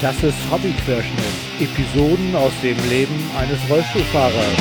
[0.00, 1.24] Das ist Hobbyquerschnitt.
[1.58, 4.56] Episoden aus dem Leben eines Rollstuhlfahrers.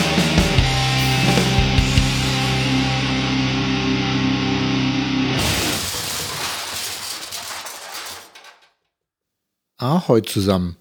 [9.77, 10.75] Ahoi zusammen.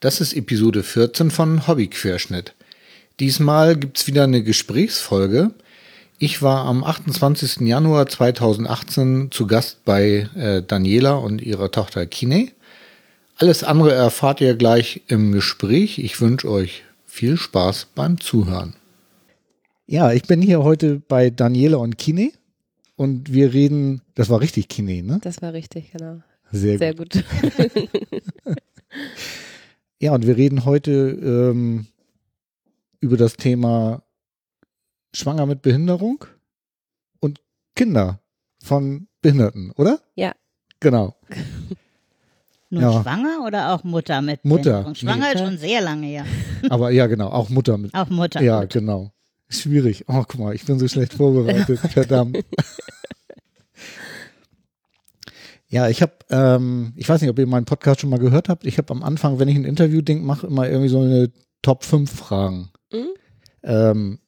[0.00, 2.54] Das ist Episode 14 von Hobbyquerschnitt.
[3.20, 5.50] Diesmal gibt's wieder eine Gesprächsfolge.
[6.18, 7.66] Ich war am 28.
[7.68, 12.52] Januar 2018 zu Gast bei äh, Daniela und ihrer Tochter Kine.
[13.40, 16.00] Alles andere erfahrt ihr gleich im Gespräch.
[16.00, 18.74] Ich wünsche euch viel Spaß beim Zuhören.
[19.86, 22.32] Ja, ich bin hier heute bei Daniela und Kine
[22.96, 25.20] und wir reden, das war richtig Kine, ne?
[25.22, 26.20] Das war richtig, genau.
[26.50, 27.12] Sehr, Sehr gut.
[27.12, 27.24] gut.
[30.00, 31.88] Ja, und wir reden heute ähm,
[33.00, 34.04] über das Thema
[35.12, 36.24] Schwanger mit Behinderung
[37.18, 37.40] und
[37.74, 38.20] Kinder
[38.62, 40.00] von Behinderten, oder?
[40.14, 40.36] Ja.
[40.78, 41.16] Genau.
[42.70, 43.02] Nur Ja.
[43.02, 44.82] schwanger oder auch Mutter mit Mutter.
[44.82, 44.94] Behinderung?
[44.94, 46.24] Schwanger ist schon sehr lange her.
[46.70, 47.94] Aber ja, genau, auch Mutter mit.
[47.94, 48.42] Auch Mutter.
[48.42, 48.72] Ja, gut.
[48.72, 49.12] genau.
[49.48, 50.04] Schwierig.
[50.08, 51.78] Oh, guck mal, ich bin so schlecht vorbereitet.
[51.92, 52.38] Verdammt.
[55.70, 58.64] Ja, ich habe, ähm, ich weiß nicht, ob ihr meinen Podcast schon mal gehört habt.
[58.66, 61.30] Ich habe am Anfang, wenn ich ein Interview-Ding mache, immer irgendwie so eine
[61.62, 62.70] Top 5 Fragen.
[62.92, 63.08] Mhm.
[63.62, 64.18] Ähm,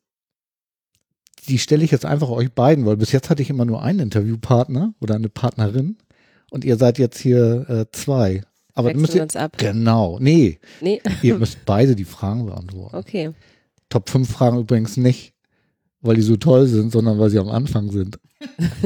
[1.49, 4.01] die stelle ich jetzt einfach euch beiden, weil bis jetzt hatte ich immer nur einen
[4.01, 5.97] Interviewpartner oder eine Partnerin
[6.51, 8.43] und ihr seid jetzt hier äh, zwei.
[8.75, 9.59] Aber Wechseln müsst ihr, uns ab.
[9.59, 12.97] genau, nee, Nee, ihr müsst beide die Fragen beantworten.
[12.97, 13.31] okay.
[13.89, 15.35] Top 5 Fragen übrigens nicht,
[16.01, 18.21] weil die so toll sind, sondern weil sie am Anfang sind.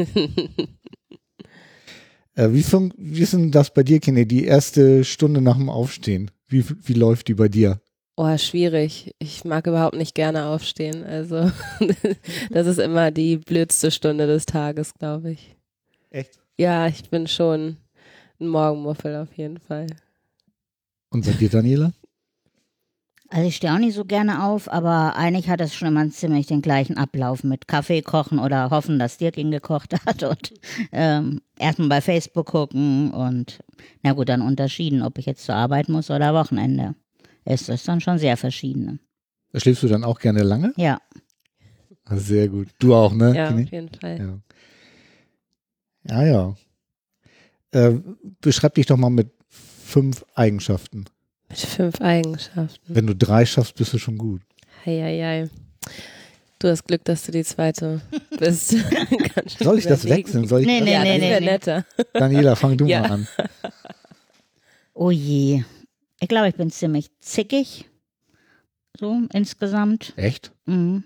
[2.34, 2.64] äh, wie,
[2.96, 4.26] wie ist denn das bei dir, Kenny?
[4.26, 6.30] Die erste Stunde nach dem Aufstehen.
[6.48, 7.80] Wie, wie läuft die bei dir?
[8.16, 9.14] Oh, schwierig.
[9.18, 11.04] Ich mag überhaupt nicht gerne aufstehen.
[11.04, 11.50] Also,
[12.50, 15.56] das ist immer die blödste Stunde des Tages, glaube ich.
[16.10, 16.38] Echt?
[16.58, 17.76] Ja, ich bin schon
[18.40, 19.86] ein Morgenmuffel auf jeden Fall.
[21.10, 21.92] Und bei dir, Daniela?
[23.28, 26.46] Also ich stehe auch nicht so gerne auf, aber eigentlich hat es schon immer ziemlich
[26.46, 30.52] den gleichen Ablauf mit Kaffee kochen oder hoffen, dass Dirk ihn gekocht hat und
[30.92, 33.58] ähm, erstmal bei Facebook gucken und
[34.02, 36.94] na gut, dann unterschieden, ob ich jetzt zur Arbeit muss oder Wochenende.
[37.44, 39.00] Es ist dann schon sehr verschieden.
[39.54, 40.72] Schläfst du dann auch gerne lange?
[40.76, 40.98] Ja,
[42.06, 42.68] Ah, Sehr gut.
[42.78, 43.34] Du auch, ne?
[43.34, 43.64] Ja, Kenny?
[43.64, 44.18] auf jeden Fall.
[44.18, 44.38] Ja.
[46.08, 46.56] Ja, ja.
[47.72, 47.94] Äh,
[48.40, 51.04] beschreib dich doch mal mit fünf Eigenschaften.
[51.48, 52.94] Mit fünf Eigenschaften.
[52.94, 54.42] Wenn du drei schaffst, bist du schon gut.
[54.84, 55.48] Heieiei.
[56.58, 58.00] Du hast Glück, dass du die zweite
[58.38, 58.74] bist.
[59.58, 60.46] Soll ich das wechseln?
[60.46, 60.88] Soll ich Nee, das?
[60.88, 61.46] nee, nee, nee, nee.
[61.46, 61.84] netter.
[62.12, 63.00] Daniela, fang du Ja.
[63.00, 63.28] mal an.
[64.94, 65.64] oh je.
[66.20, 67.86] Ich glaube, ich bin ziemlich zickig.
[68.98, 70.12] So insgesamt.
[70.16, 70.52] Echt?
[70.66, 71.04] Mhm.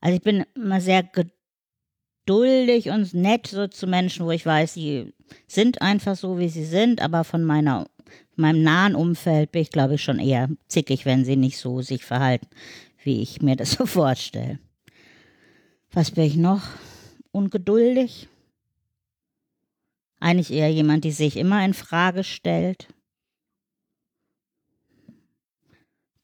[0.00, 1.32] Also ich bin immer sehr geduldig
[2.28, 5.12] und nett so zu Menschen, wo ich weiß, die
[5.46, 7.86] sind einfach so, wie sie sind, aber von meiner
[8.36, 12.04] meinem nahen Umfeld bin ich, glaube ich, schon eher zickig, wenn sie nicht so sich
[12.04, 12.46] verhalten,
[13.02, 14.58] wie ich mir das so vorstelle.
[15.90, 16.62] Was bin ich noch?
[17.32, 18.28] Ungeduldig?
[20.20, 22.88] Eigentlich eher jemand, die sich immer in Frage stellt.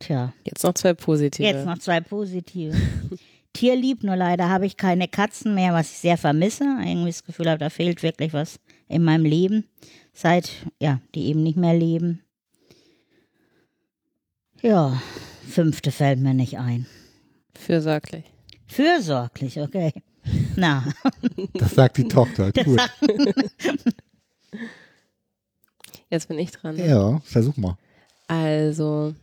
[0.01, 0.33] Tja.
[0.45, 1.47] Jetzt noch zwei positive.
[1.47, 2.77] Jetzt noch zwei positive.
[3.53, 6.65] Tierlieb, nur leider habe ich keine Katzen mehr, was ich sehr vermisse.
[6.65, 8.59] Irgendwie das Gefühl habe, da fehlt wirklich was
[8.89, 9.65] in meinem Leben.
[10.15, 12.23] Seit, ja, die eben nicht mehr leben.
[14.63, 15.01] Ja,
[15.49, 16.87] fünfte fällt mir nicht ein.
[17.55, 18.25] Fürsorglich.
[18.67, 19.93] Fürsorglich, okay.
[20.57, 20.85] Na,
[21.55, 22.53] Das sagt die Tochter.
[22.65, 22.77] Cool.
[26.11, 26.77] Jetzt bin ich dran.
[26.77, 26.89] ne?
[26.89, 27.77] Ja, versuch mal.
[28.29, 29.15] Also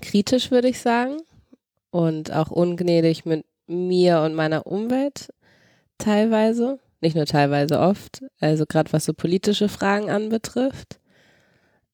[0.00, 1.18] kritisch würde ich sagen
[1.94, 5.32] und auch ungnädig mit mir und meiner Umwelt
[5.96, 10.98] teilweise, nicht nur teilweise oft, also gerade was so politische Fragen anbetrifft.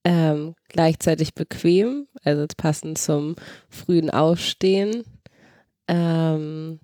[0.03, 3.37] Ähm, gleichzeitig bequem, also passend zum
[3.69, 5.05] frühen Aufstehen,
[5.87, 6.81] ähm,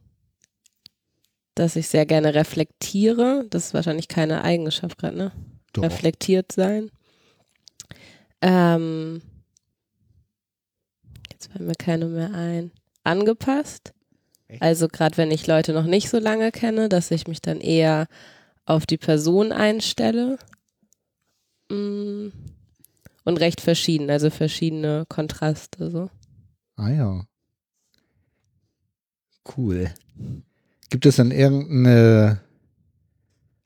[1.55, 3.47] dass ich sehr gerne reflektiere.
[3.49, 5.33] Das ist wahrscheinlich keine Eigenschaft gerade, ne?
[5.73, 5.85] Doch.
[5.85, 6.91] reflektiert sein.
[8.43, 9.23] Ähm,
[11.33, 12.73] jetzt fällt mir keine mehr ein.
[13.07, 13.93] Angepasst.
[14.61, 18.07] Also gerade wenn ich Leute noch nicht so lange kenne, dass ich mich dann eher
[18.65, 20.39] auf die Person einstelle.
[21.71, 22.29] Mm.
[23.25, 26.11] Und recht verschieden, also verschiedene Kontraste so.
[26.77, 27.27] Ah ja.
[29.57, 29.91] Cool.
[30.91, 32.41] Gibt es denn irgendeine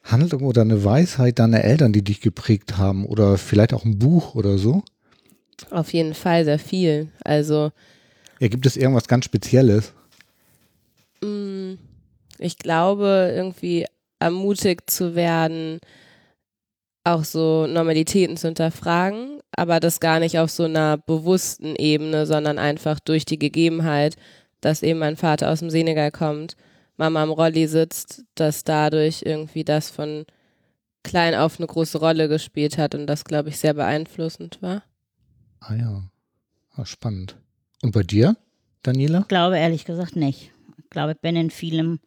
[0.03, 3.05] Handlung oder eine Weisheit deiner Eltern, die dich geprägt haben?
[3.05, 4.83] Oder vielleicht auch ein Buch oder so?
[5.71, 7.13] Auf jeden Fall sehr viel.
[7.23, 7.71] Also
[8.41, 9.93] Ja, gibt es irgendwas ganz Spezielles?
[11.23, 11.75] Mm,
[12.39, 13.87] Ich glaube, irgendwie
[14.19, 15.79] ermutigt zu werden,
[17.05, 22.59] auch so Normalitäten zu hinterfragen, aber das gar nicht auf so einer bewussten Ebene, sondern
[22.59, 24.17] einfach durch die Gegebenheit,
[24.63, 26.57] dass eben mein Vater aus dem Senegal kommt,
[26.97, 30.25] Mama am Rolli sitzt, dass dadurch irgendwie das von
[31.03, 34.83] klein auf eine große Rolle gespielt hat und das, glaube ich, sehr beeinflussend war.
[35.61, 36.03] Ah ja,
[36.77, 37.37] ah, spannend.
[37.83, 38.37] Und bei dir,
[38.83, 39.21] Daniela?
[39.21, 40.53] Ich glaube ehrlich gesagt nicht.
[40.79, 42.01] Ich glaube, ich bin in vielem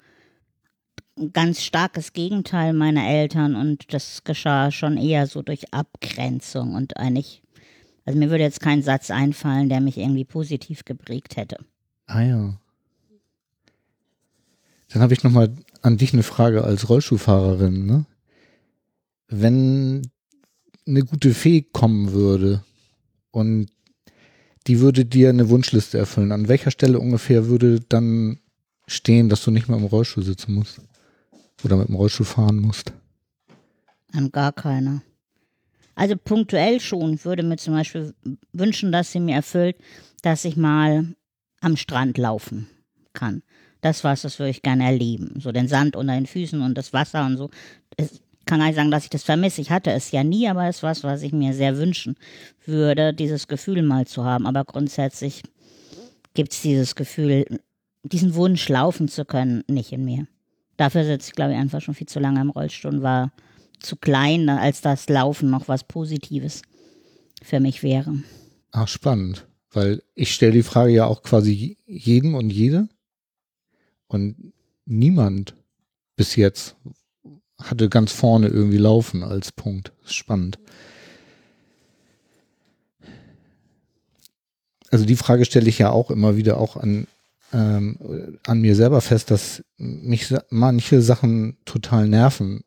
[1.17, 6.97] ein ganz starkes Gegenteil meiner Eltern und das geschah schon eher so durch Abgrenzung und
[6.97, 7.43] eigentlich,
[8.05, 11.57] also mir würde jetzt kein Satz einfallen, der mich irgendwie positiv geprägt hätte.
[12.07, 12.59] Ah ja.
[14.89, 17.85] Dann habe ich nochmal an dich eine Frage als Rollstuhlfahrerin.
[17.85, 18.05] Ne?
[19.27, 20.03] Wenn
[20.87, 22.63] eine gute Fee kommen würde
[23.31, 23.69] und
[24.67, 28.39] die würde dir eine Wunschliste erfüllen, an welcher Stelle ungefähr würde dann
[28.87, 30.81] stehen, dass du nicht mehr im Rollstuhl sitzen musst?
[31.63, 32.93] Oder mit dem Rollstuhl fahren musst?
[34.11, 35.01] An gar keiner.
[35.95, 37.23] Also punktuell schon.
[37.23, 38.13] Würde mir zum Beispiel
[38.51, 39.77] wünschen, dass sie mir erfüllt,
[40.21, 41.15] dass ich mal
[41.61, 42.67] am Strand laufen
[43.13, 43.43] kann.
[43.81, 45.39] Das was, das würde ich gerne erleben.
[45.39, 47.49] So den Sand unter den Füßen und das Wasser und so.
[47.97, 49.61] Ich kann gar nicht sagen, dass ich das vermisse.
[49.61, 52.15] Ich hatte es ja nie, aber es ist was, was ich mir sehr wünschen
[52.65, 54.45] würde, dieses Gefühl mal zu haben.
[54.45, 55.43] Aber grundsätzlich
[56.33, 57.45] gibt es dieses Gefühl,
[58.03, 60.27] diesen Wunsch laufen zu können, nicht in mir.
[60.77, 63.31] Dafür sitze ich, glaube ich, einfach schon viel zu lange im Rollstuhl und war
[63.79, 66.61] zu klein, als das Laufen noch was Positives
[67.41, 68.15] für mich wäre.
[68.71, 69.45] Ach, spannend.
[69.71, 72.87] Weil ich stelle die Frage ja auch quasi jedem und jede.
[74.07, 74.53] Und
[74.85, 75.55] niemand
[76.15, 76.75] bis jetzt
[77.63, 79.91] hatte ganz vorne irgendwie Laufen als Punkt.
[80.05, 80.59] Spannend.
[84.91, 87.07] Also die Frage stelle ich ja auch immer wieder auch an
[87.53, 87.97] ähm,
[88.45, 92.63] an mir selber fest, dass mich manche Sachen total nerven.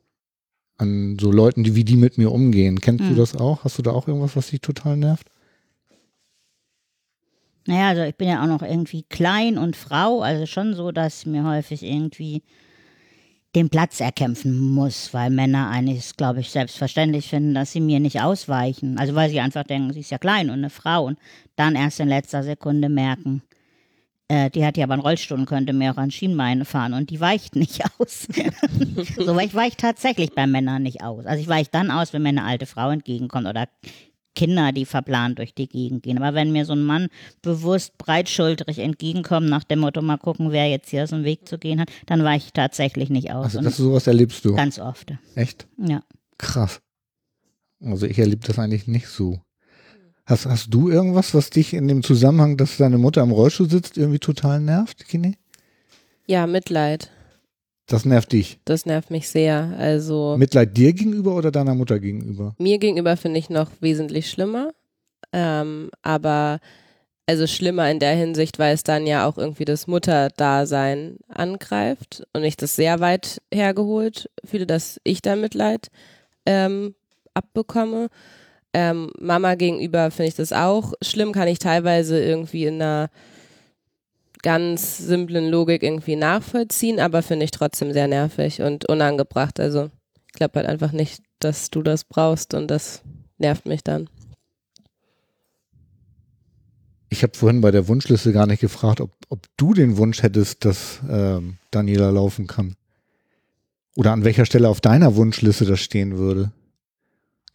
[0.77, 2.79] An so Leuten, die wie die mit mir umgehen.
[2.79, 3.09] Kennst mhm.
[3.09, 3.63] du das auch?
[3.63, 5.27] Hast du da auch irgendwas, was dich total nervt?
[7.65, 11.25] Naja, also ich bin ja auch noch irgendwie klein und Frau, also schon so, dass
[11.25, 12.43] mir häufig irgendwie
[13.57, 18.21] den Platz erkämpfen muss, weil Männer eigentlich, glaube ich, selbstverständlich finden, dass sie mir nicht
[18.21, 18.99] ausweichen.
[18.99, 21.17] Also weil sie einfach denken, sie ist ja klein und eine Frau und
[21.55, 23.41] dann erst in letzter Sekunde merken,
[24.27, 27.09] äh, die hat ja aber einen Rollstuhl und könnte mehr auch an Schienbeine fahren und
[27.09, 28.27] die weicht nicht aus.
[29.17, 31.25] so, weil ich weiche tatsächlich bei Männern nicht aus.
[31.25, 33.67] Also ich weiche dann aus, wenn mir eine alte Frau entgegenkommt oder
[34.37, 36.21] Kinder, die verplant durch die Gegend gehen.
[36.21, 37.07] Aber wenn mir so ein Mann
[37.41, 41.57] bewusst breitschultrig entgegenkommt, nach dem Motto, mal gucken, wer jetzt hier aus dem Weg zu
[41.57, 43.45] gehen hat, dann weiche ich tatsächlich nicht aus.
[43.45, 44.53] Also, das sowas erlebst du?
[44.53, 45.11] Ganz oft.
[45.33, 45.67] Echt?
[45.79, 46.01] Ja.
[46.37, 46.81] Krass.
[47.83, 49.41] Also ich erlebe das eigentlich nicht so.
[50.27, 53.97] Hast, hast du irgendwas, was dich in dem Zusammenhang, dass deine Mutter am Rollstuhl sitzt,
[53.97, 55.33] irgendwie total nervt, Kine?
[56.27, 57.09] Ja, Mitleid.
[57.87, 58.59] Das nervt dich?
[58.65, 59.73] Das nervt mich sehr.
[59.77, 62.53] Also Mitleid dir gegenüber oder deiner Mutter gegenüber?
[62.57, 64.73] Mir gegenüber finde ich noch wesentlich schlimmer.
[65.31, 66.59] Ähm, aber
[67.27, 72.43] also schlimmer in der Hinsicht, weil es dann ja auch irgendwie das Mutterdasein angreift und
[72.43, 75.87] ich das sehr weit hergeholt fühle, dass ich da Mitleid
[76.45, 76.95] ähm,
[77.33, 78.07] abbekomme.
[78.73, 83.09] Ähm, Mama gegenüber finde ich das auch schlimm, kann ich teilweise irgendwie in einer
[84.41, 89.59] ganz simplen Logik irgendwie nachvollziehen, aber finde ich trotzdem sehr nervig und unangebracht.
[89.59, 89.89] Also
[90.27, 93.01] ich glaube halt einfach nicht, dass du das brauchst und das
[93.37, 94.09] nervt mich dann.
[97.09, 100.65] Ich habe vorhin bei der Wunschliste gar nicht gefragt, ob, ob du den Wunsch hättest,
[100.65, 102.75] dass ähm, Daniela laufen kann.
[103.95, 106.51] Oder an welcher Stelle auf deiner Wunschliste das stehen würde.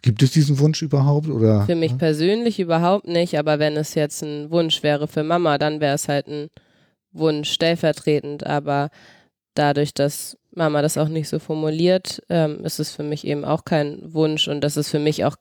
[0.02, 1.64] Gibt es diesen Wunsch überhaupt oder?
[1.66, 5.80] Für mich persönlich überhaupt nicht, aber wenn es jetzt ein Wunsch wäre für Mama, dann
[5.80, 6.48] wäre es halt ein
[7.12, 8.90] Wunsch stellvertretend, aber
[9.54, 13.64] dadurch, dass Mama das auch nicht so formuliert, ähm, ist es für mich eben auch
[13.64, 15.36] kein Wunsch und dass es für mich auch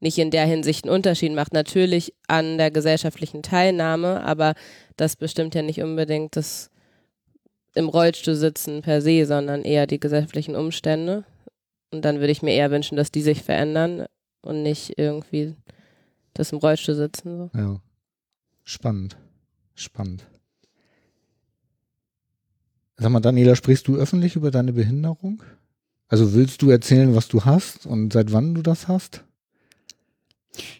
[0.00, 1.52] nicht in der Hinsicht einen Unterschied macht.
[1.52, 4.54] Natürlich an der gesellschaftlichen Teilnahme, aber
[4.96, 6.70] das bestimmt ja nicht unbedingt das
[7.74, 11.24] im Rollstuhl sitzen per se, sondern eher die gesellschaftlichen Umstände.
[11.90, 14.06] Und dann würde ich mir eher wünschen, dass die sich verändern
[14.42, 15.54] und nicht irgendwie
[16.34, 17.36] das im Rollstuhl sitzen.
[17.36, 17.58] So.
[17.58, 17.80] Ja.
[18.64, 19.16] Spannend.
[19.74, 20.26] Spannend.
[22.98, 25.42] Sag mal, Daniela, sprichst du öffentlich über deine Behinderung?
[26.08, 29.24] Also willst du erzählen, was du hast und seit wann du das hast?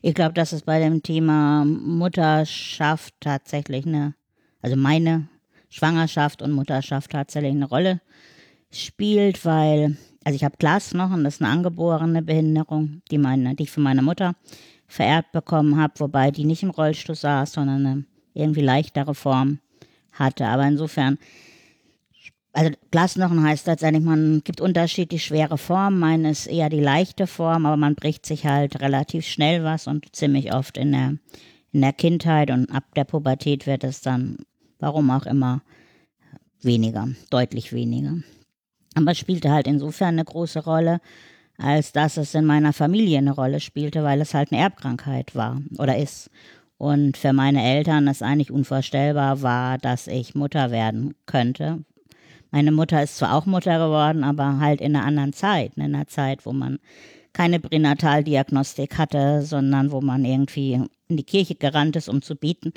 [0.01, 4.15] Ich glaube, dass es bei dem Thema Mutterschaft tatsächlich eine,
[4.63, 5.29] also meine
[5.69, 8.01] Schwangerschaft und Mutterschaft tatsächlich eine Rolle
[8.71, 13.71] spielt, weil also ich habe Glasknochen, das ist eine angeborene Behinderung, die, meine, die ich
[13.71, 14.35] von meiner Mutter
[14.89, 18.05] vererbt bekommen habe, wobei die nicht im Rollstuhl saß, sondern eine
[18.35, 19.61] irgendwie leichtere Form
[20.11, 20.47] hatte.
[20.47, 21.19] Aber insofern
[22.57, 25.99] also Glasknochen heißt letztendlich, man gibt unterschiedlich schwere Formen.
[25.99, 30.17] Meine ist eher die leichte Form, aber man bricht sich halt relativ schnell was und
[30.17, 31.19] ziemlich oft in der,
[31.73, 34.39] in der Kindheit und ab der Pubertät wird es dann,
[34.79, 35.61] warum auch immer,
[36.63, 38.17] weniger, deutlich weniger.
[38.95, 41.01] Aber es spielte halt insofern eine große Rolle,
[41.59, 45.61] als dass es in meiner Familie eine Rolle spielte, weil es halt eine Erbkrankheit war
[45.77, 46.31] oder ist.
[46.79, 51.85] Und für meine Eltern es eigentlich unvorstellbar war, dass ich Mutter werden könnte,
[52.57, 56.07] meine Mutter ist zwar auch Mutter geworden, aber halt in einer anderen Zeit, in einer
[56.07, 56.79] Zeit, wo man
[57.35, 62.73] keine Pränataldiagnostik hatte, sondern wo man irgendwie in die Kirche gerannt ist, um zu bieten,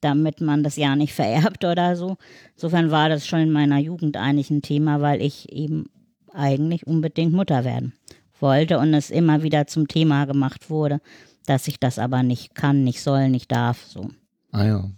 [0.00, 2.16] damit man das ja nicht vererbt oder so.
[2.56, 5.84] Insofern war das schon in meiner Jugend eigentlich ein Thema, weil ich eben
[6.32, 7.92] eigentlich unbedingt Mutter werden
[8.40, 11.00] wollte und es immer wieder zum Thema gemacht wurde,
[11.46, 14.10] dass ich das aber nicht kann, nicht soll, nicht darf, so.
[14.50, 14.90] Ah ja.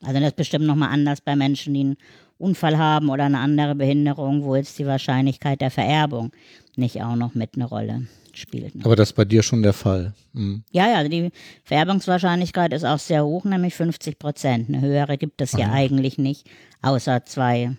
[0.00, 1.96] Also das ist bestimmt nochmal anders bei Menschen, die einen
[2.38, 6.32] Unfall haben oder eine andere Behinderung, wo jetzt die Wahrscheinlichkeit der Vererbung
[6.76, 8.74] nicht auch noch mit eine Rolle spielt.
[8.74, 8.84] Ne?
[8.84, 10.12] Aber das ist bei dir schon der Fall.
[10.34, 10.62] Mhm.
[10.70, 11.30] Ja, ja, die
[11.64, 14.68] Vererbungswahrscheinlichkeit ist auch sehr hoch, nämlich 50 Prozent.
[14.68, 16.46] Eine höhere gibt es ja eigentlich nicht,
[16.82, 17.76] außer zwei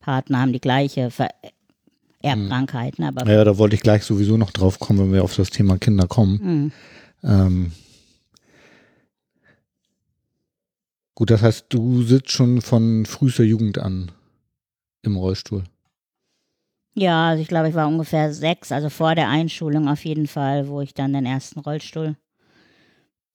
[0.00, 1.28] Partner haben die gleiche Ver
[2.24, 3.00] Erbkrankheit.
[3.00, 3.08] Ne?
[3.08, 5.76] Aber Ja, da wollte ich gleich sowieso noch drauf kommen, wenn wir auf das Thema
[5.78, 6.40] Kinder kommen.
[6.42, 6.72] Mhm.
[7.28, 7.72] Ähm,
[11.14, 14.12] gut, das heißt, du sitzt schon von frühester Jugend an
[15.02, 15.64] im Rollstuhl.
[16.94, 20.68] Ja, also ich glaube, ich war ungefähr sechs, also vor der Einschulung auf jeden Fall,
[20.68, 22.16] wo ich dann den ersten Rollstuhl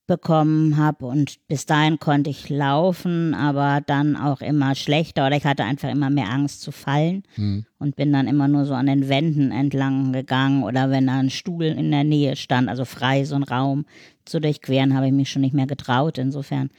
[0.05, 5.43] bekommen habe und bis dahin konnte ich laufen, aber dann auch immer schlechter oder ich
[5.43, 7.65] hatte einfach immer mehr Angst zu fallen Mhm.
[7.77, 11.29] und bin dann immer nur so an den Wänden entlang gegangen oder wenn da ein
[11.29, 13.85] Stuhl in der Nähe stand, also frei so ein Raum
[14.23, 16.17] zu durchqueren, habe ich mich schon nicht mehr getraut.
[16.17, 16.69] Insofern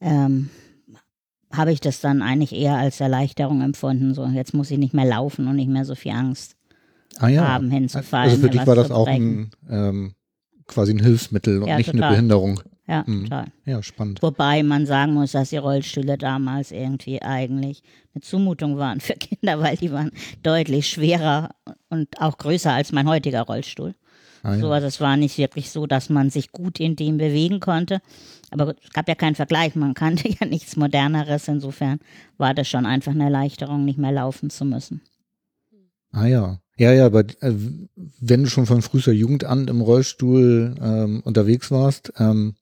[0.00, 0.50] ähm,
[1.52, 4.14] habe ich das dann eigentlich eher als Erleichterung empfunden.
[4.14, 6.56] So, jetzt muss ich nicht mehr laufen und nicht mehr so viel Angst
[7.18, 7.46] Ah ja.
[7.48, 8.30] haben, hinzufallen.
[8.30, 10.14] Also für dich war das auch ein, ähm,
[10.66, 12.04] quasi ein Hilfsmittel und Ja, nicht total.
[12.04, 12.60] eine Behinderung.
[12.86, 13.24] Ja, Mhm.
[13.24, 13.46] total.
[13.66, 14.22] Ja, spannend.
[14.22, 17.82] Wobei man sagen muss, dass die Rollstühle damals irgendwie eigentlich
[18.14, 20.10] eine Zumutung waren für Kinder, weil die waren
[20.42, 21.50] deutlich schwerer
[21.88, 23.94] und auch größer als mein heutiger Rollstuhl.
[24.42, 24.60] Ah, ja.
[24.60, 28.00] So, also es war nicht wirklich so, dass man sich gut in dem bewegen konnte.
[28.50, 31.48] Aber es gab ja keinen Vergleich, man kannte ja nichts Moderneres.
[31.48, 32.00] Insofern
[32.36, 35.00] war das schon einfach eine Erleichterung, nicht mehr laufen zu müssen.
[36.12, 36.58] Ah ja.
[36.76, 37.54] Ja, ja, aber äh,
[38.20, 42.54] wenn du schon von frühester Jugend an im Rollstuhl ähm, unterwegs warst, ähm,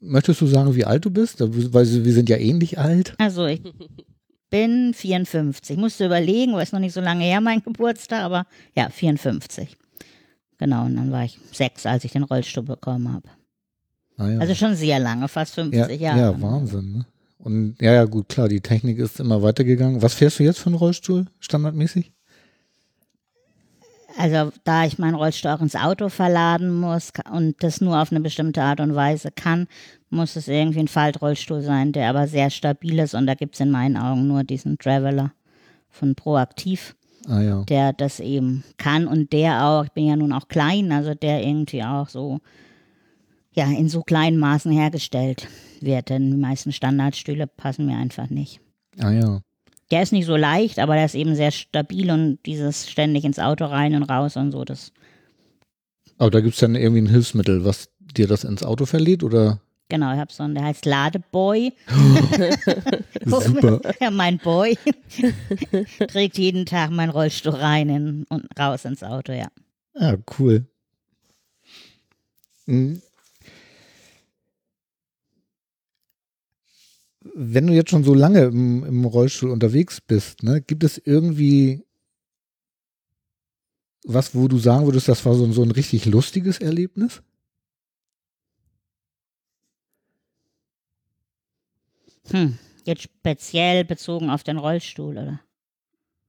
[0.00, 1.40] möchtest du sagen, wie alt du bist?
[1.40, 3.14] Weil wir sind ja ähnlich alt.
[3.18, 3.62] Also ich
[4.50, 5.78] bin 54.
[5.78, 9.76] Musste überlegen, weil es noch nicht so lange her, mein Geburtstag, aber ja, 54.
[10.58, 13.28] Genau, und dann war ich sechs, als ich den Rollstuhl bekommen habe.
[14.18, 14.38] Ah, ja.
[14.40, 16.18] Also schon sehr lange, fast 50 ja, Jahre.
[16.20, 16.92] ja, Wahnsinn.
[16.92, 17.06] Ne?
[17.38, 20.02] Und ja, ja, gut, klar, die Technik ist immer weitergegangen.
[20.02, 22.12] Was fährst du jetzt für einen Rollstuhl, standardmäßig?
[24.18, 28.20] Also da ich meinen Rollstuhl auch ins Auto verladen muss und das nur auf eine
[28.20, 29.68] bestimmte Art und Weise kann,
[30.10, 33.60] muss es irgendwie ein Faltrollstuhl sein, der aber sehr stabil ist und da gibt es
[33.60, 35.32] in meinen Augen nur diesen Traveler
[35.88, 36.96] von Proaktiv,
[37.28, 37.62] Ah ja.
[37.68, 41.44] der das eben kann und der auch, ich bin ja nun auch klein, also der
[41.44, 42.40] irgendwie auch so,
[43.58, 45.48] ja, in so kleinen Maßen hergestellt
[45.80, 48.60] wird, denn die meisten Standardstühle passen mir einfach nicht.
[48.98, 49.40] Ah ja.
[49.90, 53.40] Der ist nicht so leicht, aber der ist eben sehr stabil und dieses ständig ins
[53.40, 54.92] Auto rein und raus und so, das
[56.18, 59.60] Aber da gibt's dann irgendwie ein Hilfsmittel, was dir das ins Auto verlädt oder?
[59.88, 61.72] Genau, ich habe so einen, der heißt Ladeboy.
[63.24, 63.80] Super.
[64.00, 64.78] Ja, mein Boy
[66.08, 69.48] trägt jeden Tag meinen Rollstuhl rein in, und raus ins Auto, ja.
[69.98, 70.66] Ja, cool.
[72.66, 73.00] Hm.
[77.34, 81.84] Wenn du jetzt schon so lange im, im Rollstuhl unterwegs bist, ne, gibt es irgendwie
[84.04, 87.22] was, wo du sagen würdest, das war so, so ein richtig lustiges Erlebnis?
[92.30, 92.58] Hm.
[92.84, 95.40] Jetzt speziell bezogen auf den Rollstuhl, oder?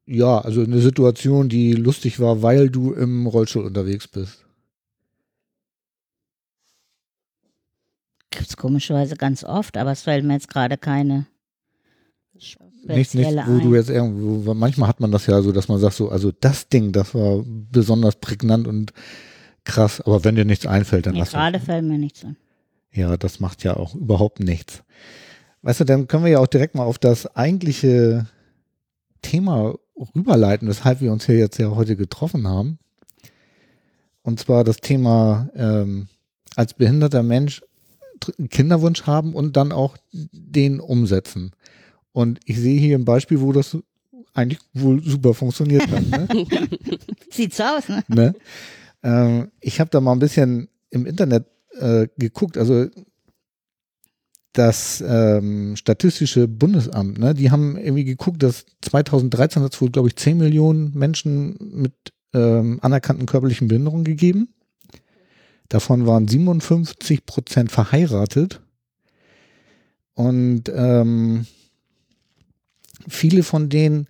[0.06, 4.46] Ja, also eine Situation, die lustig war, weil du im Rollstuhl unterwegs bist.
[8.39, 11.25] Gibt's komischerweise ganz oft, aber es fällt mir jetzt gerade keine
[12.31, 13.62] Nicht, nicht, spezielle wo ein.
[13.62, 16.69] du jetzt irgendwo, manchmal hat man das ja so, dass man sagt so, also das
[16.69, 18.93] Ding, das war besonders prägnant und
[19.65, 21.65] krass, aber wenn dir nichts einfällt, dann nee, lass gerade es.
[21.65, 22.38] fällt mir nichts an.
[22.93, 24.84] Ja, das macht ja auch überhaupt nichts.
[25.63, 28.25] Weißt du, dann können wir ja auch direkt mal auf das eigentliche
[29.22, 29.75] Thema
[30.15, 32.79] rüberleiten, weshalb wir uns hier jetzt ja heute getroffen haben.
[34.22, 36.08] Und zwar das Thema ähm,
[36.55, 37.62] als behinderter Mensch
[38.49, 41.51] Kinderwunsch haben und dann auch den umsetzen.
[42.11, 43.77] Und ich sehe hier ein Beispiel, wo das
[44.33, 46.07] eigentlich wohl super funktioniert hat.
[46.07, 46.27] Ne?
[47.31, 48.03] Sieht so aus, ne?
[48.07, 48.35] ne?
[49.03, 51.45] Ähm, ich habe da mal ein bisschen im Internet
[51.79, 52.57] äh, geguckt.
[52.57, 52.88] Also
[54.53, 60.07] das ähm, Statistische Bundesamt, ne, die haben irgendwie geguckt, dass 2013 hat es wohl, glaube
[60.07, 61.93] ich, 10 Millionen Menschen mit
[62.33, 64.49] ähm, anerkannten körperlichen Behinderungen gegeben.
[65.69, 68.61] Davon waren 57 Prozent verheiratet.
[70.15, 71.45] Und ähm,
[73.07, 74.07] viele von denen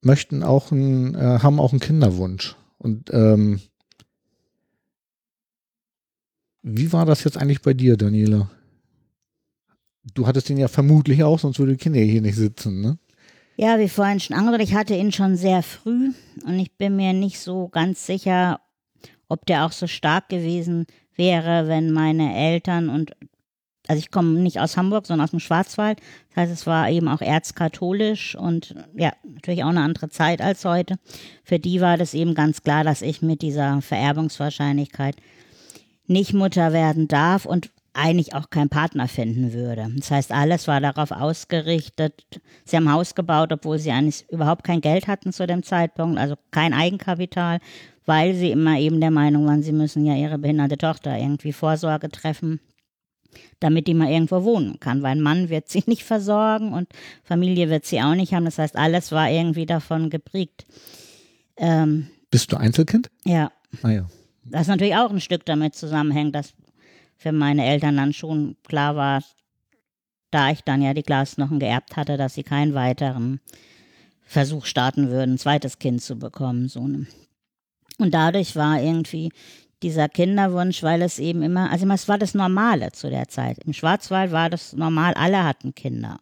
[0.00, 2.56] möchten auch ein, äh, haben auch einen Kinderwunsch.
[2.78, 3.60] Und ähm,
[6.62, 8.50] wie war das jetzt eigentlich bei dir, Daniela?
[10.14, 12.98] Du hattest ihn ja vermutlich auch, sonst würde Kinder hier nicht sitzen, ne?
[13.56, 16.12] Ja, wie vorhin schon angedeutet, ich hatte ihn schon sehr früh
[16.46, 18.60] und ich bin mir nicht so ganz sicher,
[19.30, 23.12] ob der auch so stark gewesen wäre, wenn meine Eltern und
[23.88, 26.00] also ich komme nicht aus Hamburg, sondern aus dem Schwarzwald.
[26.28, 30.64] Das heißt, es war eben auch erzkatholisch und ja, natürlich auch eine andere Zeit als
[30.64, 30.96] heute.
[31.42, 35.16] Für die war das eben ganz klar, dass ich mit dieser Vererbungswahrscheinlichkeit
[36.06, 39.88] nicht Mutter werden darf und eigentlich auch keinen Partner finden würde.
[39.96, 42.40] Das heißt, alles war darauf ausgerichtet.
[42.64, 46.36] Sie haben Haus gebaut, obwohl sie eigentlich überhaupt kein Geld hatten zu dem Zeitpunkt, also
[46.52, 47.58] kein Eigenkapital,
[48.06, 52.08] weil sie immer eben der Meinung waren, sie müssen ja ihre behinderte Tochter irgendwie Vorsorge
[52.08, 52.60] treffen,
[53.60, 56.88] damit die mal irgendwo wohnen kann, weil ein Mann wird sie nicht versorgen und
[57.22, 58.44] Familie wird sie auch nicht haben.
[58.44, 60.64] Das heißt, alles war irgendwie davon geprägt.
[61.56, 63.10] Ähm, Bist du Einzelkind?
[63.24, 63.52] Ja.
[63.82, 64.06] Ah ja.
[64.44, 66.54] Das natürlich auch ein Stück damit zusammenhängt, dass
[67.16, 69.22] für meine Eltern dann schon klar war,
[70.30, 73.40] da ich dann ja die Glasknochen geerbt hatte, dass sie keinen weiteren
[74.24, 76.68] Versuch starten würden, ein zweites Kind zu bekommen.
[76.68, 77.06] So ne.
[78.00, 79.30] Und dadurch war irgendwie
[79.82, 83.58] dieser Kinderwunsch, weil es eben immer, also es war das Normale zu der Zeit.
[83.64, 86.18] Im Schwarzwald war das normal, alle hatten Kinder.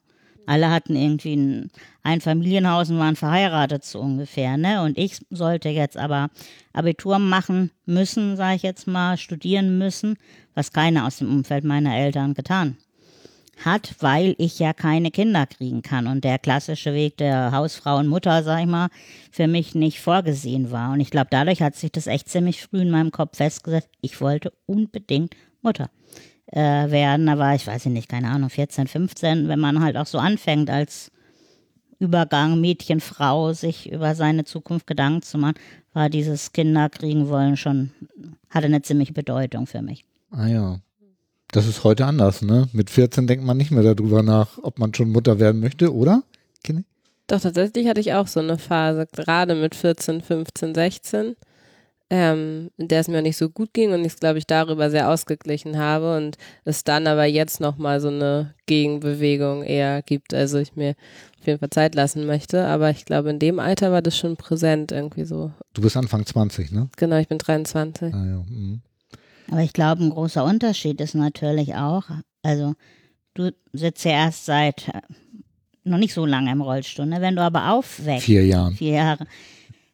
[0.46, 1.70] Alle hatten irgendwie ein,
[2.02, 4.82] ein Familienhaus und waren verheiratet so ungefähr, ne?
[4.82, 6.30] Und ich sollte jetzt aber
[6.72, 10.16] Abitur machen müssen, sage ich jetzt mal, studieren müssen,
[10.54, 12.76] was keiner aus dem Umfeld meiner Eltern getan
[13.64, 18.08] hat, weil ich ja keine Kinder kriegen kann und der klassische Weg der Hausfrau und
[18.08, 18.88] Mutter, sag ich mal,
[19.30, 20.92] für mich nicht vorgesehen war.
[20.92, 24.20] Und ich glaube, dadurch hat sich das echt ziemlich früh in meinem Kopf festgesetzt, ich
[24.20, 25.90] wollte unbedingt Mutter
[26.46, 27.26] äh, werden.
[27.26, 30.70] War ich, weiß ich nicht, keine Ahnung, 14, 15, wenn man halt auch so anfängt
[30.70, 31.10] als
[32.00, 35.56] Übergang Mädchen, Frau, sich über seine Zukunft Gedanken zu machen,
[35.92, 37.90] war dieses Kinder kriegen wollen schon,
[38.50, 40.04] hatte eine ziemliche Bedeutung für mich.
[40.30, 40.80] Ah ja.
[41.52, 42.68] Das ist heute anders, ne?
[42.72, 46.22] Mit 14 denkt man nicht mehr darüber nach, ob man schon Mutter werden möchte, oder?
[46.62, 46.84] Kenny?
[47.26, 51.36] Doch, tatsächlich hatte ich auch so eine Phase, gerade mit 14, 15, 16
[52.10, 54.90] ähm, in der es mir nicht so gut ging und ich es, glaube ich, darüber
[54.90, 60.58] sehr ausgeglichen habe und es dann aber jetzt nochmal so eine Gegenbewegung eher gibt, also
[60.58, 60.94] ich mir
[61.40, 64.36] auf jeden Fall Zeit lassen möchte, aber ich glaube, in dem Alter war das schon
[64.36, 65.52] präsent irgendwie so.
[65.74, 66.88] Du bist Anfang 20, ne?
[66.96, 68.14] Genau, ich bin 23.
[68.14, 68.42] Ah, ja.
[68.48, 68.80] mhm.
[69.50, 72.04] Aber ich glaube, ein großer Unterschied ist natürlich auch,
[72.42, 72.74] also
[73.34, 75.00] du sitzt ja erst seit äh,
[75.84, 77.20] noch nicht so lange im Rollstuhl, ne?
[77.20, 78.26] wenn du aber aufwächst.
[78.26, 78.74] Vier Jahren.
[78.74, 79.26] Vier Jahre.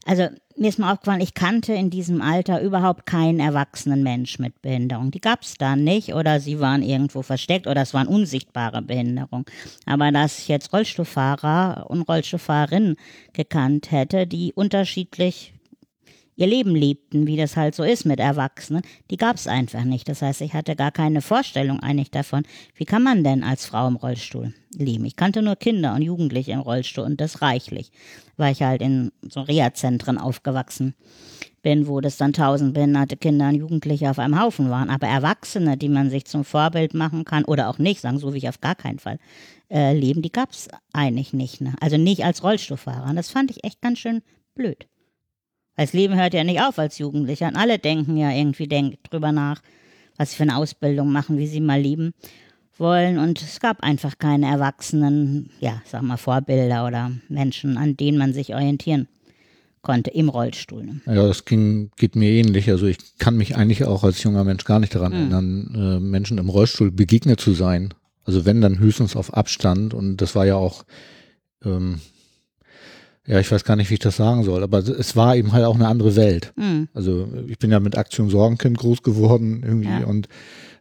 [0.06, 4.60] Also mir ist mal aufgefallen, ich kannte in diesem Alter überhaupt keinen erwachsenen Mensch mit
[4.62, 5.10] Behinderung.
[5.10, 9.46] Die gab es da nicht oder sie waren irgendwo versteckt oder es waren unsichtbare Behinderungen.
[9.86, 12.96] Aber dass ich jetzt Rollstuhlfahrer und Rollstuhlfahrerinnen
[13.32, 15.53] gekannt hätte, die unterschiedlich
[16.36, 20.08] ihr Leben lebten, wie das halt so ist mit Erwachsenen, die gab es einfach nicht.
[20.08, 22.44] Das heißt, ich hatte gar keine Vorstellung eigentlich davon,
[22.74, 25.04] wie kann man denn als Frau im Rollstuhl leben.
[25.04, 27.92] Ich kannte nur Kinder und Jugendliche im Rollstuhl und das reichlich,
[28.36, 30.94] weil ich halt in so Reha-Zentren aufgewachsen
[31.62, 34.90] bin, wo das dann tausend behinderte Kinder und Jugendliche auf einem Haufen waren.
[34.90, 38.38] Aber Erwachsene, die man sich zum Vorbild machen kann oder auch nicht, sagen so wie
[38.38, 39.18] ich auf gar keinen Fall
[39.70, 41.60] äh, leben, die gab es eigentlich nicht.
[41.60, 41.74] Ne?
[41.80, 43.08] Also nicht als Rollstuhlfahrer.
[43.08, 44.22] Und das fand ich echt ganz schön
[44.54, 44.86] blöd.
[45.76, 47.48] Das Leben hört ja nicht auf als Jugendlicher.
[47.48, 49.60] Und alle denken ja irgendwie denk, drüber nach,
[50.16, 52.14] was sie für eine Ausbildung machen, wie sie mal leben
[52.78, 53.18] wollen.
[53.18, 58.32] Und es gab einfach keine Erwachsenen, ja, sag mal, Vorbilder oder Menschen, an denen man
[58.32, 59.08] sich orientieren
[59.82, 60.82] konnte im Rollstuhl.
[60.82, 61.00] Ne?
[61.06, 62.68] Ja, das ging, geht mir ähnlich.
[62.70, 65.18] Also ich kann mich eigentlich auch als junger Mensch gar nicht daran mhm.
[65.18, 67.94] erinnern, äh, Menschen im Rollstuhl begegnet zu sein.
[68.24, 69.94] Also wenn, dann höchstens auf Abstand.
[69.94, 70.84] Und das war ja auch,
[71.64, 72.00] ähm,
[73.26, 75.64] ja, ich weiß gar nicht, wie ich das sagen soll, aber es war eben halt
[75.64, 76.52] auch eine andere Welt.
[76.56, 76.88] Mhm.
[76.92, 80.04] Also ich bin ja mit Aktion Sorgenkind groß geworden irgendwie ja.
[80.04, 80.28] und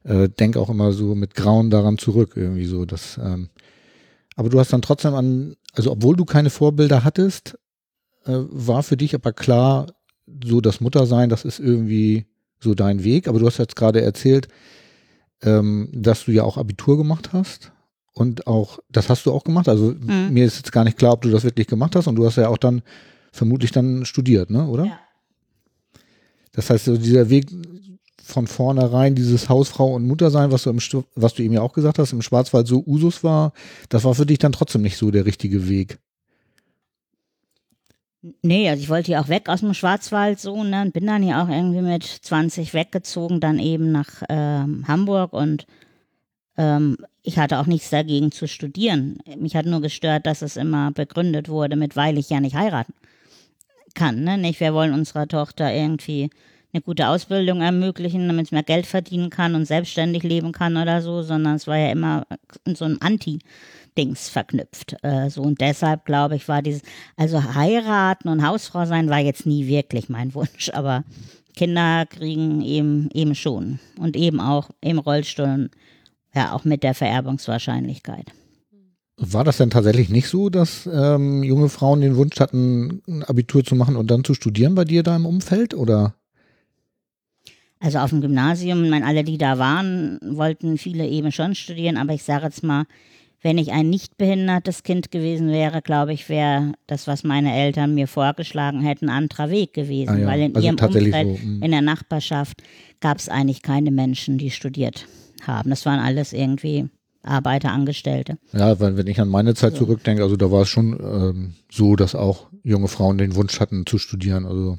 [0.04, 2.86] äh, denke auch immer so mit Grauen daran zurück irgendwie so.
[2.86, 3.50] Dass, ähm,
[4.36, 7.58] aber du hast dann trotzdem an, also obwohl du keine Vorbilder hattest,
[8.26, 9.88] äh, war für dich aber klar,
[10.44, 12.26] so das Muttersein, das ist irgendwie
[12.60, 13.28] so dein Weg.
[13.28, 14.50] Aber du hast jetzt gerade erzählt,
[15.44, 17.73] ähm, dass du ja auch Abitur gemacht hast
[18.14, 19.68] Und auch, das hast du auch gemacht.
[19.68, 20.30] Also Mhm.
[20.32, 22.08] mir ist jetzt gar nicht klar, ob du das wirklich gemacht hast.
[22.08, 22.84] Und du hast ja auch dann
[23.32, 24.68] vermutlich dann studiert, ne?
[24.68, 24.86] Oder?
[24.86, 25.00] Ja.
[26.52, 27.48] Das heißt, so dieser Weg
[28.24, 30.80] von vornherein, dieses Hausfrau und Mutter sein, was du, im,
[31.16, 33.52] was du eben ja auch gesagt hast, im Schwarzwald so Usus war,
[33.90, 35.98] das war für dich dann trotzdem nicht so der richtige Weg.
[38.42, 41.24] Nee, also ich wollte ja auch weg aus dem Schwarzwald so, ne, und bin dann
[41.24, 45.66] ja auch irgendwie mit 20 weggezogen, dann eben nach ähm, Hamburg und
[46.56, 49.18] ähm, ich hatte auch nichts dagegen zu studieren.
[49.38, 52.94] Mich hat nur gestört, dass es immer begründet wurde mit, weil ich ja nicht heiraten
[53.94, 56.30] kann, ne, nicht, wir wollen unserer Tochter irgendwie
[56.74, 61.02] eine gute Ausbildung ermöglichen, damit sie mehr Geld verdienen kann und selbstständig leben kann oder
[61.04, 62.26] so, sondern es war ja immer
[62.66, 63.40] in so einem Anti-
[63.96, 64.96] Dings verknüpft.
[65.04, 66.82] Äh, so und deshalb glaube ich, war dieses,
[67.16, 71.04] also heiraten und Hausfrau sein war jetzt nie wirklich mein Wunsch, aber
[71.56, 75.70] Kinder kriegen eben eben schon und eben auch im Rollstuhl,
[76.36, 78.32] ja auch mit der Vererbungswahrscheinlichkeit.
[79.18, 83.64] War das denn tatsächlich nicht so, dass ähm, junge Frauen den Wunsch hatten, ein Abitur
[83.64, 85.76] zu machen und dann zu studieren bei dir da im Umfeld?
[85.76, 86.16] Oder?
[87.80, 92.14] Also auf dem Gymnasium, meine, alle, die da waren, wollten viele eben schon studieren, aber
[92.14, 92.86] ich sage jetzt mal,
[93.42, 97.94] wenn ich ein nicht behindertes Kind gewesen wäre, glaube ich, wäre das, was meine Eltern
[97.94, 100.10] mir vorgeschlagen hätten, ein anderer Weg gewesen.
[100.10, 101.62] Ah ja, Weil in also ihrem tatsächlich Umfeld, so, mm.
[101.62, 102.64] in der Nachbarschaft,
[103.02, 105.06] gab es eigentlich keine Menschen, die studiert
[105.48, 105.70] haben.
[105.70, 106.90] Das waren alles irgendwie
[107.24, 108.38] Arbeiter, Angestellte.
[108.52, 109.80] Ja, weil wenn ich an meine Zeit So.
[109.80, 113.86] zurückdenke, also da war es schon ähm, so, dass auch junge Frauen den Wunsch hatten
[113.86, 114.46] zu studieren.
[114.46, 114.78] Also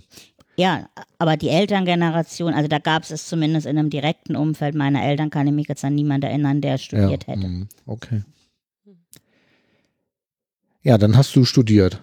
[0.57, 5.03] Ja, aber die Elterngeneration, also da gab es es zumindest in einem direkten Umfeld meiner
[5.03, 7.47] Eltern, kann ich mich jetzt an niemanden erinnern, der studiert ja, hätte.
[7.47, 8.23] mm, Okay.
[10.83, 12.01] Ja, dann hast du studiert.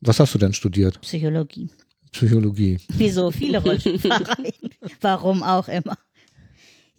[0.00, 1.00] Was hast du denn studiert?
[1.00, 1.68] Psychologie.
[2.12, 2.78] Psychologie.
[2.88, 4.36] Wie so viele Rollstuhlfahrer.
[5.00, 5.96] Warum auch immer.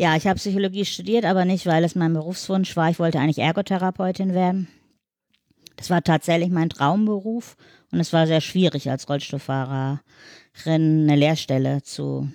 [0.02, 2.90] Ja, ich habe Psychologie studiert, aber nicht, weil es mein Berufswunsch war.
[2.90, 4.68] Ich wollte eigentlich Ergotherapeutin werden.
[5.76, 7.56] Das war tatsächlich mein Traumberuf
[7.92, 10.00] und es war sehr schwierig als Rollstuhlfahrerin
[10.66, 12.28] eine Lehrstelle zu,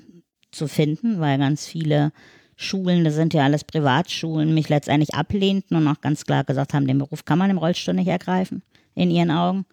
[0.53, 2.13] zu finden, weil ganz viele
[2.55, 6.87] Schulen, das sind ja alles Privatschulen, mich letztendlich ablehnten und auch ganz klar gesagt haben,
[6.87, 8.63] den Beruf kann man im Rollstuhl nicht ergreifen,
[8.95, 9.67] in ihren Augen.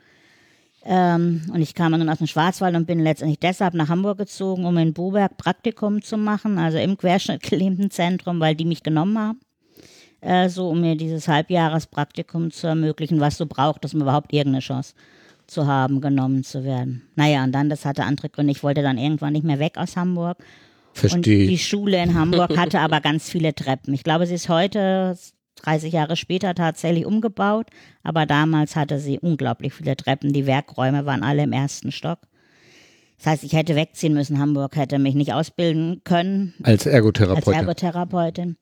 [0.85, 4.65] Ähm, und ich kam dann aus dem Schwarzwald und bin letztendlich deshalb nach Hamburg gezogen,
[4.65, 9.39] um in Boberg Praktikum zu machen, also im Querschnittgelähmtenzentrum, weil die mich genommen haben.
[10.19, 14.93] Äh, so, um mir dieses Halbjahrespraktikum zu ermöglichen, was du braucht, um überhaupt irgendeine Chance
[15.47, 17.03] zu haben, genommen zu werden.
[17.15, 18.51] Naja, und dann, das hatte andere Gründe.
[18.51, 20.37] Ich wollte dann irgendwann nicht mehr weg aus Hamburg.
[21.01, 21.57] Und die Verstehe.
[21.57, 23.93] Schule in Hamburg hatte aber ganz viele Treppen.
[23.93, 25.17] Ich glaube, sie ist heute
[25.63, 27.67] 30 Jahre später tatsächlich umgebaut,
[28.03, 30.33] aber damals hatte sie unglaublich viele Treppen.
[30.33, 32.19] Die Werkräume waren alle im ersten Stock.
[33.17, 34.39] Das heißt, ich hätte wegziehen müssen.
[34.39, 37.53] Hamburg hätte mich nicht ausbilden können Als als Ergotherapeutin.
[37.53, 38.57] Ergotherapeutin.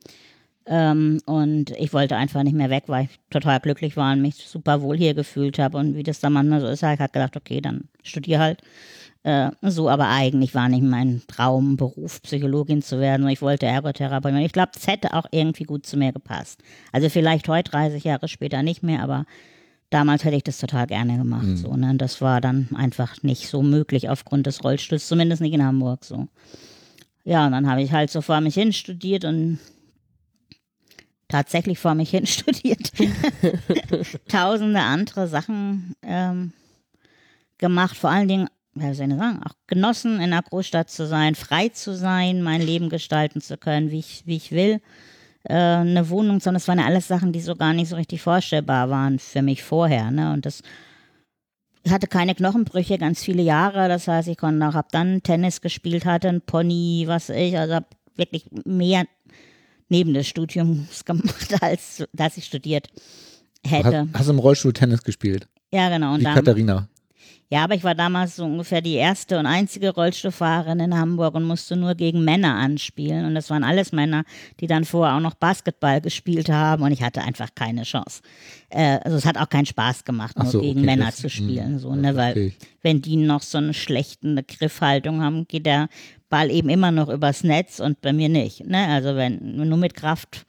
[0.67, 4.35] Ähm, und ich wollte einfach nicht mehr weg, weil ich total glücklich war und mich
[4.35, 5.77] super wohl hier gefühlt habe.
[5.77, 8.61] Und wie das dann manchmal so ist, habe ich halt gedacht, okay, dann studier halt.
[9.23, 13.27] Äh, so, aber eigentlich war nicht mein Traumberuf, Psychologin zu werden.
[13.27, 14.39] Ich wollte Ergotherapeutin.
[14.39, 16.63] Ich glaube, das hätte auch irgendwie gut zu mir gepasst.
[16.91, 19.25] Also vielleicht heute, 30 Jahre später nicht mehr, aber
[19.91, 21.57] damals hätte ich das total gerne gemacht.
[21.57, 21.93] So, ne?
[21.97, 26.27] Das war dann einfach nicht so möglich aufgrund des Rollstuhls, zumindest nicht in Hamburg so.
[27.23, 29.59] Ja, und dann habe ich halt so vor mich hin studiert und
[31.27, 32.91] tatsächlich vor mich hin studiert.
[34.27, 36.53] Tausende andere Sachen ähm,
[37.59, 41.35] gemacht, vor allen Dingen, wie soll ich sagen, auch genossen, in einer Großstadt zu sein,
[41.35, 44.81] frei zu sein, mein Leben gestalten zu können, wie ich, wie ich will.
[45.43, 48.21] Äh, eine Wohnung, sondern das waren ja alles Sachen, die so gar nicht so richtig
[48.21, 50.11] vorstellbar waren für mich vorher.
[50.11, 50.33] Ne?
[50.33, 50.61] Und das
[51.83, 53.87] ich hatte keine Knochenbrüche ganz viele Jahre.
[53.87, 57.75] Das heißt, ich konnte auch, hab dann Tennis gespielt, hatte ein Pony, was ich, also
[57.75, 59.05] hab wirklich mehr
[59.89, 62.87] neben des Studiums gemacht, als dass ich studiert
[63.63, 64.07] Du hast, hätte.
[64.13, 65.47] hast im Rollstuhl Tennis gespielt.
[65.71, 66.13] Ja, genau.
[66.13, 66.87] Und Wie dann, Katharina.
[67.51, 71.43] Ja, aber ich war damals so ungefähr die erste und einzige Rollstuhlfahrerin in Hamburg und
[71.43, 73.25] musste nur gegen Männer anspielen.
[73.25, 74.23] Und das waren alles Männer,
[74.61, 76.83] die dann vorher auch noch Basketball gespielt haben.
[76.83, 78.21] Und ich hatte einfach keine Chance.
[78.69, 81.17] Äh, also es hat auch keinen Spaß gemacht, Ach nur so, gegen okay, Männer das-
[81.17, 81.73] zu spielen.
[81.73, 82.57] hm, so, das ne, weil ich.
[82.81, 85.89] wenn die noch so eine schlechte Griffhaltung haben, geht der
[86.29, 88.65] Ball eben immer noch übers Netz und bei mir nicht.
[88.65, 88.87] Ne?
[88.87, 90.45] Also wenn nur mit Kraft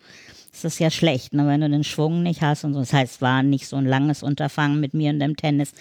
[0.53, 1.47] ist das ja schlecht, ne?
[1.49, 2.79] wenn du den Schwung nicht hast und so.
[2.81, 5.73] Das heißt, es war nicht so ein langes Unterfangen mit mir und dem Tennis.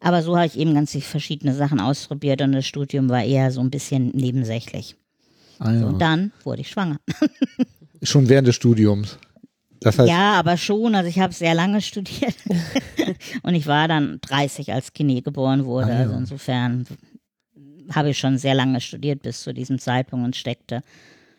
[0.00, 3.60] Aber so habe ich eben ganz verschiedene Sachen ausprobiert und das Studium war eher so
[3.60, 4.96] ein bisschen nebensächlich.
[5.58, 5.86] Ah, ja.
[5.86, 6.98] Und dann wurde ich schwanger.
[8.02, 9.18] Schon während des Studiums.
[9.80, 10.94] Das heißt, Ja, aber schon.
[10.94, 12.34] Also ich habe sehr lange studiert.
[13.42, 15.88] und ich war dann 30, als Kine geboren wurde.
[15.88, 15.98] Ah, ja.
[16.00, 16.86] Also insofern
[17.94, 20.82] habe ich schon sehr lange studiert bis zu diesem Zeitpunkt und steckte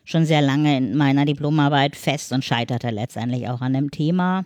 [0.03, 4.45] schon sehr lange in meiner Diplomarbeit fest und scheiterte letztendlich auch an dem Thema.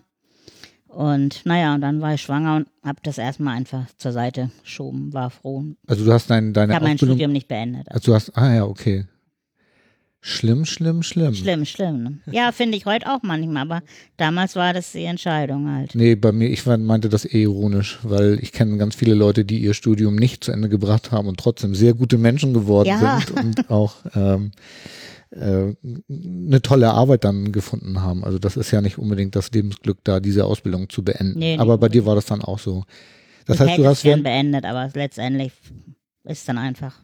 [0.95, 5.11] Und naja, und dann war ich schwanger und habe das erstmal einfach zur Seite geschoben,
[5.13, 5.65] war froh.
[5.87, 7.91] Also du hast dein, deine Ich habe mein Studium nicht beendet.
[7.91, 9.05] also du hast, ah ja, okay.
[10.21, 11.35] Schlimm, schlimm, schlimm.
[11.35, 12.03] Schlimm, schlimm.
[12.03, 12.19] Ne?
[12.31, 13.81] Ja, finde ich heute auch manchmal, aber
[14.17, 15.93] damals war das die Entscheidung halt.
[15.93, 19.59] Nee, bei mir, ich meinte das eher ironisch, weil ich kenne ganz viele Leute, die
[19.59, 23.19] ihr Studium nicht zu Ende gebracht haben und trotzdem sehr gute Menschen geworden Ja.
[23.19, 24.51] sind und auch ähm,
[25.35, 25.75] äh,
[26.09, 28.23] eine tolle Arbeit dann gefunden haben.
[28.23, 31.39] Also das ist ja nicht unbedingt das Lebensglück, da diese Ausbildung zu beenden.
[31.39, 31.57] Nee.
[31.57, 32.83] Aber bei dir war das dann auch so.
[33.45, 35.51] Das ich heißt, du es hast gern beendet, aber letztendlich
[36.23, 36.99] ist dann einfach.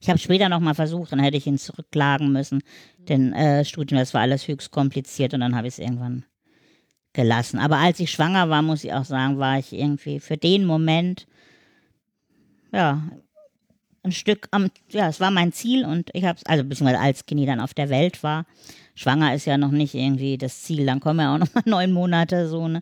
[0.00, 2.62] Ich habe später nochmal versucht, dann hätte ich ihn zurückklagen müssen.
[3.08, 6.24] Den äh, Studium, das war alles höchst kompliziert und dann habe ich es irgendwann
[7.12, 7.58] gelassen.
[7.58, 11.26] Aber als ich schwanger war, muss ich auch sagen, war ich irgendwie für den Moment,
[12.72, 13.02] ja,
[14.04, 17.26] ein Stück am, ja, es war mein Ziel und ich habe es, also beziehungsweise als
[17.26, 18.46] Kini dann auf der Welt war,
[18.94, 21.92] schwanger ist ja noch nicht irgendwie das Ziel, dann kommen ja auch noch mal neun
[21.92, 22.80] Monate so, ne.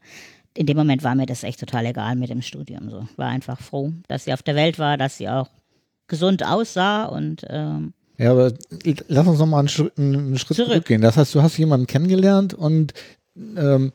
[0.55, 3.09] In dem Moment war mir das echt total egal mit dem Studium so.
[3.17, 5.49] War einfach froh, dass sie auf der Welt war, dass sie auch
[6.09, 8.53] gesund aussah und ähm, ja, aber
[9.09, 10.71] lass uns noch mal einen Schritt, einen Schritt Zurück.
[10.73, 11.01] zurückgehen.
[11.01, 12.93] Das heißt, du hast jemanden kennengelernt und
[13.35, 13.93] ähm,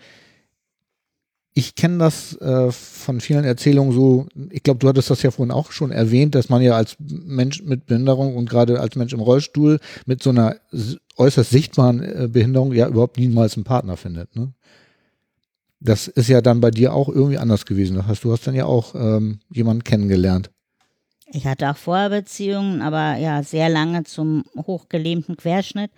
[1.57, 5.51] ich kenne das äh, von vielen Erzählungen so, ich glaube, du hattest das ja vorhin
[5.51, 9.21] auch schon erwähnt, dass man ja als Mensch mit Behinderung und gerade als Mensch im
[9.21, 10.57] Rollstuhl mit so einer
[11.15, 14.35] äußerst sichtbaren äh, Behinderung ja überhaupt niemals einen Partner findet.
[14.35, 14.53] Ne?
[15.79, 17.97] Das ist ja dann bei dir auch irgendwie anders gewesen.
[17.97, 20.51] Das heißt, du hast dann ja auch ähm, jemanden kennengelernt.
[21.25, 25.89] Ich hatte auch vorher Beziehungen, aber ja, sehr lange zum hochgelähmten Querschnitt,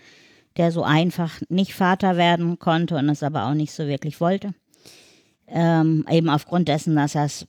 [0.56, 4.54] der so einfach nicht Vater werden konnte und es aber auch nicht so wirklich wollte.
[5.52, 7.48] Ähm, eben aufgrund dessen, dass er es-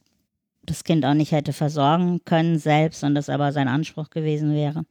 [0.65, 4.85] das Kind auch nicht hätte versorgen können selbst und das aber sein Anspruch gewesen wäre.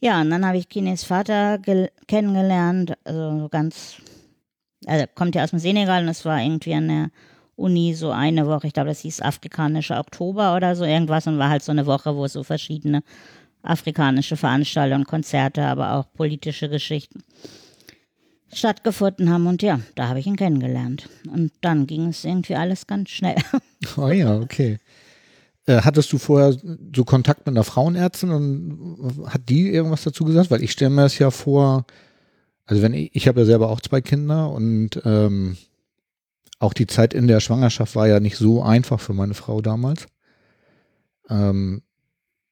[0.00, 3.96] Ja, und dann habe ich Kines Vater gel- kennengelernt, also so ganz,
[4.86, 7.10] also kommt ja aus dem Senegal und es war irgendwie an der
[7.56, 11.48] Uni so eine Woche, ich glaube, das hieß afrikanischer Oktober oder so irgendwas und war
[11.48, 13.02] halt so eine Woche, wo so verschiedene
[13.62, 17.22] afrikanische Veranstaltungen, Konzerte, aber auch politische Geschichten
[18.58, 21.08] stattgefunden haben und ja, da habe ich ihn kennengelernt.
[21.32, 23.36] Und dann ging es irgendwie alles ganz schnell.
[23.96, 24.78] Oh ja, okay.
[25.66, 26.56] Äh, hattest du vorher
[26.94, 30.50] so Kontakt mit einer Frauenärztin und hat die irgendwas dazu gesagt?
[30.50, 31.86] Weil ich stelle mir das ja vor,
[32.66, 35.56] also wenn ich, ich habe ja selber auch zwei Kinder und ähm,
[36.58, 40.06] auch die Zeit in der Schwangerschaft war ja nicht so einfach für meine Frau damals.
[41.30, 41.82] Ähm,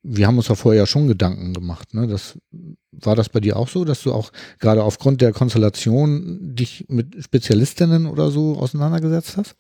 [0.03, 1.95] wir haben uns ja vorher ja schon Gedanken gemacht.
[1.95, 2.07] Ne?
[2.07, 2.39] Das,
[2.93, 7.25] war das bei dir auch so, dass du auch gerade aufgrund der Konstellation dich mit
[7.25, 9.55] Spezialistinnen oder so auseinandergesetzt hast?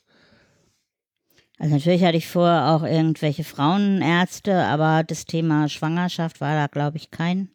[1.58, 6.96] Also natürlich hatte ich vorher auch irgendwelche Frauenärzte, aber das Thema Schwangerschaft war da, glaube
[6.96, 7.50] ich, kein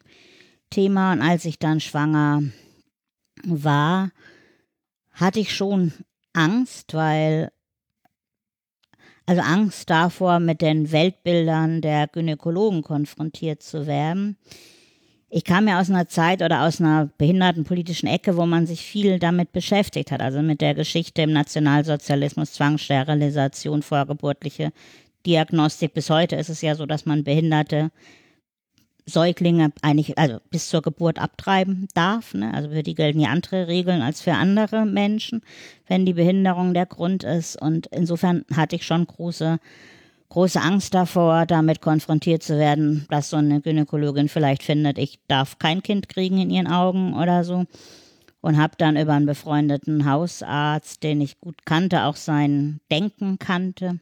[0.70, 1.12] Thema.
[1.12, 2.42] Und als ich dann schwanger
[3.44, 4.10] war,
[5.12, 5.92] hatte ich schon
[6.32, 7.50] Angst, weil,
[9.28, 14.38] also Angst davor, mit den Weltbildern der Gynäkologen konfrontiert zu werden.
[15.28, 19.18] Ich kam ja aus einer Zeit oder aus einer behindertenpolitischen Ecke, wo man sich viel
[19.18, 24.72] damit beschäftigt hat, also mit der Geschichte im Nationalsozialismus, Zwangssterilisation, vorgeburtliche
[25.26, 25.92] Diagnostik.
[25.92, 27.90] Bis heute ist es ja so, dass man behinderte
[29.08, 32.34] Säuglinge eigentlich, also bis zur Geburt abtreiben darf.
[32.34, 32.52] Ne?
[32.52, 35.42] Also für die gelten ja andere Regeln als für andere Menschen,
[35.86, 37.60] wenn die Behinderung der Grund ist.
[37.60, 39.58] Und insofern hatte ich schon große
[40.30, 45.58] große Angst davor, damit konfrontiert zu werden, dass so eine Gynäkologin vielleicht findet, ich darf
[45.58, 47.64] kein Kind kriegen in ihren Augen oder so.
[48.40, 53.98] Und habe dann über einen befreundeten Hausarzt, den ich gut kannte, auch sein Denken kannte,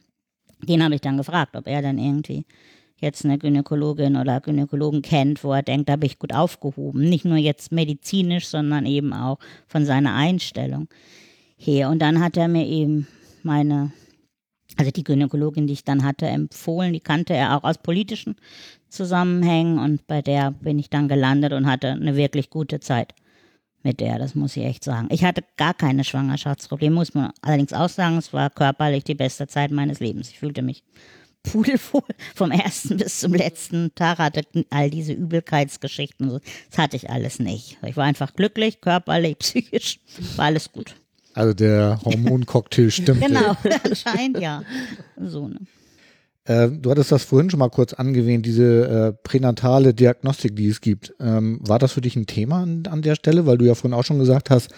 [0.61, 2.45] den habe ich dann gefragt, ob er dann irgendwie
[2.97, 7.07] jetzt eine Gynäkologin oder Gynäkologen kennt, wo er denkt, da bin ich gut aufgehoben.
[7.07, 10.87] Nicht nur jetzt medizinisch, sondern eben auch von seiner Einstellung
[11.57, 11.89] her.
[11.89, 13.07] Und dann hat er mir eben
[13.43, 13.91] meine
[14.77, 16.93] also die Gynäkologin, die ich dann hatte, empfohlen.
[16.93, 18.35] Die kannte er auch aus politischen
[18.89, 23.13] Zusammenhängen und bei der bin ich dann gelandet und hatte eine wirklich gute Zeit
[23.83, 25.07] mit der, das muss ich echt sagen.
[25.11, 29.47] Ich hatte gar keine Schwangerschaftsprobleme, muss man allerdings auch sagen, es war körperlich die beste
[29.47, 30.29] Zeit meines Lebens.
[30.29, 30.83] Ich fühlte mich
[31.51, 32.03] pudelwohl
[32.35, 37.77] vom ersten bis zum letzten Tag, hatte all diese Übelkeitsgeschichten, das hatte ich alles nicht.
[37.85, 39.99] Ich war einfach glücklich, körperlich, psychisch,
[40.35, 40.95] war alles gut.
[41.33, 43.21] Also der Hormoncocktail stimmt.
[43.21, 44.63] Genau, anscheinend ja.
[45.21, 45.59] So, ne?
[46.45, 50.81] Äh, du hattest das vorhin schon mal kurz angewähnt, diese äh, pränatale Diagnostik, die es
[50.81, 51.13] gibt.
[51.19, 53.45] Ähm, war das für dich ein Thema an, an der Stelle?
[53.45, 54.69] Weil du ja vorhin auch schon gesagt hast,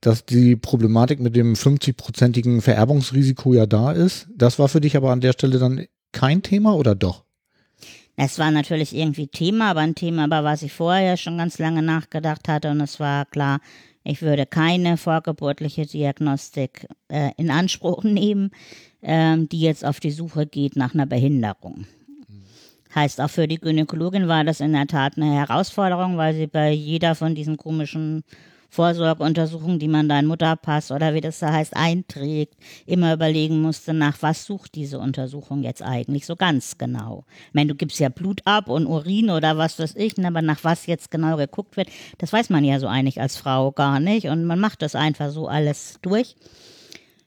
[0.00, 4.28] dass die Problematik mit dem 50-prozentigen Vererbungsrisiko ja da ist.
[4.36, 5.86] Das war für dich aber an der Stelle dann
[6.16, 7.24] kein Thema oder doch?
[8.16, 11.82] Es war natürlich irgendwie Thema, aber ein Thema, über was ich vorher schon ganz lange
[11.82, 12.70] nachgedacht hatte.
[12.70, 13.60] Und es war klar,
[14.02, 18.50] ich würde keine vorgeburtliche Diagnostik äh, in Anspruch nehmen,
[19.02, 21.86] ähm, die jetzt auf die Suche geht nach einer Behinderung.
[22.94, 26.70] Heißt, auch für die Gynäkologin war das in der Tat eine Herausforderung, weil sie bei
[26.70, 28.24] jeder von diesen komischen
[28.70, 32.54] Vorsorgeuntersuchungen, die man da in Mutterpass oder wie das da heißt, einträgt,
[32.86, 37.24] immer überlegen musste, nach was sucht diese Untersuchung jetzt eigentlich so ganz genau.
[37.48, 40.64] Ich meine, du gibst ja Blut ab und Urin oder was weiß ich, aber nach
[40.64, 44.26] was jetzt genau geguckt wird, das weiß man ja so eigentlich als Frau gar nicht
[44.26, 46.36] und man macht das einfach so alles durch.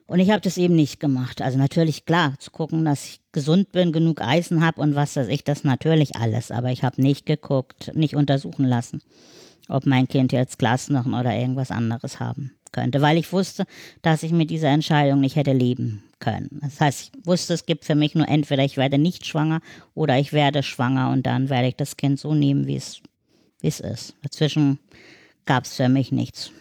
[0.10, 1.40] Und ich habe das eben nicht gemacht.
[1.40, 5.28] Also natürlich klar, zu gucken, dass ich gesund bin, genug Eisen habe und was weiß
[5.28, 6.50] ich, das natürlich alles.
[6.50, 9.04] Aber ich habe nicht geguckt, nicht untersuchen lassen
[9.70, 13.66] ob mein Kind jetzt Glasknochen oder irgendwas anderes haben könnte, weil ich wusste,
[14.02, 16.60] dass ich mit dieser Entscheidung nicht hätte leben können.
[16.62, 19.62] Das heißt, ich wusste, es gibt für mich nur entweder ich werde nicht schwanger
[19.94, 23.02] oder ich werde schwanger und dann werde ich das Kind so nehmen, wie es,
[23.62, 24.16] wie es ist.
[24.22, 24.80] Dazwischen
[25.46, 26.52] gab es für mich nichts.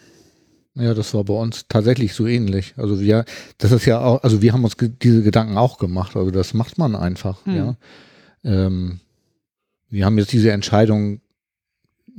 [0.75, 2.73] Ja, das war bei uns tatsächlich so ähnlich.
[2.77, 3.25] Also wir,
[3.57, 6.15] das ist ja auch, also wir haben uns ge diese Gedanken auch gemacht.
[6.15, 7.55] Also das macht man einfach, hm.
[7.55, 7.75] ja.
[8.43, 9.01] Ähm,
[9.89, 11.19] wir haben jetzt diese Entscheidung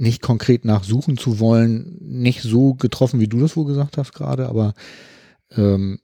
[0.01, 4.49] nicht konkret nachsuchen zu wollen, nicht so getroffen, wie du das wohl gesagt hast gerade,
[4.49, 4.75] aber
[5.57, 6.01] ähm,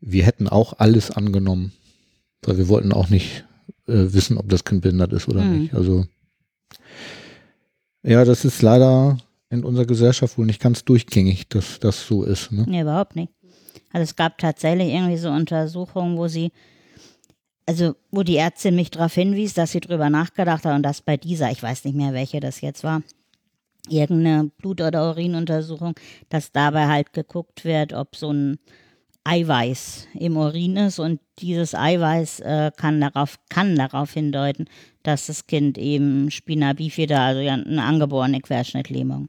[0.00, 1.72] wir hätten auch alles angenommen,
[2.42, 3.44] weil wir wollten auch nicht
[3.86, 5.60] äh, wissen, ob das Kind behindert ist oder mhm.
[5.62, 5.74] nicht.
[5.74, 6.04] Also
[8.02, 9.16] ja, das ist leider
[9.48, 12.52] in unserer Gesellschaft wohl nicht ganz durchgängig, dass das so ist.
[12.52, 12.66] Ne?
[12.68, 13.32] Nee, überhaupt nicht.
[13.92, 16.52] Also es gab tatsächlich irgendwie so Untersuchungen, wo sie
[17.66, 21.16] also wo die Ärztin mich darauf hinwies, dass sie drüber nachgedacht hat und dass bei
[21.16, 23.02] dieser, ich weiß nicht mehr, welche das jetzt war,
[23.88, 25.94] irgendeine Blut- oder Urinuntersuchung,
[26.28, 28.58] dass dabei halt geguckt wird, ob so ein
[29.24, 34.66] Eiweiß im Urin ist und dieses Eiweiß äh, kann darauf kann darauf hindeuten,
[35.02, 39.28] dass das Kind eben Spina bifida, also ja eine angeborene Querschnittlähmung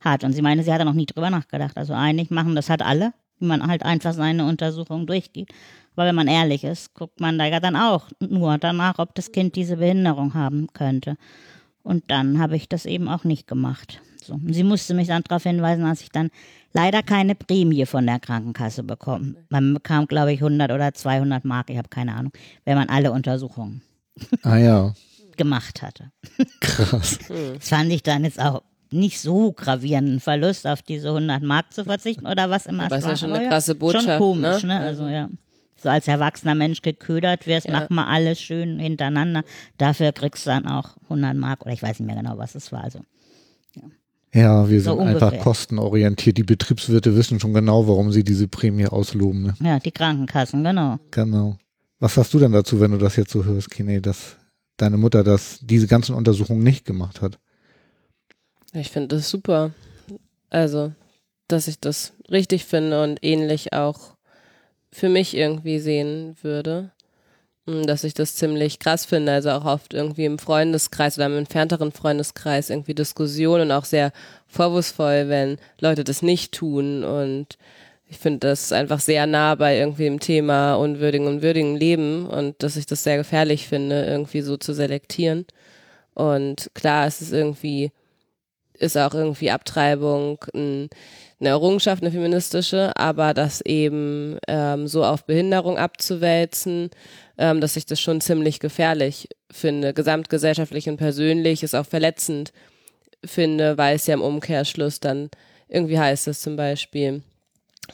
[0.00, 0.24] hat.
[0.24, 1.76] Und sie meine, sie hatte noch nie drüber nachgedacht.
[1.76, 5.52] Also eigentlich machen das halt alle, wie man halt einfach seine Untersuchung durchgeht.
[5.96, 9.32] Aber wenn man ehrlich ist, guckt man da ja dann auch nur danach, ob das
[9.32, 11.16] Kind diese Behinderung haben könnte.
[11.82, 14.02] Und dann habe ich das eben auch nicht gemacht.
[14.22, 14.38] So.
[14.48, 16.30] Sie musste mich dann darauf hinweisen, dass ich dann
[16.74, 19.36] leider keine Prämie von der Krankenkasse bekomme.
[19.48, 22.32] Man bekam, glaube ich, 100 oder 200 Mark, ich habe keine Ahnung,
[22.64, 23.82] wenn man alle Untersuchungen
[24.42, 24.94] ah, ja.
[25.36, 26.10] gemacht hatte.
[26.60, 27.18] Krass.
[27.28, 31.84] Das fand ich dann jetzt auch nicht so gravierenden Verlust auf diese 100 Mark zu
[31.84, 32.88] verzichten oder was immer.
[32.88, 34.04] Das ist ja schon eine krasse Botschaft.
[34.04, 34.78] Schon komisch, ne?
[34.78, 34.80] ne?
[34.80, 35.28] Also ja
[35.76, 37.72] so als erwachsener Mensch geködert wirst, ja.
[37.72, 39.44] mach mal alles schön hintereinander.
[39.78, 42.72] Dafür kriegst du dann auch 100 Mark oder ich weiß nicht mehr genau, was es
[42.72, 42.84] war.
[42.84, 43.00] Also,
[43.74, 43.82] ja.
[44.32, 45.28] ja wir so sind ungefähr.
[45.28, 46.38] einfach kostenorientiert.
[46.38, 49.42] Die Betriebswirte wissen schon genau, warum sie diese Prämie ausloben.
[49.42, 49.54] Ne?
[49.60, 50.98] Ja, die Krankenkassen, genau.
[51.10, 51.58] Genau.
[51.98, 54.36] Was hast du denn dazu, wenn du das jetzt so hörst, Kine, dass
[54.76, 57.38] deine Mutter das, diese ganzen Untersuchungen nicht gemacht hat?
[58.72, 59.72] Ich finde das super.
[60.50, 60.92] Also,
[61.48, 64.15] dass ich das richtig finde und ähnlich auch
[64.96, 66.90] für mich irgendwie sehen würde.
[67.66, 71.36] Mm, dass ich das ziemlich krass finde, also auch oft irgendwie im Freundeskreis oder im
[71.36, 74.12] entfernteren Freundeskreis irgendwie Diskussionen auch sehr
[74.46, 77.58] vorwurfsvoll, wenn Leute das nicht tun und
[78.08, 82.62] ich finde das einfach sehr nah bei irgendwie dem Thema unwürdigen und würdigen Leben und
[82.62, 85.44] dass ich das sehr gefährlich finde, irgendwie so zu selektieren.
[86.14, 87.90] Und klar, es ist irgendwie,
[88.74, 90.88] ist auch irgendwie Abtreibung ein
[91.38, 96.90] eine Errungenschaft, eine feministische, aber das eben ähm, so auf Behinderung abzuwälzen,
[97.36, 102.52] ähm, dass ich das schon ziemlich gefährlich finde, gesamtgesellschaftlich und persönlich, ist auch verletzend
[103.24, 105.30] finde, weil es ja im Umkehrschluss dann
[105.68, 107.22] irgendwie heißt es zum Beispiel,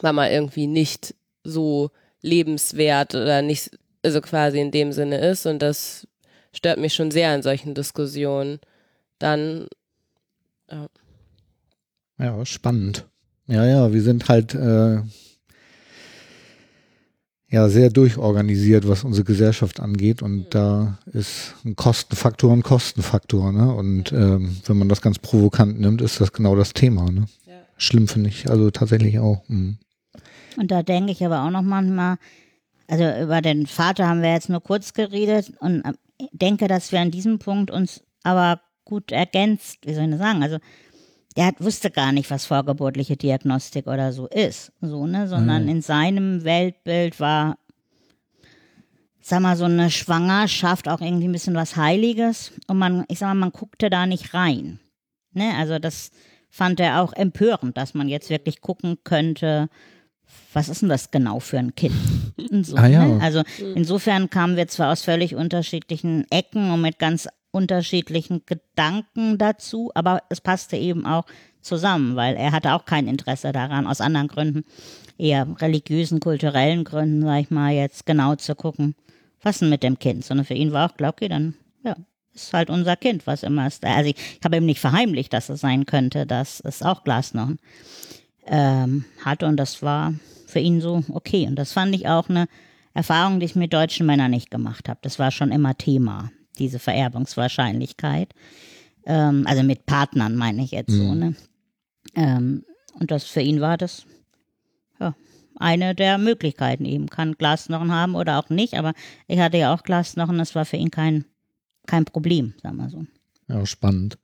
[0.01, 3.71] Mama irgendwie nicht so lebenswert oder nicht,
[4.03, 6.07] also quasi in dem Sinne ist und das
[6.53, 8.59] stört mich schon sehr in solchen Diskussionen.
[9.19, 9.67] Dann,
[10.69, 10.87] ja.
[12.19, 13.05] Ja, spannend.
[13.47, 15.01] Ja, ja, wir sind halt äh,
[17.49, 20.21] ja sehr durchorganisiert, was unsere Gesellschaft angeht.
[20.21, 20.45] Und mhm.
[20.49, 23.51] da ist ein Kostenfaktor ein Kostenfaktor.
[23.51, 23.73] Ne?
[23.73, 27.11] Und ähm, wenn man das ganz provokant nimmt, ist das genau das Thema.
[27.11, 27.25] Ne?
[27.45, 27.53] Ja.
[27.77, 29.43] Schlimm finde ich also tatsächlich auch.
[29.47, 29.77] Mhm.
[30.57, 32.17] Und da denke ich aber auch noch manchmal,
[32.87, 35.93] also über den Vater haben wir jetzt nur kurz geredet und äh,
[36.31, 40.43] denke, dass wir an diesem Punkt uns aber gut ergänzt, wie soll ich das sagen?
[40.43, 40.57] Also
[41.35, 45.69] der hat, wusste gar nicht, was vorgeburtliche Diagnostik oder so ist, so, ne, sondern mhm.
[45.69, 47.57] in seinem Weltbild war,
[49.21, 53.29] sag mal, so eine Schwangerschaft auch irgendwie ein bisschen was Heiliges und man, ich sag
[53.29, 54.79] mal, man guckte da nicht rein,
[55.33, 56.11] ne, also das
[56.49, 59.69] fand er auch empörend, dass man jetzt wirklich gucken könnte,
[60.53, 61.95] was ist denn das genau für ein Kind?
[62.61, 63.05] So, ah, ja.
[63.05, 63.19] ne?
[63.21, 63.41] Also
[63.75, 70.23] insofern kamen wir zwar aus völlig unterschiedlichen Ecken und mit ganz unterschiedlichen Gedanken dazu, aber
[70.29, 71.25] es passte eben auch
[71.61, 74.65] zusammen, weil er hatte auch kein Interesse daran, aus anderen Gründen,
[75.17, 78.95] eher religiösen, kulturellen Gründen, sag ich mal, jetzt genau zu gucken,
[79.41, 81.95] was denn mit dem Kind, sondern für ihn war auch klar, okay, dann, ja,
[82.33, 83.85] ist halt unser Kind, was immer ist.
[83.85, 87.59] Also ich, ich habe ihm nicht verheimlicht, dass es sein könnte, dass es auch Glasnochen
[88.47, 90.13] ähm, hatte und das war
[90.47, 91.45] für ihn so okay.
[91.47, 92.47] Und das fand ich auch eine
[92.95, 94.99] Erfahrung, die ich mit deutschen Männern nicht gemacht habe.
[95.03, 98.33] Das war schon immer Thema, diese Vererbungswahrscheinlichkeit.
[99.05, 100.97] Ähm, also mit Partnern meine ich jetzt mhm.
[100.97, 101.35] so, ne?
[102.15, 102.65] Ähm,
[102.99, 104.05] und das für ihn war das
[104.99, 105.15] ja,
[105.55, 107.09] eine der Möglichkeiten eben.
[107.09, 108.93] Kann Glasnochen haben oder auch nicht, aber
[109.27, 111.25] ich hatte ja auch Glasnochen, das war für ihn kein,
[111.87, 113.05] kein Problem, sagen wir so.
[113.47, 114.17] Ja, spannend.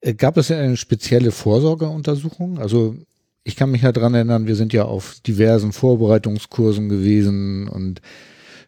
[0.00, 2.58] Äh, gab es eine spezielle Vorsorgeuntersuchung?
[2.58, 2.96] Also
[3.44, 8.00] ich kann mich ja dran erinnern, wir sind ja auf diversen Vorbereitungskursen gewesen und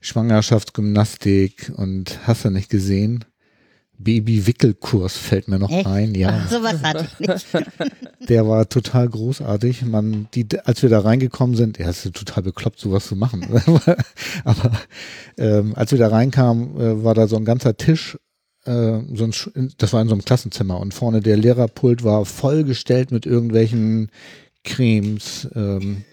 [0.03, 3.25] Schwangerschaftsgymnastik und hast du nicht gesehen?
[3.99, 5.87] Baby-Wickelkurs fällt mir noch Echt?
[5.87, 6.47] ein, ja.
[6.49, 7.47] Sowas hatte ich nicht.
[8.29, 9.85] Der war total großartig.
[9.85, 13.47] Man, die, als wir da reingekommen sind, er ist total bekloppt, sowas zu machen.
[14.45, 14.73] Aber
[15.39, 18.19] ähm, als wir da reinkamen, äh, war da so ein ganzer Tisch,
[18.65, 23.13] äh, so ein, das war in so einem Klassenzimmer und vorne der Lehrerpult war vollgestellt
[23.13, 24.11] mit irgendwelchen
[24.65, 26.05] Cremes, ähm,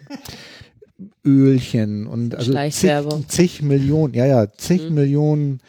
[1.26, 2.94] Ölchen und also zig,
[3.28, 4.96] zig, Millionen, ja, ja, zig mhm.
[4.96, 5.60] Millionen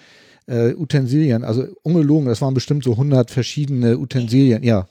[0.46, 4.88] äh, Utensilien, also ungelogen, das waren bestimmt so 100 verschiedene Utensilien, ja,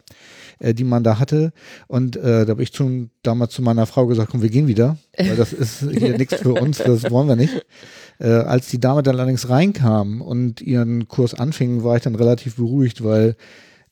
[0.59, 1.51] äh, die man da hatte.
[1.87, 4.97] Und äh, da habe ich schon damals zu meiner Frau gesagt, komm, wir gehen wieder,
[5.17, 7.65] weil das ist hier nichts für uns, das wollen wir nicht.
[8.19, 12.55] Äh, als die Dame dann allerdings reinkam und ihren Kurs anfing, war ich dann relativ
[12.55, 13.35] beruhigt, weil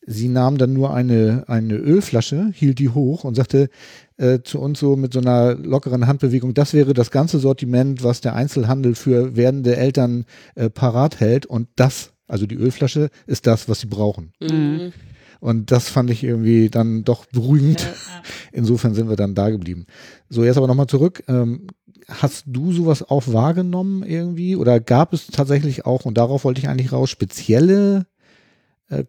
[0.08, 3.70] sie nahm dann nur eine, eine Ölflasche, hielt die hoch und sagte
[4.16, 8.22] äh, zu uns so mit so einer lockeren Handbewegung, das wäre das ganze Sortiment, was
[8.22, 13.70] der Einzelhandel für werdende Eltern äh, parat hält und das, also die Ölflasche, ist das,
[13.70, 14.32] was sie brauchen.
[14.42, 14.94] Mhm.
[15.40, 17.86] Und das fand ich irgendwie dann doch beruhigend.
[18.52, 19.86] Insofern sind wir dann da geblieben.
[20.30, 21.24] So, jetzt aber nochmal zurück.
[21.28, 21.68] Ähm,
[22.08, 24.56] hast du sowas auch wahrgenommen irgendwie?
[24.56, 28.08] Oder gab es tatsächlich auch, und darauf wollte ich eigentlich raus, spezielle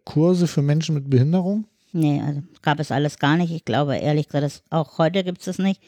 [0.04, 1.66] Kurse für Menschen mit Behinderung?
[1.92, 3.52] Nee, also gab es alles gar nicht.
[3.52, 5.80] Ich glaube, ehrlich gesagt, auch heute gibt es das nicht.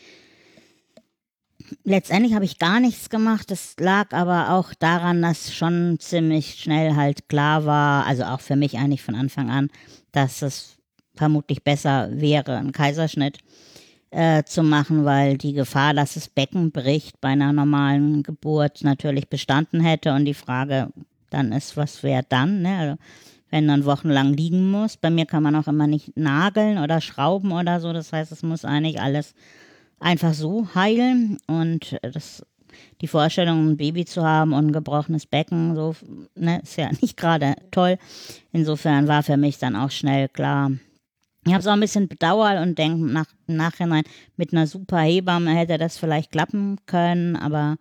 [1.85, 3.51] Letztendlich habe ich gar nichts gemacht.
[3.51, 8.57] Das lag aber auch daran, dass schon ziemlich schnell halt klar war, also auch für
[8.57, 9.69] mich eigentlich von Anfang an,
[10.13, 10.77] dass es
[11.15, 13.39] vermutlich besser wäre, einen Kaiserschnitt
[14.11, 19.29] äh, zu machen, weil die Gefahr, dass das Becken bricht bei einer normalen Geburt natürlich
[19.29, 20.89] bestanden hätte und die Frage
[21.29, 22.63] dann ist, was wäre dann?
[22.63, 22.77] Ne?
[22.79, 22.97] Also
[23.51, 24.97] wenn man wochenlang liegen muss.
[24.97, 27.93] Bei mir kann man auch immer nicht nageln oder schrauben oder so.
[27.93, 29.35] Das heißt, es muss eigentlich alles
[29.99, 31.39] einfach so heilen.
[31.47, 32.45] Und das,
[33.01, 35.95] die Vorstellung, ein Baby zu haben und ein gebrochenes Becken, so,
[36.35, 37.99] ne, ist ja nicht gerade toll.
[38.53, 40.71] Insofern war für mich dann auch schnell klar.
[41.47, 44.05] Ich habe es auch ein bisschen bedauert und denke nach, im Nachhinein,
[44.37, 47.77] mit einer super Hebamme hätte das vielleicht klappen können, aber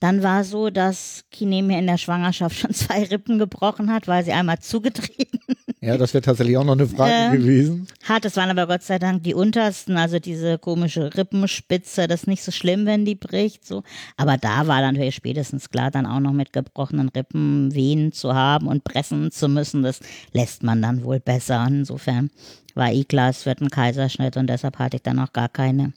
[0.00, 4.24] dann war so, dass Kine mir in der Schwangerschaft schon zwei Rippen gebrochen hat, weil
[4.24, 5.40] sie einmal zugetreten.
[5.80, 7.86] Ja, das wäre tatsächlich auch noch eine Frage äh, gewesen.
[8.02, 12.26] Hat, das waren aber Gott sei Dank die untersten, also diese komische Rippenspitze, das ist
[12.26, 13.84] nicht so schlimm, wenn die bricht, so.
[14.16, 18.34] Aber da war dann natürlich spätestens klar, dann auch noch mit gebrochenen Rippen Wehen zu
[18.34, 20.00] haben und pressen zu müssen, das
[20.32, 21.64] lässt man dann wohl besser.
[21.68, 22.30] Insofern
[22.74, 25.92] war eh klar, es wird ein Kaiserschnitt und deshalb hatte ich dann auch gar keine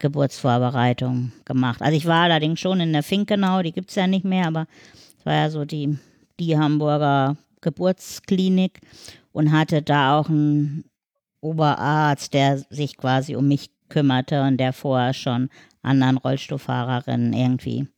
[0.00, 1.80] Geburtsvorbereitung gemacht.
[1.80, 4.66] Also ich war allerdings schon in der Finkenau, die gibt es ja nicht mehr, aber
[5.18, 5.98] es war ja so die,
[6.40, 8.80] die Hamburger Geburtsklinik
[9.32, 10.84] und hatte da auch einen
[11.40, 15.48] Oberarzt, der sich quasi um mich kümmerte und der vorher schon
[15.82, 17.88] anderen Rollstuhlfahrerinnen irgendwie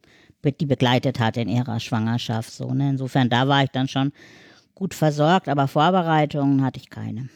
[0.45, 2.51] die begleitet hat in ihrer Schwangerschaft.
[2.51, 2.91] So, ne?
[2.91, 4.13] Insofern, da war ich dann schon
[4.75, 7.29] gut versorgt, aber Vorbereitungen hatte ich keine.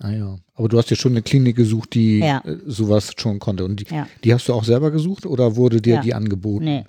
[0.00, 0.38] Ah ja.
[0.54, 2.42] Aber du hast ja schon eine Klinik gesucht, die ja.
[2.44, 3.64] Äh, sowas schon konnte.
[3.64, 4.06] Und die, ja.
[4.24, 6.00] die, hast du auch selber gesucht oder wurde dir ja.
[6.00, 6.64] die angeboten?
[6.64, 6.84] Nee.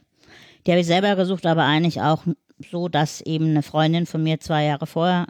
[0.65, 2.23] Die habe ich selber gesucht, aber eigentlich auch
[2.69, 5.27] so, dass eben eine Freundin von mir zwei Jahre vorher,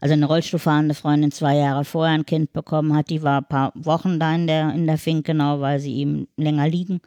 [0.00, 3.10] also eine Rollstuhlfahrende Freundin zwei Jahre vorher ein Kind bekommen hat.
[3.10, 6.28] Die war ein paar Wochen da in der, in der Fink, genau, weil sie eben
[6.36, 7.00] länger liegen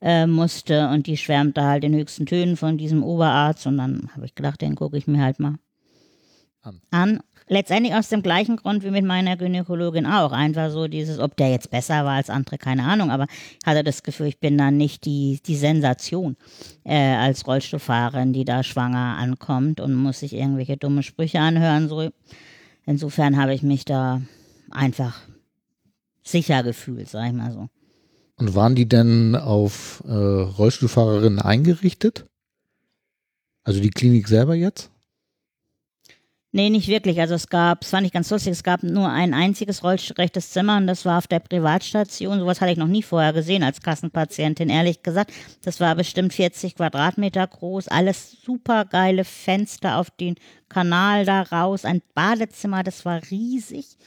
[0.00, 0.88] äh, musste.
[0.88, 3.66] Und die schwärmte halt in höchsten Tönen von diesem Oberarzt.
[3.66, 5.56] Und dann habe ich gedacht, den gucke ich mir halt mal
[6.62, 6.80] an.
[6.90, 7.20] an.
[7.48, 10.32] Letztendlich aus dem gleichen Grund wie mit meiner Gynäkologin auch.
[10.32, 13.10] Einfach so dieses, ob der jetzt besser war als andere, keine Ahnung.
[13.10, 16.36] Aber ich hatte das Gefühl, ich bin dann nicht die, die Sensation
[16.84, 21.88] äh, als Rollstuhlfahrerin, die da schwanger ankommt und muss sich irgendwelche dumme Sprüche anhören.
[21.88, 22.10] So.
[22.84, 24.22] Insofern habe ich mich da
[24.72, 25.20] einfach
[26.24, 27.68] sicher gefühlt, sag ich mal so.
[28.38, 32.26] Und waren die denn auf äh, Rollstuhlfahrerinnen eingerichtet?
[33.62, 34.90] Also die Klinik selber jetzt?
[36.56, 37.20] Nee, nicht wirklich.
[37.20, 40.78] Also es gab, es fand ich ganz lustig, es gab nur ein einziges rollstuhlrechtes Zimmer
[40.78, 42.40] und das war auf der Privatstation.
[42.40, 45.34] Sowas hatte ich noch nie vorher gesehen als Kassenpatientin, ehrlich gesagt.
[45.64, 50.36] Das war bestimmt 40 Quadratmeter groß, alles super geile Fenster auf den
[50.70, 53.98] Kanal da raus, ein Badezimmer, das war riesig.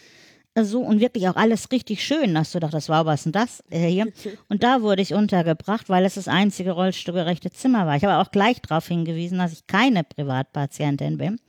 [0.60, 2.36] So und wirklich auch alles richtig schön.
[2.36, 4.08] Hast du gedacht, das war was denn das äh, hier?
[4.50, 7.96] Und da wurde ich untergebracht, weil es das einzige rollstuhlgerechte Zimmer war.
[7.96, 11.40] Ich habe auch gleich darauf hingewiesen, dass ich keine Privatpatientin bin.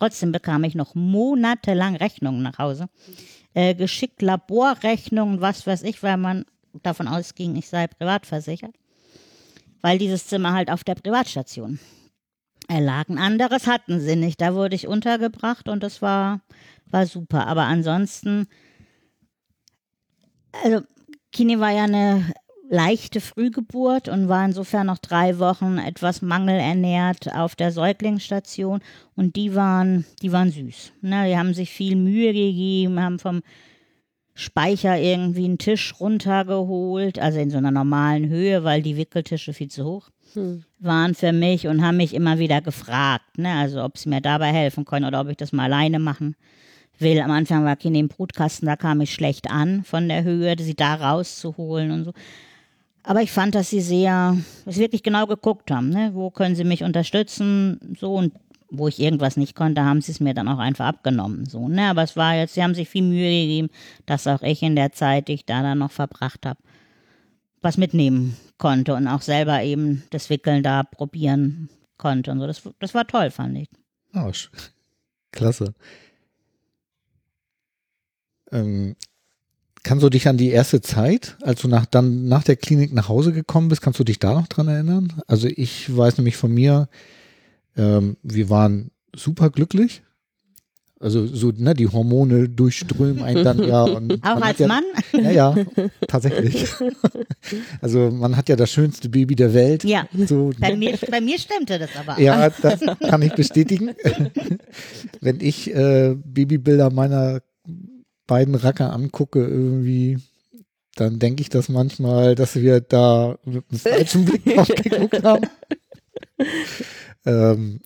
[0.00, 2.88] Trotzdem bekam ich noch monatelang Rechnungen nach Hause.
[3.52, 6.46] Äh, geschickt Laborrechnungen, was weiß ich, weil man
[6.82, 8.74] davon ausging, ich sei privatversichert.
[9.82, 11.78] Weil dieses Zimmer halt auf der Privatstation
[12.66, 13.10] erlag.
[13.10, 14.40] Ein anderes hatten sie nicht.
[14.40, 16.40] Da wurde ich untergebracht und das war,
[16.86, 17.46] war super.
[17.46, 18.48] Aber ansonsten,
[20.64, 20.80] also
[21.30, 22.32] Kini war ja eine
[22.70, 28.80] leichte Frühgeburt und war insofern noch drei Wochen etwas mangelernährt auf der Säuglingsstation
[29.16, 30.92] und die waren, die waren süß.
[31.02, 33.42] Ne, die haben sich viel Mühe gegeben, haben vom
[34.34, 39.68] Speicher irgendwie einen Tisch runtergeholt, also in so einer normalen Höhe, weil die Wickeltische viel
[39.68, 40.62] zu hoch hm.
[40.78, 44.52] waren für mich und haben mich immer wieder gefragt, ne, also ob sie mir dabei
[44.52, 46.36] helfen können oder ob ich das mal alleine machen
[47.00, 47.20] will.
[47.20, 50.76] Am Anfang war Kind im Brutkasten, da kam ich schlecht an von der Höhe, sie
[50.76, 52.12] da rauszuholen und so.
[53.02, 56.10] Aber ich fand, dass sie sehr, dass sie wirklich genau geguckt haben, ne?
[56.12, 58.34] wo können sie mich unterstützen, so und
[58.70, 61.90] wo ich irgendwas nicht konnte, haben sie es mir dann auch einfach abgenommen, so, ne?
[61.90, 63.68] Aber es war jetzt, sie haben sich viel Mühe gegeben,
[64.06, 66.60] dass auch ich in der Zeit, die ich da dann noch verbracht habe,
[67.62, 72.46] was mitnehmen konnte und auch selber eben das Wickeln da probieren konnte und so.
[72.46, 73.68] Das, das war toll, fand ich.
[74.14, 74.30] Oh,
[75.32, 75.74] klasse.
[78.52, 78.96] Ähm,
[79.82, 83.08] Kannst du dich an die erste Zeit, als du nach, dann nach der Klinik nach
[83.08, 85.22] Hause gekommen bist, kannst du dich da noch dran erinnern?
[85.26, 86.88] Also ich weiß nämlich von mir,
[87.76, 90.02] ähm, wir waren super glücklich.
[91.02, 93.82] Also so, ne, die Hormone durchströmen einen dann ja.
[93.84, 94.84] Und Auch als ja, Mann?
[95.12, 95.56] Ja, ja,
[96.06, 96.66] tatsächlich.
[97.80, 99.82] Also man hat ja das schönste Baby der Welt.
[99.82, 102.18] Ja, so, bei, mir, bei mir stimmte das aber auch.
[102.18, 103.90] Ja, das kann ich bestätigen.
[105.20, 107.40] Wenn ich äh, Babybilder meiner
[108.30, 110.18] beiden Racker angucke, irgendwie,
[110.94, 115.46] dann denke ich das manchmal, dass wir da mit einem falschen Blick drauf geguckt haben.
[117.26, 117.80] ähm,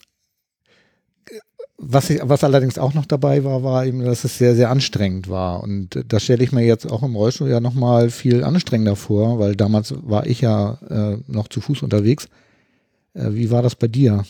[1.78, 5.30] was, ich, was allerdings auch noch dabei war, war eben, dass es sehr, sehr anstrengend
[5.30, 5.62] war.
[5.62, 9.56] Und das stelle ich mir jetzt auch im Rollstuhl ja nochmal viel anstrengender vor, weil
[9.56, 12.28] damals war ich ja äh, noch zu Fuß unterwegs.
[13.14, 14.24] Äh, wie war das bei dir?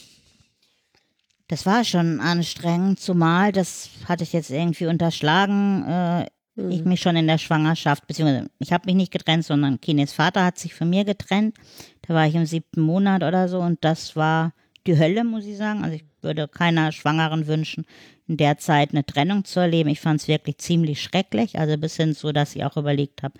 [1.55, 5.85] Das war schon anstrengend, zumal das hatte ich jetzt irgendwie unterschlagen.
[5.87, 6.27] Äh,
[6.57, 6.71] mhm.
[6.73, 10.45] Ich mich schon in der Schwangerschaft, beziehungsweise ich habe mich nicht getrennt, sondern Kines Vater
[10.45, 11.57] hat sich von mir getrennt.
[12.03, 14.53] Da war ich im siebten Monat oder so und das war
[14.85, 15.85] die Hölle, muss ich sagen.
[15.85, 17.87] Also ich würde keiner Schwangeren wünschen,
[18.27, 19.91] in der Zeit eine Trennung zu erleben.
[19.91, 23.35] Ich fand es wirklich ziemlich schrecklich, also bis hin so, dass ich auch überlegt habe,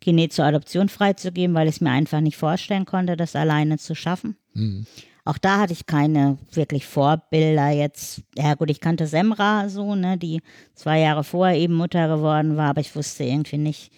[0.00, 3.94] Kine zur Adoption freizugeben, weil ich es mir einfach nicht vorstellen konnte, das alleine zu
[3.94, 4.36] schaffen.
[4.54, 4.86] Mhm.
[5.24, 8.22] Auch da hatte ich keine wirklich Vorbilder jetzt.
[8.36, 10.40] Ja gut, ich kannte Semra so, ne, die
[10.74, 13.92] zwei Jahre vorher eben Mutter geworden war, aber ich wusste irgendwie nicht,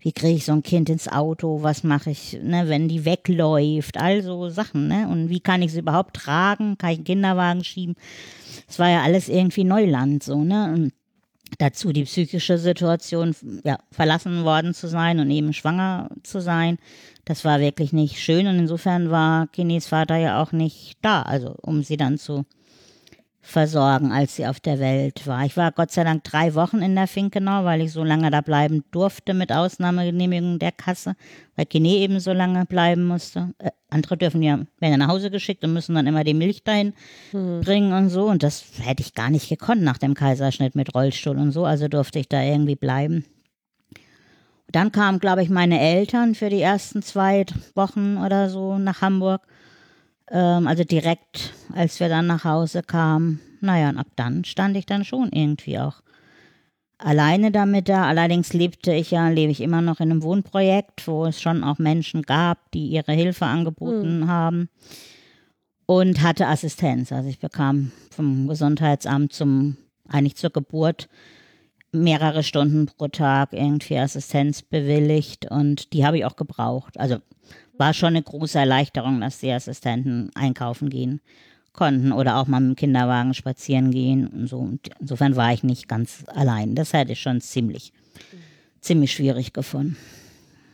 [0.00, 3.98] wie kriege ich so ein Kind ins Auto, was mache ich, ne, wenn die wegläuft,
[3.98, 5.08] all so Sachen, ne?
[5.08, 6.76] Und wie kann ich sie überhaupt tragen?
[6.76, 7.94] Kann ich einen Kinderwagen schieben?
[8.68, 10.72] Es war ja alles irgendwie Neuland, so, ne?
[10.74, 10.92] Und
[11.58, 16.78] dazu die psychische Situation, ja, verlassen worden zu sein und eben schwanger zu sein
[17.24, 21.54] das war wirklich nicht schön und insofern war Kinis Vater ja auch nicht da, also
[21.62, 22.44] um sie dann zu
[23.42, 25.44] versorgen, als sie auf der Welt war.
[25.44, 28.40] Ich war Gott sei Dank drei Wochen in der Finkenau, weil ich so lange da
[28.40, 31.16] bleiben durfte mit Ausnahmegenehmigung der Kasse,
[31.56, 33.52] weil Kine eben so lange bleiben musste.
[33.58, 36.62] Äh, andere dürfen ja, werden ja nach Hause geschickt und müssen dann immer die Milch
[36.62, 36.94] dahin
[37.32, 37.60] mhm.
[37.62, 38.26] bringen und so.
[38.26, 41.64] Und das hätte ich gar nicht gekonnt nach dem Kaiserschnitt mit Rollstuhl und so.
[41.64, 43.24] Also durfte ich da irgendwie bleiben.
[44.72, 47.44] Dann kamen, glaube ich, meine Eltern für die ersten zwei
[47.74, 49.42] Wochen oder so nach Hamburg.
[50.30, 53.40] Ähm, also direkt, als wir dann nach Hause kamen.
[53.60, 56.02] Naja, und ab dann stand ich dann schon irgendwie auch
[56.96, 58.06] alleine damit da.
[58.06, 61.78] Allerdings lebte ich ja, lebe ich immer noch in einem Wohnprojekt, wo es schon auch
[61.78, 64.28] Menschen gab, die ihre Hilfe angeboten mhm.
[64.28, 64.68] haben.
[65.84, 67.12] Und hatte Assistenz.
[67.12, 69.76] Also ich bekam vom Gesundheitsamt zum,
[70.08, 71.08] eigentlich zur Geburt
[71.92, 76.98] mehrere Stunden pro Tag irgendwie Assistenz bewilligt und die habe ich auch gebraucht.
[76.98, 77.18] Also
[77.78, 81.20] war schon eine große Erleichterung, dass die Assistenten einkaufen gehen
[81.72, 84.58] konnten oder auch mal mit dem Kinderwagen spazieren gehen und so.
[84.58, 86.74] Und insofern war ich nicht ganz allein.
[86.74, 87.92] Das hätte ich schon ziemlich,
[88.80, 89.96] ziemlich schwierig gefunden.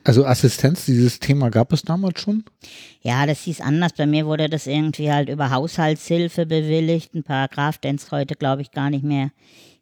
[0.04, 2.44] Also Assistenz, dieses Thema gab es damals schon?
[3.02, 3.92] Ja, das hieß anders.
[3.92, 7.14] Bei mir wurde das irgendwie halt über Haushaltshilfe bewilligt.
[7.14, 9.30] Ein Paragraph, den es heute, glaube ich, gar nicht mehr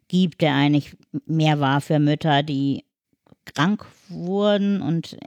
[0.07, 0.95] gibt, der eigentlich
[1.25, 2.83] mehr war für Mütter, die
[3.45, 5.17] krank wurden und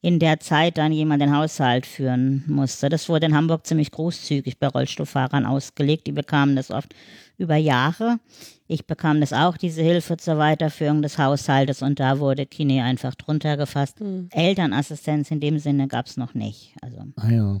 [0.00, 2.88] in der Zeit dann jemand den Haushalt führen musste.
[2.88, 6.06] Das wurde in Hamburg ziemlich großzügig bei Rollstuhlfahrern ausgelegt.
[6.06, 6.94] Die bekamen das oft
[7.38, 8.18] über Jahre.
[8.66, 13.14] Ich bekam das auch, diese Hilfe zur Weiterführung des Haushaltes und da wurde Kine einfach
[13.14, 14.00] drunter gefasst.
[14.00, 14.28] Mhm.
[14.32, 16.74] Elternassistenz in dem Sinne gab es noch nicht.
[16.82, 17.60] Also, ah ja.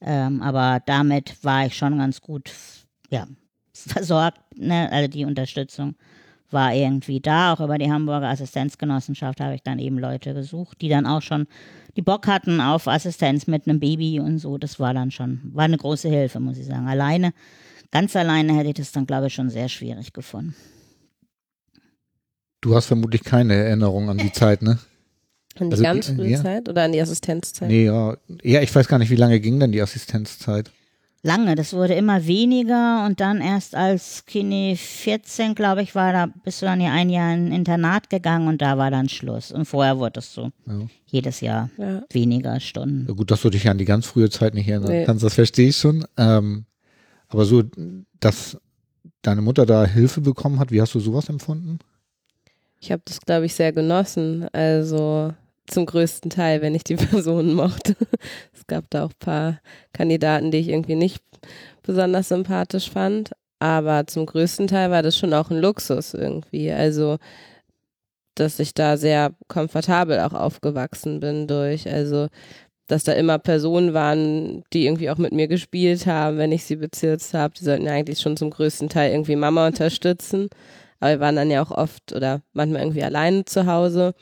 [0.00, 2.52] Ähm, aber damit war ich schon ganz gut
[3.10, 3.26] ja,
[3.86, 4.90] versorgt, ne?
[4.90, 5.94] also die Unterstützung
[6.50, 7.52] war irgendwie da.
[7.52, 11.46] Auch über die Hamburger Assistenzgenossenschaft habe ich dann eben Leute gesucht, die dann auch schon
[11.96, 14.58] die Bock hatten auf Assistenz mit einem Baby und so.
[14.58, 16.86] Das war dann schon, war eine große Hilfe, muss ich sagen.
[16.86, 17.32] Alleine,
[17.90, 20.54] ganz alleine hätte ich das dann, glaube ich, schon sehr schwierig gefunden.
[22.60, 24.78] Du hast vermutlich keine Erinnerung an die Zeit, ne?
[25.58, 26.42] An die also, ganz frühe ja.
[26.42, 27.68] Zeit oder an die Assistenzzeit?
[27.68, 28.16] Nee, ja.
[28.42, 30.70] ja, ich weiß gar nicht, wie lange ging denn die Assistenzzeit?
[31.26, 31.54] Lange.
[31.56, 36.62] Das wurde immer weniger und dann erst als Kini 14, glaube ich, war, da bist
[36.62, 39.52] du dann ja ein Jahr in ein Internat gegangen und da war dann Schluss.
[39.52, 40.80] Und vorher wurde es so ja.
[41.06, 42.02] jedes Jahr ja.
[42.10, 43.04] weniger Stunden.
[43.08, 45.04] Ja, gut, dass du dich an die ganz frühe Zeit nicht erinnern nee.
[45.04, 46.06] kannst, das verstehe ich schon.
[46.16, 46.64] Ähm,
[47.28, 47.62] aber so,
[48.20, 48.56] dass
[49.20, 51.80] deine Mutter da Hilfe bekommen hat, wie hast du sowas empfunden?
[52.80, 54.46] Ich habe das, glaube ich, sehr genossen.
[54.52, 55.34] Also
[55.66, 57.96] zum größten Teil, wenn ich die Personen mochte.
[58.54, 59.60] Es gab da auch ein paar
[59.92, 61.22] Kandidaten, die ich irgendwie nicht
[61.82, 63.32] besonders sympathisch fand.
[63.58, 66.70] Aber zum größten Teil war das schon auch ein Luxus irgendwie.
[66.70, 67.16] Also,
[68.34, 71.90] dass ich da sehr komfortabel auch aufgewachsen bin durch.
[71.90, 72.28] Also,
[72.86, 76.76] dass da immer Personen waren, die irgendwie auch mit mir gespielt haben, wenn ich sie
[76.76, 77.54] bezirzt habe.
[77.58, 80.48] Die sollten ja eigentlich schon zum größten Teil irgendwie Mama unterstützen.
[81.00, 84.14] Aber wir waren dann ja auch oft oder manchmal irgendwie alleine zu Hause.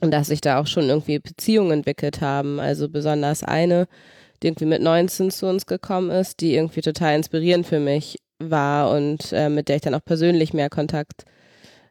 [0.00, 2.58] Und dass sich da auch schon irgendwie Beziehungen entwickelt haben.
[2.58, 3.86] Also besonders eine,
[4.42, 8.90] die irgendwie mit 19 zu uns gekommen ist, die irgendwie total inspirierend für mich war
[8.90, 11.24] und äh, mit der ich dann auch persönlich mehr Kontakt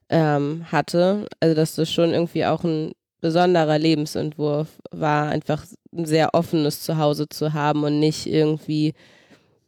[0.09, 1.27] ähm, hatte.
[1.39, 2.91] Also dass das schon irgendwie auch ein
[3.21, 8.93] besonderer Lebensentwurf war, einfach ein sehr offenes Zuhause zu haben und nicht irgendwie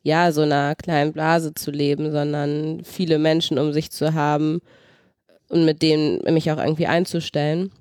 [0.01, 4.59] ja so einer kleinen Blase zu leben, sondern viele Menschen um sich zu haben
[5.49, 7.71] und mit denen mich auch irgendwie einzustellen.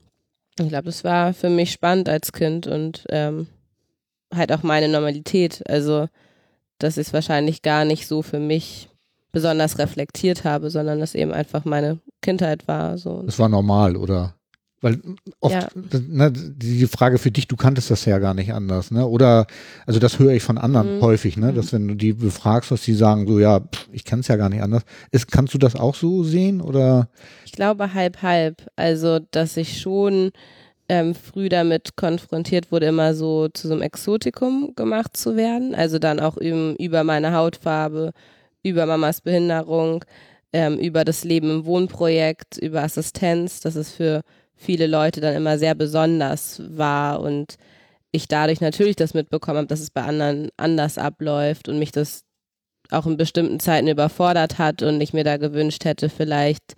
[0.59, 3.47] Ich glaube, das war für mich spannend als Kind und ähm,
[4.35, 5.63] halt auch meine Normalität.
[5.69, 6.09] Also,
[6.79, 8.89] dass ich es wahrscheinlich gar nicht so für mich
[9.33, 12.99] besonders reflektiert habe, sondern dass eben einfach meine Kindheit war.
[12.99, 13.23] So.
[13.23, 14.35] Das war normal, oder?
[14.83, 15.01] Weil
[15.41, 15.69] oft, ja.
[16.09, 19.07] ne, die Frage für dich, du kanntest das ja gar nicht anders, ne?
[19.07, 19.47] Oder,
[19.87, 21.01] also das höre ich von anderen mhm.
[21.01, 21.53] häufig, ne?
[21.53, 21.77] Dass mhm.
[21.77, 24.49] wenn du die befragst, dass die sagen, so ja, pff, ich kenne es ja gar
[24.49, 24.83] nicht anders.
[25.13, 26.61] Ist, kannst du das auch so sehen?
[26.61, 27.09] Oder?
[27.47, 28.67] Ich glaube halb halb.
[28.75, 30.33] Also, dass ich schon
[30.89, 35.75] ähm, früh damit konfrontiert wurde, immer so zu so einem Exotikum gemacht zu werden.
[35.75, 38.13] Also dann auch über, über meine Hautfarbe,
[38.63, 40.05] über Mamas Behinderung,
[40.53, 43.61] ähm, über das Leben im Wohnprojekt, über Assistenz.
[43.61, 44.23] Das ist für
[44.55, 47.57] viele Leute dann immer sehr besonders war und
[48.13, 52.25] ich dadurch natürlich das mitbekommen habe, dass es bei anderen anders abläuft und mich das
[52.91, 56.75] auch in bestimmten Zeiten überfordert hat und ich mir da gewünscht hätte, vielleicht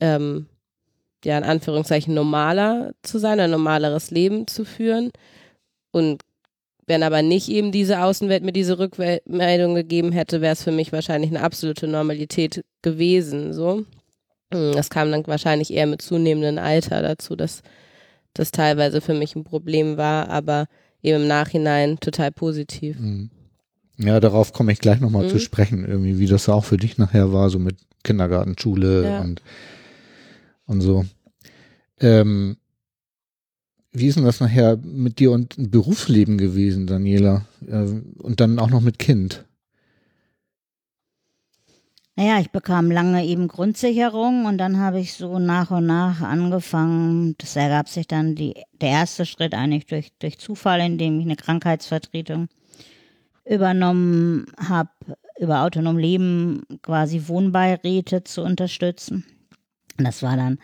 [0.00, 0.46] ähm,
[1.24, 5.10] ja in Anführungszeichen normaler zu sein, ein normaleres Leben zu führen.
[5.92, 6.22] Und
[6.86, 10.92] wenn aber nicht eben diese Außenwelt mir diese Rückmeldung gegeben hätte, wäre es für mich
[10.92, 13.52] wahrscheinlich eine absolute Normalität gewesen.
[13.52, 13.84] So.
[14.52, 17.62] Hm, das kam dann wahrscheinlich eher mit zunehmendem Alter dazu, dass
[18.34, 20.66] das teilweise für mich ein Problem war, aber
[21.02, 22.98] eben im Nachhinein total positiv.
[22.98, 23.30] Mhm.
[23.98, 25.30] Ja, darauf komme ich gleich nochmal mhm.
[25.30, 29.20] zu sprechen, irgendwie, wie das auch für dich nachher war, so mit Kindergarten, Schule ja.
[29.20, 29.42] und,
[30.66, 31.06] und so.
[31.98, 32.58] Ähm,
[33.92, 37.46] wie ist denn das nachher mit dir und Berufsleben gewesen, Daniela?
[37.66, 37.86] Äh,
[38.18, 39.46] und dann auch noch mit Kind?
[42.18, 47.34] Naja, ich bekam lange eben Grundsicherung und dann habe ich so nach und nach angefangen.
[47.36, 51.36] Das ergab sich dann die, der erste Schritt eigentlich durch, durch Zufall, indem ich eine
[51.36, 52.48] Krankheitsvertretung
[53.44, 54.88] übernommen habe,
[55.38, 59.26] über autonom Leben quasi Wohnbeiräte zu unterstützen.
[59.98, 60.58] Und das war dann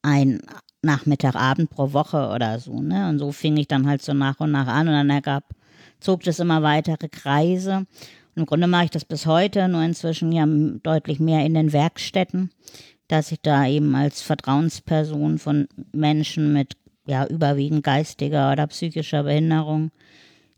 [0.00, 0.40] ein
[0.80, 3.10] Nachmittagabend pro Woche oder so, ne?
[3.10, 5.44] Und so fing ich dann halt so nach und nach an und dann ergab,
[6.00, 7.86] zog das immer weitere Kreise.
[8.38, 12.52] Im Grunde mache ich das bis heute, nur inzwischen ja deutlich mehr in den Werkstätten,
[13.08, 19.90] dass ich da eben als Vertrauensperson von Menschen mit ja überwiegend geistiger oder psychischer Behinderung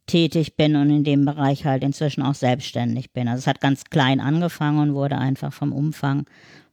[0.04, 3.28] tätig bin und in dem Bereich halt inzwischen auch selbstständig bin.
[3.28, 6.26] Also es hat ganz klein angefangen und wurde einfach vom Umfang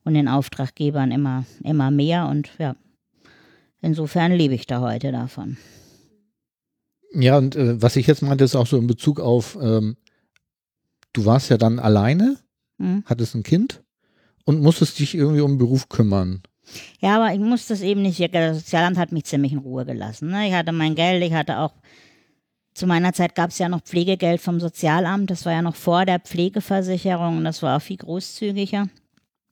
[0.04, 2.76] und den Auftraggebern immer, immer mehr und ja,
[3.82, 5.56] insofern lebe ich da heute davon.
[7.14, 9.96] Ja, und äh, was ich jetzt meinte, ist auch so in Bezug auf, ähm,
[11.18, 12.38] du warst ja dann alleine,
[12.80, 13.04] Hm?
[13.06, 13.82] hattest ein Kind
[14.46, 16.44] und musstest dich irgendwie um den Beruf kümmern.
[17.00, 18.20] Ja, aber ich musste es eben nicht.
[18.34, 20.30] Das Sozialamt hat mich ziemlich in Ruhe gelassen.
[20.30, 20.48] Ne?
[20.48, 21.74] Ich hatte mein Geld, ich hatte auch,
[22.74, 25.32] zu meiner Zeit gab es ja noch Pflegegeld vom Sozialamt.
[25.32, 28.88] Das war ja noch vor der Pflegeversicherung und das war auch viel großzügiger.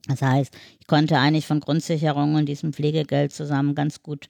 [0.07, 4.27] Das heißt, ich konnte eigentlich von Grundsicherung und diesem Pflegegeld zusammen ganz gut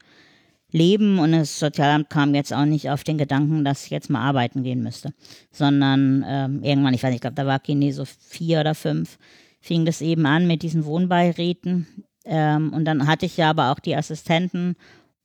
[0.72, 4.22] leben und das Sozialamt kam jetzt auch nicht auf den Gedanken, dass ich jetzt mal
[4.22, 5.14] arbeiten gehen müsste,
[5.52, 9.18] sondern ähm, irgendwann, ich weiß nicht, ich glaube, da war Kine so vier oder fünf,
[9.62, 11.88] fing das eben an mit diesen Wohnbeiräten
[12.26, 14.76] ähm, und dann hatte ich ja aber auch die Assistenten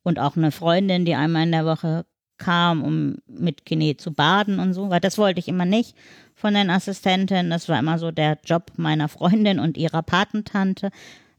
[0.03, 2.05] und auch eine Freundin, die einmal in der Woche
[2.37, 5.95] kam, um mit Kine zu baden und so, weil das wollte ich immer nicht
[6.33, 7.51] von den Assistentinnen.
[7.51, 10.89] Das war immer so der Job meiner Freundin und ihrer Patentante.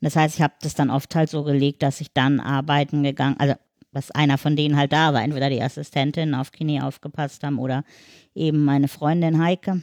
[0.00, 3.36] Das heißt, ich habe das dann oft halt so gelegt, dass ich dann arbeiten gegangen,
[3.38, 3.54] also
[3.92, 7.84] dass einer von denen halt da war, entweder die Assistentin auf Kine aufgepasst haben oder
[8.34, 9.82] eben meine Freundin Heike.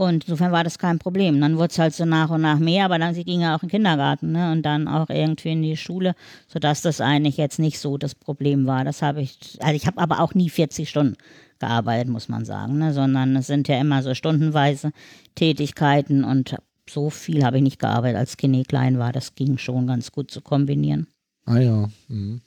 [0.00, 1.40] Und insofern war das kein Problem.
[1.40, 3.64] Dann wurde es halt so nach und nach mehr, aber dann sie ging ja auch
[3.64, 4.52] in den Kindergarten ne?
[4.52, 6.14] und dann auch irgendwie in die Schule,
[6.46, 8.84] sodass das eigentlich jetzt nicht so das Problem war.
[8.84, 11.16] Das habe ich, also ich habe aber auch nie 40 Stunden
[11.58, 12.92] gearbeitet, muss man sagen, ne?
[12.92, 14.92] sondern es sind ja immer so stundenweise
[15.34, 16.54] Tätigkeiten und
[16.88, 19.12] so viel habe ich nicht gearbeitet, als Kinder klein war.
[19.12, 21.08] Das ging schon ganz gut zu kombinieren.
[21.48, 21.88] Ah ja.
[22.08, 22.40] Mhm.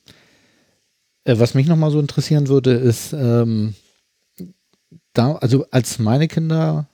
[1.23, 3.73] Äh, was mich nochmal so interessieren würde, ist, ähm,
[5.13, 6.87] da, also als meine Kinder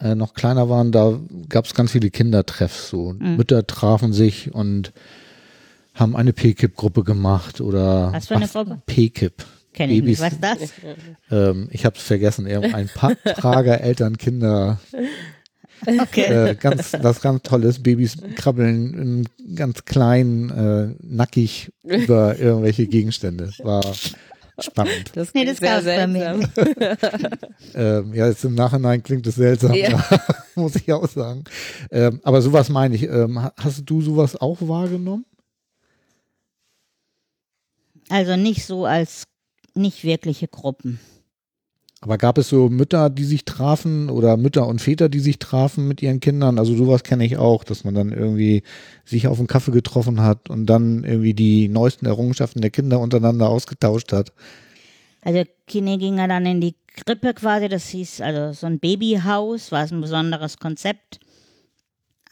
[0.00, 1.18] äh, noch kleiner waren, da
[1.48, 2.88] gab es ganz viele Kindertreffs.
[2.90, 3.36] So Mhm.
[3.36, 4.92] Mütter trafen sich und
[5.94, 8.80] haben eine PKIP-Gruppe gemacht oder Was für eine Gruppe?
[8.86, 9.44] PKIP.
[9.72, 10.20] Kenne ich Babys.
[10.20, 10.42] nicht.
[10.42, 10.96] Was ist das?
[11.30, 12.46] Ähm, ich habe es vergessen.
[12.46, 14.78] Ein Papptrager, Eltern, Kinder.
[15.86, 16.22] Okay.
[16.50, 17.82] Äh, ganz, was ganz tolles.
[17.82, 18.94] Babys krabbeln
[19.38, 23.50] in ganz klein, äh, nackig über irgendwelche Gegenstände.
[23.62, 23.84] War
[24.58, 25.10] spannend.
[25.14, 27.30] Das Nee, das sehr gab's bei mir seltsam.
[27.74, 30.04] Ähm, ja, jetzt im Nachhinein klingt es seltsam, Ja.
[30.54, 31.42] muss ich auch sagen.
[31.90, 33.02] Ähm, aber sowas meine ich.
[33.02, 35.24] Ähm, ha- hast du sowas auch wahrgenommen?
[38.10, 39.24] Also nicht so als
[39.74, 41.00] nicht wirkliche Gruppen.
[42.04, 45.88] Aber gab es so Mütter, die sich trafen oder Mütter und Väter, die sich trafen
[45.88, 46.58] mit ihren Kindern?
[46.58, 48.62] Also sowas kenne ich auch, dass man dann irgendwie
[49.06, 53.48] sich auf einen Kaffee getroffen hat und dann irgendwie die neuesten Errungenschaften der Kinder untereinander
[53.48, 54.34] ausgetauscht hat.
[55.22, 56.74] Also Kine ging ja dann in die
[57.06, 61.20] Krippe quasi, das hieß also so ein Babyhaus, was ein besonderes Konzept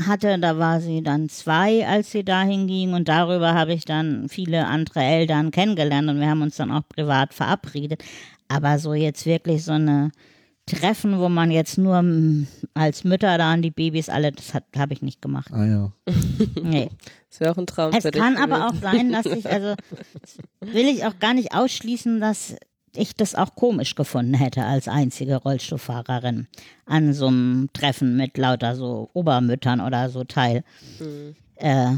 [0.06, 0.38] hatte.
[0.38, 4.66] Da war sie dann zwei, als sie dahin ging und darüber habe ich dann viele
[4.66, 8.02] andere Eltern kennengelernt und wir haben uns dann auch privat verabredet.
[8.48, 10.10] Aber so jetzt wirklich so eine
[10.66, 14.64] Treffen, wo man jetzt nur mm, als Mütter da an die Babys alle, das hat-
[14.76, 15.50] habe ich nicht gemacht.
[15.52, 15.92] Ah ja.
[16.62, 16.88] Nee.
[17.30, 19.74] Das wäre auch ein Traum Es für dich kann aber auch sein, dass ich, also
[20.60, 22.54] will ich auch gar nicht ausschließen, dass
[22.94, 26.46] ich das auch komisch gefunden hätte als einzige Rollstuhlfahrerin
[26.84, 30.64] an so einem Treffen mit lauter so Obermüttern oder so teil
[31.56, 31.92] äh,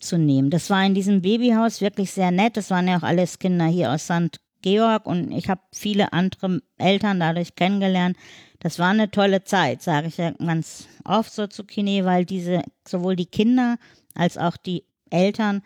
[0.00, 0.50] zu nehmen.
[0.50, 2.56] Das war in diesem Babyhaus wirklich sehr nett.
[2.56, 4.40] Das waren ja auch alles Kinder hier aus St.
[4.62, 8.16] Georg und ich habe viele andere Eltern dadurch kennengelernt.
[8.60, 12.62] Das war eine tolle Zeit, sage ich ja ganz oft so zu Kine, weil diese,
[12.86, 13.76] sowohl die Kinder
[14.14, 15.62] als auch die Eltern,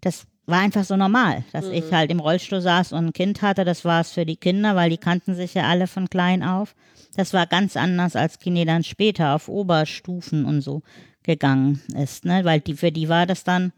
[0.00, 3.64] das war einfach so normal, dass ich halt im Rollstuhl saß und ein Kind hatte.
[3.64, 6.74] Das war es für die Kinder, weil die kannten sich ja alle von klein auf.
[7.16, 10.82] Das war ganz anders, als Kine dann später auf Oberstufen und so
[11.22, 12.44] gegangen ist, ne?
[12.44, 13.72] Weil die, für die war das dann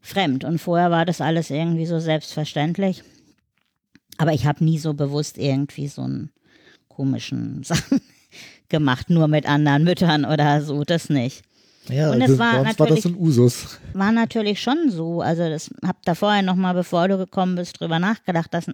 [0.00, 3.02] fremd und vorher war das alles irgendwie so selbstverständlich.
[4.18, 6.30] Aber ich habe nie so bewusst irgendwie so einen
[6.88, 8.00] komischen Sachen
[8.68, 11.42] gemacht, nur mit anderen Müttern oder so, das nicht.
[11.88, 13.80] Ja, Und es also war bei uns war das natürlich- ein Usus.
[13.94, 17.98] War natürlich schon so, also das hab da vorher nochmal, bevor du gekommen bist, drüber
[17.98, 18.66] nachgedacht, dass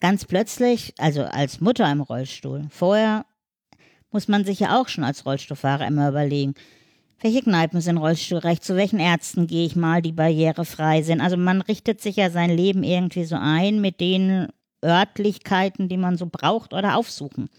[0.00, 3.24] ganz plötzlich, also als Mutter im Rollstuhl, vorher
[4.10, 6.54] muss man sich ja auch schon als Rollstuhlfahrer immer überlegen,
[7.20, 11.20] welche Kneipen sind rollstuhlrecht, zu welchen Ärzten gehe ich mal, die barrierefrei sind.
[11.20, 14.48] Also man richtet sich ja sein Leben irgendwie so ein mit den
[14.84, 17.50] Örtlichkeiten, die man so braucht oder aufsuchen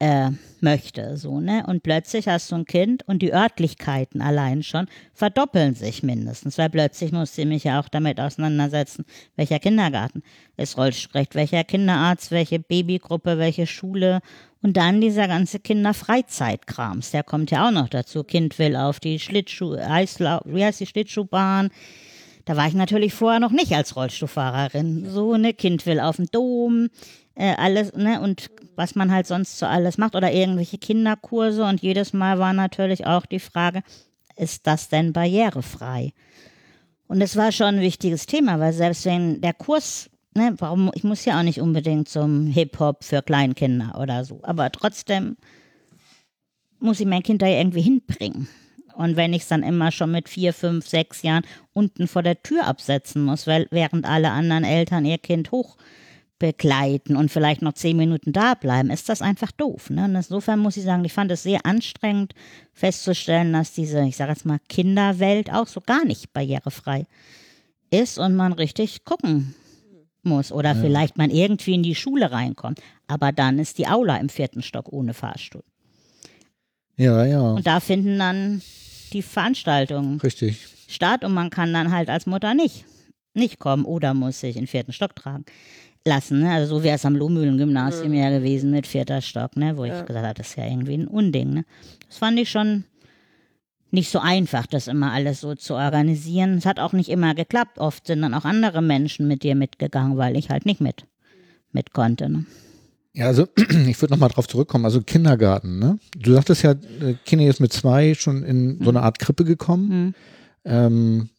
[0.00, 0.30] äh,
[0.60, 1.64] möchte, so, ne?
[1.66, 6.70] Und plötzlich hast du ein Kind und die Örtlichkeiten allein schon verdoppeln sich mindestens, weil
[6.70, 9.04] plötzlich musst du mich ja auch damit auseinandersetzen,
[9.36, 10.22] welcher Kindergarten
[10.56, 14.20] ist rollstuhlrecht, welcher Kinderarzt, welche Babygruppe, welche Schule
[14.62, 18.24] und dann dieser ganze Kinderfreizeitkrams, der kommt ja auch noch dazu.
[18.24, 21.70] Kind will auf die Schlittschuh, Eislau wie heißt die Schlittschuhbahn?
[22.46, 25.08] Da war ich natürlich vorher noch nicht als Rollstuhlfahrerin.
[25.08, 26.88] So, ne, Kind will auf den Dom,
[27.34, 31.82] äh, alles, ne, und was man halt sonst so alles macht oder irgendwelche Kinderkurse und
[31.82, 33.82] jedes Mal war natürlich auch die Frage,
[34.36, 36.12] ist das denn barrierefrei?
[37.06, 41.04] Und es war schon ein wichtiges Thema, weil selbst wenn der Kurs ne, warum, ich
[41.04, 44.40] muss ja auch nicht unbedingt zum Hip-Hop für Kleinkinder oder so.
[44.42, 45.36] Aber trotzdem
[46.78, 48.48] muss ich mein Kind da irgendwie hinbringen.
[48.94, 52.42] Und wenn ich es dann immer schon mit vier, fünf, sechs Jahren unten vor der
[52.42, 55.76] Tür absetzen muss, weil während alle anderen Eltern ihr Kind hoch
[56.40, 59.90] begleiten und vielleicht noch zehn Minuten da bleiben, ist das einfach doof.
[59.90, 60.06] Ne?
[60.06, 62.34] Und insofern muss ich sagen, ich fand es sehr anstrengend
[62.72, 67.06] festzustellen, dass diese, ich sage jetzt mal, Kinderwelt auch so gar nicht barrierefrei
[67.90, 69.54] ist und man richtig gucken
[70.22, 70.80] muss oder ja.
[70.80, 72.80] vielleicht man irgendwie in die Schule reinkommt.
[73.06, 75.64] Aber dann ist die Aula im vierten Stock ohne Fahrstuhl.
[76.96, 77.52] Ja, ja.
[77.52, 78.62] Und da finden dann
[79.12, 80.66] die Veranstaltungen Richtig.
[80.88, 82.86] statt und man kann dann halt als Mutter nicht,
[83.34, 85.44] nicht kommen oder muss sich in den vierten Stock tragen
[86.04, 86.40] lassen.
[86.40, 86.50] Ne?
[86.50, 88.14] Also so wäre es am Lohmühlen-Gymnasium mhm.
[88.14, 89.76] ja gewesen mit vierter Stock, ne?
[89.76, 90.00] wo ja.
[90.00, 91.50] ich gesagt habe, das ist ja irgendwie ein Unding.
[91.50, 91.64] Ne?
[92.08, 92.84] Das fand ich schon
[93.90, 96.58] nicht so einfach, das immer alles so zu organisieren.
[96.58, 97.78] Es hat auch nicht immer geklappt.
[97.78, 101.06] Oft sind dann auch andere Menschen mit dir mitgegangen, weil ich halt nicht mit,
[101.72, 102.28] mit konnte.
[102.28, 102.46] Ne?
[103.12, 104.84] Ja, also ich würde nochmal drauf zurückkommen.
[104.84, 105.98] Also Kindergarten, ne?
[106.16, 109.88] Du sagtest ja, äh, Kinder ist mit zwei schon in so eine Art Krippe gekommen.
[109.88, 110.14] Mhm.
[110.64, 111.30] Ähm,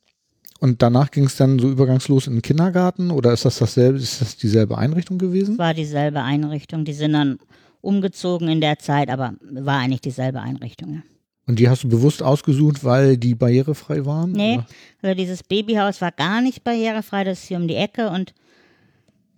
[0.61, 4.21] und danach ging es dann so übergangslos in den Kindergarten oder ist das dasselbe, ist
[4.21, 5.53] das dieselbe Einrichtung gewesen?
[5.53, 6.85] Es war dieselbe Einrichtung.
[6.85, 7.39] Die sind dann
[7.81, 10.93] umgezogen in der Zeit, aber war eigentlich dieselbe Einrichtung.
[10.93, 11.01] Ja.
[11.47, 14.33] Und die hast du bewusst ausgesucht, weil die barrierefrei waren?
[14.33, 14.59] Nee,
[15.01, 18.35] also dieses Babyhaus war gar nicht barrierefrei, das ist hier um die Ecke und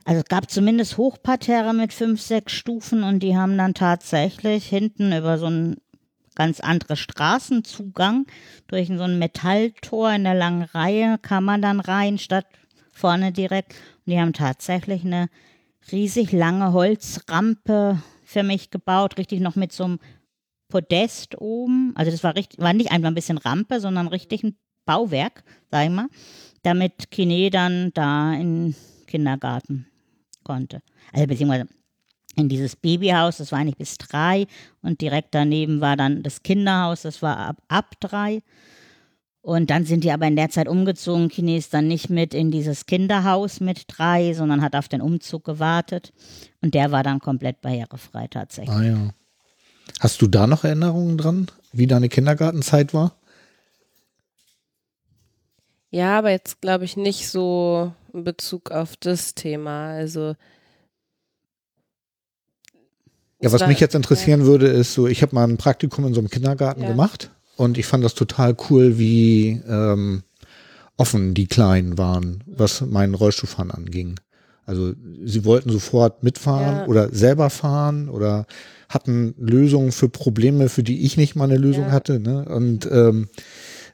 [0.03, 5.13] also es gab zumindest Hochparterre mit fünf, sechs Stufen und die haben dann tatsächlich hinten
[5.13, 5.77] über so ein
[6.35, 8.25] ganz andere Straßenzugang.
[8.67, 12.45] Durch so ein Metalltor in der langen Reihe kann man dann rein, statt
[12.91, 13.73] vorne direkt.
[14.05, 15.29] Und die haben tatsächlich eine
[15.91, 19.99] riesig lange Holzrampe für mich gebaut, richtig noch mit so einem
[20.69, 21.91] Podest oben.
[21.95, 25.85] Also das war richtig, war nicht einfach ein bisschen Rampe, sondern richtig ein Bauwerk, sag
[25.85, 26.07] ich mal,
[26.63, 28.75] damit Kine dann da in den
[29.07, 29.87] Kindergarten
[30.43, 30.81] konnte.
[31.11, 31.67] Also beziehungsweise
[32.35, 34.47] in dieses Babyhaus, das war eigentlich bis drei
[34.81, 38.41] und direkt daneben war dann das Kinderhaus, das war ab, ab drei.
[39.41, 41.27] Und dann sind die aber in der Zeit umgezogen.
[41.27, 46.13] Kines dann nicht mit in dieses Kinderhaus mit drei, sondern hat auf den Umzug gewartet.
[46.61, 48.73] Und der war dann komplett barrierefrei tatsächlich.
[48.73, 49.09] Ah ja.
[49.99, 53.17] Hast du da noch Erinnerungen dran, wie deine Kindergartenzeit war?
[55.89, 59.89] Ja, aber jetzt glaube ich nicht so in Bezug auf das Thema.
[59.89, 60.35] Also
[63.43, 64.45] ja, was mich jetzt interessieren ja.
[64.47, 66.89] würde, ist so, ich habe mal ein Praktikum in so einem Kindergarten ja.
[66.89, 70.23] gemacht und ich fand das total cool, wie ähm,
[70.97, 74.15] offen die Kleinen waren, was meinen Rollstuhlfahren anging.
[74.65, 74.93] Also
[75.25, 76.85] sie wollten sofort mitfahren ja.
[76.87, 78.45] oder selber fahren oder
[78.87, 82.19] hatten Lösungen für Probleme, für die ich nicht mal eine Lösung hatte.
[82.19, 82.45] Ne?
[82.45, 83.27] Und ähm,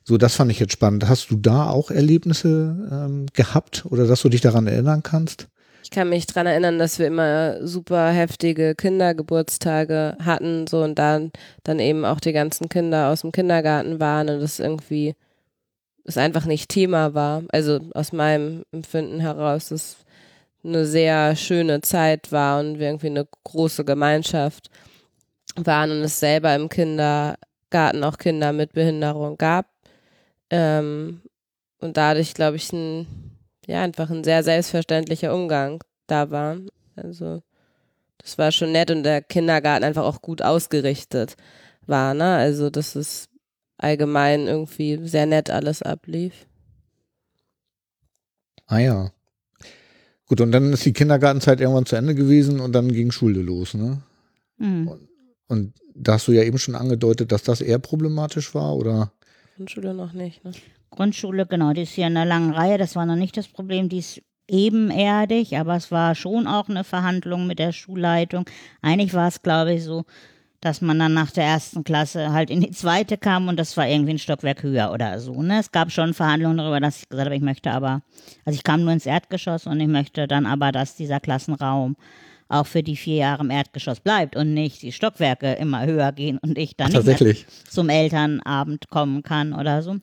[0.03, 1.07] so, das fand ich jetzt spannend.
[1.07, 5.47] Hast du da auch Erlebnisse ähm, gehabt oder dass du dich daran erinnern kannst?
[5.89, 11.31] Ich kann mich dran erinnern, dass wir immer super heftige Kindergeburtstage hatten, so und dann,
[11.63, 15.15] dann eben auch die ganzen Kinder aus dem Kindergarten waren und das irgendwie
[16.03, 17.41] es einfach nicht Thema war.
[17.51, 19.97] Also aus meinem Empfinden heraus, dass
[20.63, 24.69] eine sehr schöne Zeit war und wir irgendwie eine große Gemeinschaft
[25.55, 29.65] waren und es selber im Kindergarten auch Kinder mit Behinderung gab.
[30.51, 31.21] Ähm,
[31.79, 33.28] und dadurch, glaube ich, ein
[33.69, 36.57] ja, einfach ein sehr selbstverständlicher Umgang da war.
[36.95, 37.43] Also,
[38.17, 41.37] das war schon nett und der Kindergarten einfach auch gut ausgerichtet
[41.85, 42.35] war, ne?
[42.35, 43.29] Also, dass es
[43.77, 46.47] allgemein irgendwie sehr nett alles ablief.
[48.65, 49.11] Ah ja.
[50.25, 53.75] Gut, und dann ist die Kindergartenzeit irgendwann zu Ende gewesen und dann ging Schule los,
[53.75, 54.01] ne?
[54.57, 54.87] Mhm.
[54.87, 55.09] Und,
[55.47, 59.11] und da hast du ja eben schon angedeutet, dass das eher problematisch war, oder?
[59.57, 60.53] Grundschule noch nicht, ne?
[60.99, 63.87] Grundschule, genau, die ist hier in einer langen Reihe, das war noch nicht das Problem,
[63.87, 68.43] die ist ebenerdig, aber es war schon auch eine Verhandlung mit der Schulleitung.
[68.81, 70.03] Eigentlich war es, glaube ich, so,
[70.59, 73.87] dass man dann nach der ersten Klasse halt in die zweite kam und das war
[73.87, 75.41] irgendwie ein Stockwerk höher oder so.
[75.41, 75.61] Ne?
[75.61, 78.01] Es gab schon Verhandlungen darüber, dass ich gesagt habe, ich möchte aber,
[78.43, 81.95] also ich kam nur ins Erdgeschoss und ich möchte dann aber, dass dieser Klassenraum
[82.49, 86.39] auch für die vier Jahre im Erdgeschoss bleibt und nicht die Stockwerke immer höher gehen
[86.39, 90.01] und ich dann Ach, nicht zum Elternabend kommen kann oder so.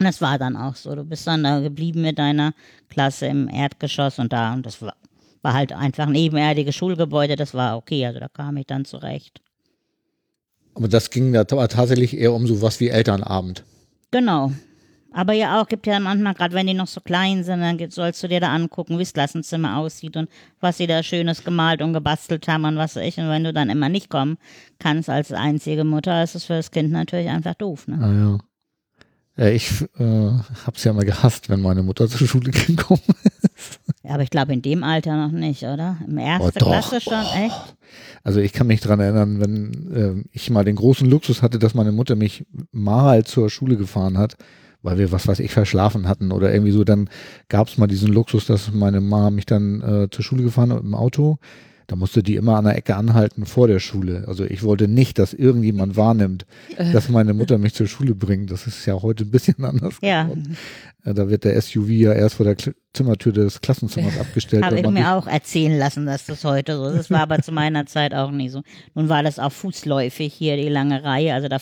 [0.00, 0.94] Und das war dann auch so.
[0.94, 2.54] Du bist dann da geblieben mit deiner
[2.88, 4.94] Klasse im Erdgeschoss und da, und das war,
[5.42, 9.42] war halt einfach ein ebenerdiges Schulgebäude, das war okay, also da kam ich dann zurecht.
[10.74, 13.62] Aber das ging da tatsächlich eher um sowas wie Elternabend.
[14.10, 14.52] Genau.
[15.12, 18.22] Aber ja auch, gibt ja manchmal, gerade wenn die noch so klein sind, dann sollst
[18.22, 20.30] du dir da angucken, wie das Klassenzimmer aussieht und
[20.60, 23.18] was sie da Schönes gemalt und gebastelt haben und was weiß ich.
[23.18, 24.38] Und wenn du dann immer nicht kommen
[24.78, 27.86] kannst als einzige Mutter, ist es für das Kind natürlich einfach doof.
[27.88, 27.98] Ne?
[28.00, 28.38] Ah, ja.
[29.40, 33.00] Äh, ich äh, habe es ja mal gehasst, wenn meine Mutter zur Schule gekommen
[33.42, 33.80] ist.
[34.02, 35.96] Ja, aber ich glaube in dem Alter noch nicht, oder?
[36.06, 36.66] Im ersten Oh.
[36.66, 37.76] Klasse schon, echt?
[38.22, 41.74] Also ich kann mich dran erinnern, wenn äh, ich mal den großen Luxus hatte, dass
[41.74, 44.36] meine Mutter mich mal zur Schule gefahren hat,
[44.82, 47.08] weil wir was weiß ich verschlafen hatten oder irgendwie so, dann
[47.48, 50.82] gab es mal diesen Luxus, dass meine Mama mich dann äh, zur Schule gefahren hat
[50.82, 51.38] im Auto.
[51.90, 54.22] Da musste die immer an der Ecke anhalten vor der Schule.
[54.28, 56.46] Also ich wollte nicht, dass irgendjemand wahrnimmt,
[56.78, 58.52] dass meine Mutter mich zur Schule bringt.
[58.52, 59.96] Das ist ja heute ein bisschen anders.
[60.00, 60.56] Ja, geworden.
[61.04, 62.54] Äh, Da wird der SUV ja erst vor der
[62.92, 64.62] Zimmertür des Klassenzimmers abgestellt.
[64.64, 66.96] habe ich mir auch erzählen lassen, dass das heute so ist.
[66.96, 68.62] Das war aber zu meiner Zeit auch nicht so.
[68.94, 71.58] Nun war das auch fußläufig hier, die lange Reihe, also da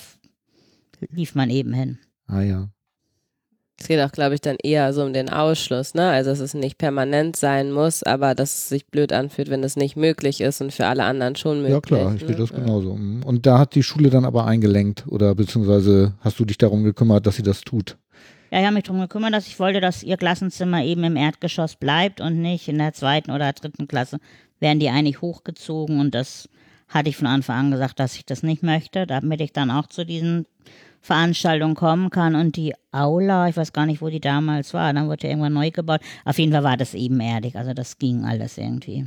[1.10, 1.96] lief man eben hin.
[2.26, 2.68] Ah ja.
[3.80, 6.10] Es geht auch, glaube ich, dann eher so um den Ausschluss, ne?
[6.10, 9.76] Also, dass es nicht permanent sein muss, aber dass es sich blöd anfühlt, wenn es
[9.76, 11.74] nicht möglich ist und für alle anderen schon möglich.
[11.74, 12.28] Ja klar, ich ne?
[12.28, 12.94] sehe das genauso.
[12.96, 13.22] Mhm.
[13.22, 17.26] Und da hat die Schule dann aber eingelenkt oder beziehungsweise hast du dich darum gekümmert,
[17.26, 17.96] dass sie das tut?
[18.50, 21.76] Ja, ich habe mich darum gekümmert, dass ich wollte, dass ihr Klassenzimmer eben im Erdgeschoss
[21.76, 24.18] bleibt und nicht in der zweiten oder dritten Klasse
[24.58, 26.48] werden die eigentlich hochgezogen und das
[26.88, 29.86] hatte ich von Anfang an gesagt, dass ich das nicht möchte, damit ich dann auch
[29.86, 30.46] zu diesen
[31.00, 35.08] Veranstaltungen kommen kann und die Aula, ich weiß gar nicht, wo die damals war, dann
[35.08, 36.00] wurde ja irgendwann neu gebaut.
[36.24, 39.06] Auf jeden Fall war das ebenerdig, also das ging alles irgendwie.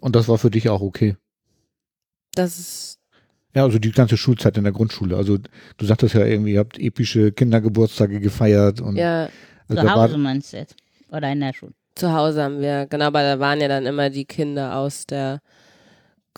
[0.00, 1.16] Und das war für dich auch okay?
[2.34, 2.98] Das ist,
[3.54, 5.16] Ja, also die ganze Schulzeit in der Grundschule.
[5.16, 5.38] Also
[5.76, 9.28] du sagtest ja irgendwie, ihr habt epische Kindergeburtstage gefeiert und ja,
[9.68, 10.76] also Zu Hause meinst du jetzt?
[11.10, 11.72] Oder in der Schule?
[11.94, 15.40] zu Hause haben wir, genau, aber da waren ja dann immer die Kinder aus der,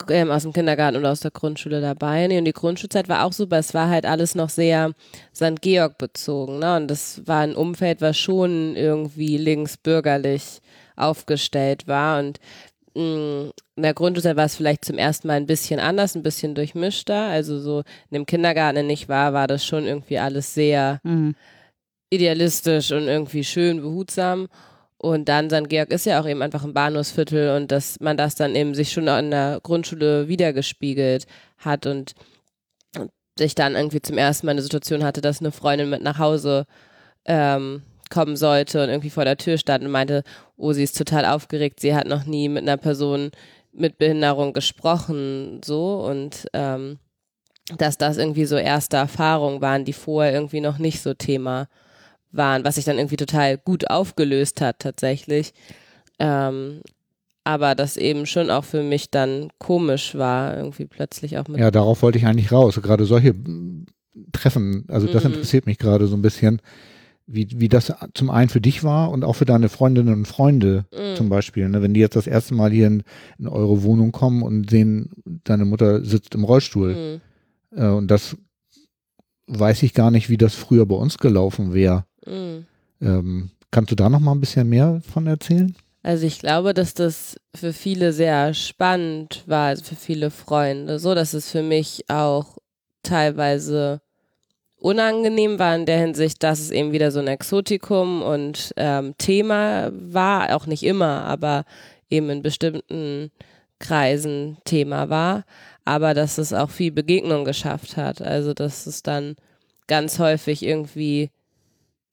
[0.09, 2.27] ähm, aus dem Kindergarten oder aus der Grundschule dabei.
[2.27, 3.57] Nee, und die Grundschulzeit war auch super.
[3.57, 4.91] Es war halt alles noch sehr
[5.33, 5.61] St.
[5.61, 6.75] Georg bezogen, ne?
[6.77, 10.61] Und das war ein Umfeld, was schon irgendwie linksbürgerlich
[10.95, 12.19] aufgestellt war.
[12.19, 12.39] Und
[12.95, 16.55] mh, in der Grundschulzeit war es vielleicht zum ersten Mal ein bisschen anders, ein bisschen
[16.55, 17.27] durchmischter.
[17.27, 17.79] Also so
[18.09, 21.35] in dem Kindergarten, in dem ich war, war das schon irgendwie alles sehr Mhm.
[22.09, 24.47] idealistisch und irgendwie schön behutsam.
[25.05, 25.69] Und dann St.
[25.69, 28.91] Georg ist ja auch eben einfach ein Bahnhofsviertel und dass man das dann eben sich
[28.91, 31.27] schon in der Grundschule wiedergespiegelt
[31.59, 32.15] hat und
[33.37, 36.65] ich dann irgendwie zum ersten Mal eine Situation hatte, dass eine Freundin mit nach Hause
[37.25, 40.23] ähm, kommen sollte und irgendwie vor der Tür stand und meinte,
[40.57, 43.29] oh, sie ist total aufgeregt, sie hat noch nie mit einer Person
[43.73, 46.97] mit Behinderung gesprochen, so und ähm,
[47.77, 51.67] dass das irgendwie so erste Erfahrungen waren, die vorher irgendwie noch nicht so Thema waren,
[52.35, 55.53] was sich dann irgendwie total gut aufgelöst hat tatsächlich.
[56.19, 56.81] Ähm,
[57.43, 61.59] aber das eben schon auch für mich dann komisch war, irgendwie plötzlich auch mit.
[61.59, 62.79] ja, darauf wollte ich eigentlich raus.
[62.81, 63.85] Gerade solche mm,
[64.31, 65.33] Treffen, also das Mhm.
[65.33, 66.61] interessiert mich gerade so ein bisschen,
[67.27, 70.85] wie, wie das zum einen für dich war und auch für deine Freundinnen und Freunde
[70.91, 71.15] Mhm.
[71.15, 71.69] zum Beispiel.
[71.69, 71.81] Ne?
[71.81, 73.03] Wenn die jetzt das erste Mal hier in,
[73.37, 75.11] in eure Wohnung kommen und sehen,
[75.43, 77.21] deine Mutter sitzt im Rollstuhl.
[77.73, 77.77] Mhm.
[77.77, 78.37] Äh, und das
[79.47, 82.05] weiß ich gar nicht, wie das früher bei uns gelaufen wäre.
[82.25, 82.65] Mhm.
[83.01, 85.75] Ähm, kannst du da noch mal ein bisschen mehr von erzählen?
[86.03, 91.15] Also ich glaube, dass das für viele sehr spannend war, also für viele Freunde, so
[91.15, 92.57] dass es für mich auch
[93.01, 94.01] teilweise
[94.77, 99.91] unangenehm war in der Hinsicht, dass es eben wieder so ein Exotikum und ähm, Thema
[99.93, 101.65] war, auch nicht immer, aber
[102.11, 103.31] eben in bestimmten
[103.79, 105.43] Kreisen Thema war,
[105.85, 109.35] aber dass es auch viel Begegnung geschafft hat, also dass es dann
[109.87, 111.31] ganz häufig irgendwie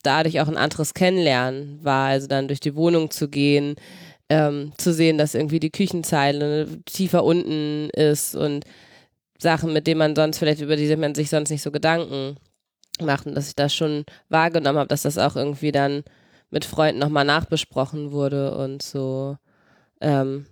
[0.03, 3.76] dadurch auch ein anderes Kennenlernen war, also dann durch die Wohnung zu gehen,
[4.28, 8.64] ähm, zu sehen, dass irgendwie die Küchenzeile tiefer unten ist und
[9.38, 12.36] Sachen, mit denen man sonst vielleicht über die man sich sonst nicht so Gedanken
[13.00, 16.05] macht und dass ich das schon wahrgenommen habe, dass das auch irgendwie dann
[16.50, 19.36] mit Freunden nochmal nachbesprochen wurde und so
[20.00, 20.46] ähm,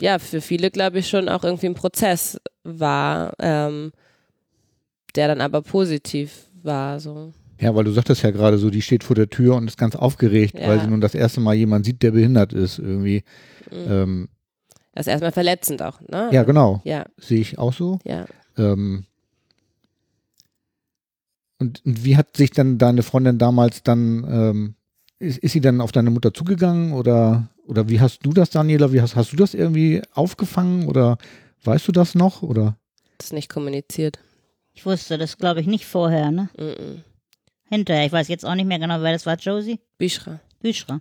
[0.00, 3.92] ja, für viele glaube ich schon auch irgendwie ein Prozess war, ähm,
[5.14, 7.32] der dann aber positiv war, so.
[7.60, 9.96] Ja, weil du sagtest ja gerade so, die steht vor der Tür und ist ganz
[9.96, 10.68] aufgeregt, Ja.
[10.68, 13.24] weil sie nun das erste Mal jemand sieht, der behindert ist irgendwie.
[13.70, 13.76] Mhm.
[13.92, 14.28] Ähm,
[14.94, 16.28] Das ist erstmal verletzend auch, ne?
[16.32, 16.80] ja, genau.
[16.84, 17.98] Ja, Sehe ich auch so.
[18.04, 18.26] ja.
[18.58, 19.04] Ähm,
[21.58, 24.74] und, und wie hat sich dann deine Freundin damals dann, ähm,
[25.18, 28.92] ist, ist sie dann auf deine Mutter zugegangen oder, oder wie hast du das, Daniela?
[28.92, 31.16] Wie hast, hast du das irgendwie aufgefangen oder
[31.64, 32.42] weißt du das noch?
[32.42, 32.76] Oder?
[33.18, 34.18] Das ist nicht kommuniziert.
[34.74, 36.50] Ich wusste das, glaube ich, nicht vorher, ne?
[36.58, 37.02] Mhm.
[37.68, 38.06] Hinterher.
[38.06, 39.80] Ich weiß jetzt auch nicht mehr genau, wer das war, Josie.
[39.98, 40.40] Büschra.
[40.60, 41.00] Büschra.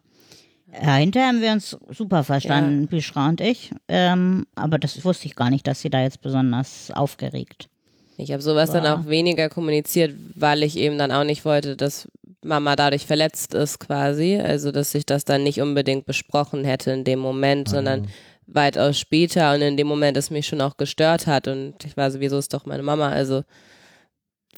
[0.83, 3.71] Ja, hinterher haben wir uns super verstanden, Büschra und ich.
[3.87, 7.69] Ähm, aber das wusste ich gar nicht, dass sie da jetzt besonders aufgeregt.
[8.17, 9.05] Ich habe sowas dann Wow.
[9.05, 12.07] auch weniger kommuniziert, weil ich eben dann auch nicht wollte, dass
[12.43, 14.37] Mama dadurch verletzt ist quasi.
[14.37, 18.07] Also, dass ich das dann nicht unbedingt besprochen hätte in dem Moment, sondern
[18.47, 22.11] weitaus später und in dem Moment es mich schon auch gestört hat und ich war
[22.11, 23.43] sowieso ist doch meine Mama, also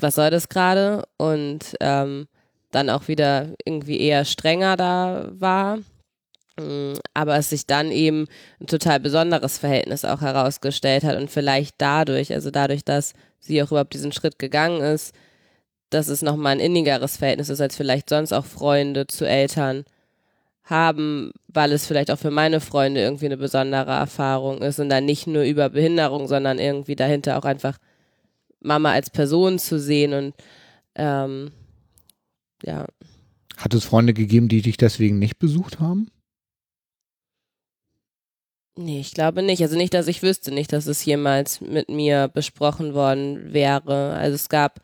[0.02, 1.04] was soll das gerade?
[1.18, 2.28] Und ähm,
[2.72, 5.78] dann auch wieder irgendwie eher strenger da war.
[6.60, 8.28] Mm, aber es sich dann eben
[8.60, 13.72] ein total besonderes Verhältnis auch herausgestellt hat und vielleicht dadurch, also dadurch, dass sie auch
[13.72, 15.14] überhaupt diesen Schritt gegangen ist,
[15.90, 19.86] dass es nochmal ein innigeres Verhältnis ist, als vielleicht sonst auch Freunde zu Eltern
[20.64, 25.06] haben, weil es vielleicht auch für meine Freunde irgendwie eine besondere Erfahrung ist und dann
[25.06, 27.78] nicht nur über Behinderung, sondern irgendwie dahinter auch einfach
[28.60, 30.36] Mama als Person zu sehen und
[30.96, 31.52] ähm,
[32.64, 32.86] ja.
[33.56, 36.12] Hat es Freunde gegeben, die dich deswegen nicht besucht haben?
[38.78, 39.62] Nee, ich glaube nicht.
[39.64, 44.14] Also nicht, dass ich wüsste, nicht, dass es jemals mit mir besprochen worden wäre.
[44.14, 44.82] Also es gab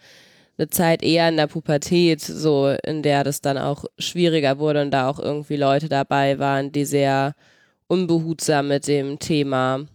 [0.57, 4.91] eine Zeit eher in der Pubertät, so in der das dann auch schwieriger wurde und
[4.91, 7.35] da auch irgendwie Leute dabei waren, die sehr
[7.87, 9.85] unbehutsam mit dem Thema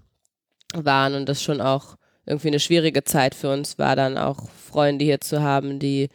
[0.74, 1.96] waren und das schon auch
[2.28, 6.08] irgendwie eine schwierige Zeit für uns war, dann auch Freunde hier zu haben, die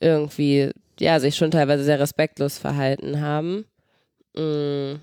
[0.00, 3.64] irgendwie ja sich schon teilweise sehr respektlos verhalten haben.
[4.34, 4.96] Mm.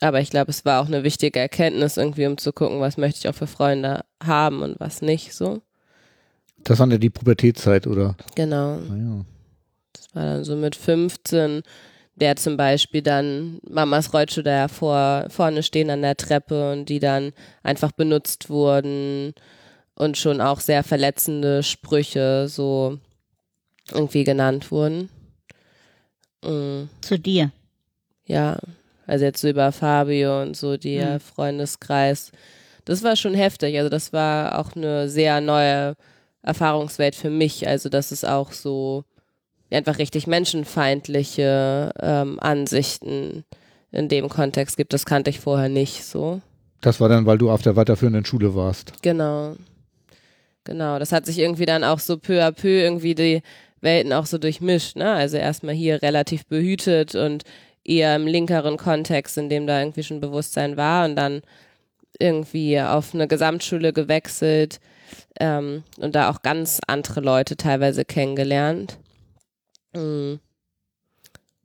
[0.00, 3.18] Aber ich glaube, es war auch eine wichtige Erkenntnis irgendwie, um zu gucken, was möchte
[3.18, 5.60] ich auch für Freunde haben und was nicht so.
[6.64, 8.16] Das war ja die Pubertätzeit, oder?
[8.34, 8.78] Genau.
[8.78, 9.24] Ah, ja.
[9.92, 11.62] Das war dann so mit 15,
[12.20, 16.98] der zum Beispiel dann Mamas Rollschuhe da vor, vorne stehen an der Treppe und die
[16.98, 19.34] dann einfach benutzt wurden
[19.94, 22.98] und schon auch sehr verletzende Sprüche so
[23.92, 25.08] irgendwie genannt wurden.
[26.44, 26.88] Mhm.
[27.00, 27.50] Zu dir?
[28.24, 28.58] Ja,
[29.06, 31.20] also jetzt so über Fabio und so, der mhm.
[31.20, 32.32] Freundeskreis.
[32.84, 33.76] Das war schon heftig.
[33.76, 35.96] Also das war auch eine sehr neue
[36.42, 37.66] Erfahrungswelt für mich.
[37.66, 39.04] Also dass es auch so
[39.76, 43.44] einfach richtig menschenfeindliche ähm, Ansichten
[43.92, 44.92] in dem Kontext gibt.
[44.92, 46.40] Das kannte ich vorher nicht so.
[46.80, 49.02] Das war dann, weil du auf der weiterführenden Schule warst.
[49.02, 49.56] Genau.
[50.64, 50.98] Genau.
[50.98, 53.42] Das hat sich irgendwie dann auch so peu à peu irgendwie die
[53.80, 54.96] Welten auch so durchmischt.
[54.96, 55.10] Ne?
[55.10, 57.44] Also erstmal hier relativ behütet und
[57.84, 61.42] eher im linkeren Kontext, in dem da irgendwie schon Bewusstsein war und dann
[62.18, 64.80] irgendwie auf eine Gesamtschule gewechselt
[65.38, 68.98] ähm, und da auch ganz andere Leute teilweise kennengelernt.
[69.92, 70.34] Mm.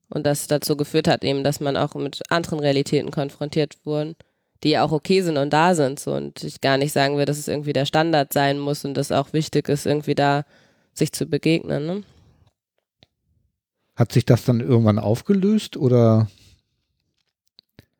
[0.09, 4.15] Und das dazu geführt hat eben, dass man auch mit anderen Realitäten konfrontiert wurden,
[4.63, 5.99] die auch okay sind und da sind.
[5.99, 6.13] So.
[6.13, 9.11] Und ich gar nicht sagen will, dass es irgendwie der Standard sein muss und das
[9.11, 10.45] auch wichtig ist, irgendwie da
[10.93, 11.86] sich zu begegnen.
[11.86, 12.03] Ne?
[13.95, 16.28] Hat sich das dann irgendwann aufgelöst oder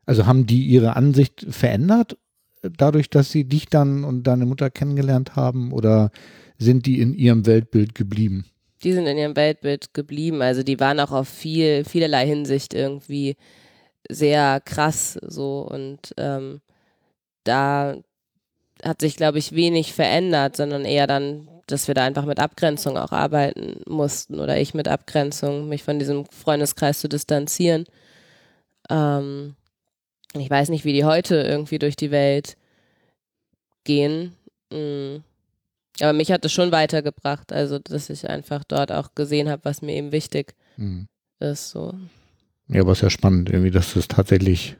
[0.06, 2.18] also haben die ihre Ansicht verändert,
[2.62, 6.12] dadurch, dass sie dich dann und deine Mutter kennengelernt haben oder
[6.58, 8.46] sind die in ihrem Weltbild geblieben?
[8.86, 10.42] Die sind in ihrem Weltbild geblieben.
[10.42, 13.36] Also die waren auch auf viel, vielerlei Hinsicht irgendwie
[14.08, 16.62] sehr krass so und ähm,
[17.44, 17.98] da
[18.84, 22.98] hat sich, glaube ich, wenig verändert, sondern eher dann dass wir da einfach mit Abgrenzung
[22.98, 27.86] auch arbeiten mussten oder ich mit Abgrenzung, mich von diesem Freundeskreis zu distanzieren.
[28.90, 29.56] Ähm,
[30.34, 32.58] ich weiß nicht, wie die heute irgendwie durch die Welt
[33.84, 34.36] gehen.
[34.72, 35.24] Mhm.
[36.02, 39.82] Aber mich hat es schon weitergebracht, also dass ich einfach dort auch gesehen habe, was
[39.82, 41.08] mir eben wichtig mhm.
[41.40, 41.70] ist.
[41.70, 41.94] So.
[42.68, 44.78] Ja, aber es ist ja spannend, irgendwie, dass das tatsächlich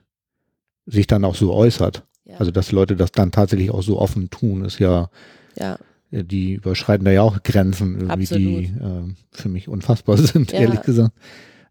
[0.86, 2.04] sich dann auch so äußert.
[2.26, 2.38] Ja.
[2.38, 5.10] Also dass Leute das dann tatsächlich auch so offen tun, ist ja,
[5.58, 5.78] ja
[6.12, 8.42] die überschreiten da ja auch Grenzen, irgendwie, Absolut.
[8.42, 10.60] die äh, für mich unfassbar sind, ja.
[10.60, 11.14] ehrlich gesagt.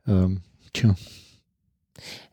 [0.07, 0.41] Ähm,
[0.73, 0.95] tja.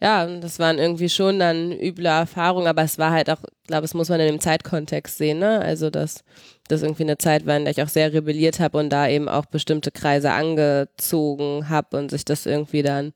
[0.01, 3.83] Ja, das waren irgendwie schon dann üble Erfahrungen, aber es war halt auch, ich glaube,
[3.83, 5.59] das muss man in dem Zeitkontext sehen, ne?
[5.59, 6.23] Also, dass
[6.71, 9.29] das irgendwie eine Zeit war, in der ich auch sehr rebelliert habe und da eben
[9.29, 13.13] auch bestimmte Kreise angezogen habe und sich das irgendwie dann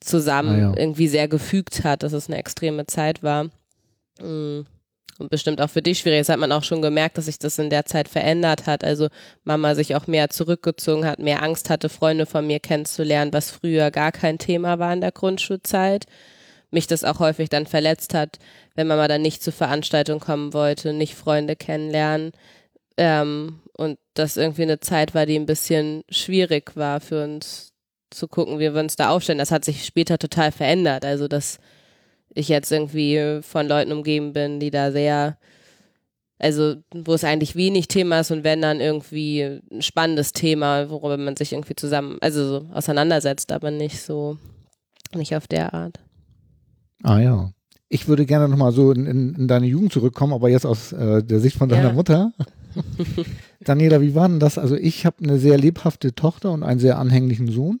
[0.00, 0.76] zusammen ah, ja.
[0.76, 3.50] irgendwie sehr gefügt hat, dass es eine extreme Zeit war.
[4.20, 4.66] Mhm
[5.18, 6.20] und bestimmt auch für dich schwierig.
[6.20, 8.84] Das hat man auch schon gemerkt, dass sich das in der Zeit verändert hat.
[8.84, 9.08] Also
[9.44, 13.90] Mama sich auch mehr zurückgezogen hat, mehr Angst hatte, Freunde von mir kennenzulernen, was früher
[13.90, 16.06] gar kein Thema war in der Grundschulzeit.
[16.74, 18.38] Mich das auch häufig dann verletzt hat,
[18.74, 22.32] wenn Mama dann nicht zur Veranstaltung kommen wollte, nicht Freunde kennenlernen.
[22.96, 27.72] Ähm, und das irgendwie eine Zeit war, die ein bisschen schwierig war für uns
[28.10, 29.38] zu gucken, wie wir uns da aufstellen.
[29.38, 31.04] Das hat sich später total verändert.
[31.04, 31.58] Also das
[32.34, 35.38] ich jetzt irgendwie von Leuten umgeben bin, die da sehr,
[36.38, 41.16] also wo es eigentlich wenig Thema ist und wenn dann irgendwie ein spannendes Thema, worüber
[41.16, 44.38] man sich irgendwie zusammen, also so auseinandersetzt, aber nicht so,
[45.14, 46.00] nicht auf der Art.
[47.04, 47.52] Ah ja.
[47.88, 51.22] Ich würde gerne nochmal so in, in, in, deine Jugend zurückkommen, aber jetzt aus äh,
[51.22, 51.92] der Sicht von deiner ja.
[51.92, 52.32] Mutter.
[53.60, 54.58] Daniela, wie war denn das?
[54.58, 57.78] Also ich habe eine sehr lebhafte Tochter und einen sehr anhänglichen Sohn.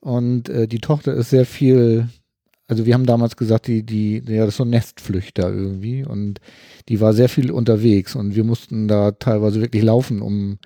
[0.00, 2.08] Und äh, die Tochter ist sehr viel
[2.68, 6.38] also wir haben damals gesagt, die, die, ja, das ist so ein Nestflüchter irgendwie und
[6.90, 10.58] die war sehr viel unterwegs und wir mussten da teilweise wirklich laufen, um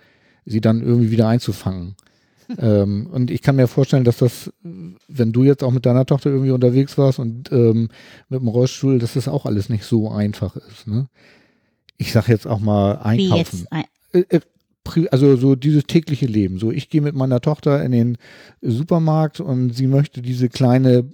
[0.44, 1.94] sie dann irgendwie wieder einzufangen.
[2.58, 4.52] Ähm, und ich kann mir vorstellen, dass das,
[5.08, 7.88] wenn du jetzt auch mit deiner Tochter irgendwie unterwegs warst und ähm,
[8.28, 10.86] mit dem Rollstuhl, dass das auch alles nicht so einfach ist.
[10.86, 11.08] Ne?
[11.96, 13.66] Ich sag jetzt auch mal einkaufen.
[13.70, 14.40] Ein, Äh, äh,
[15.10, 16.58] also so dieses tägliche Leben.
[16.58, 18.18] So, ich gehe mit meiner Tochter in den
[18.60, 21.08] Supermarkt und sie möchte diese kleine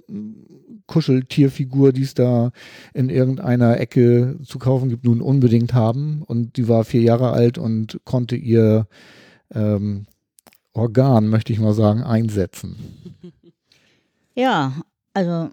[0.86, 2.50] Kuscheltierfigur, die es da
[2.94, 6.22] in irgendeiner Ecke zu kaufen gibt, nun unbedingt haben.
[6.22, 8.88] Und die war vier Jahre alt und konnte ihr
[9.54, 10.06] ähm,
[10.78, 12.76] Organ, möchte ich mal sagen, einsetzen.
[14.34, 14.72] ja,
[15.14, 15.50] also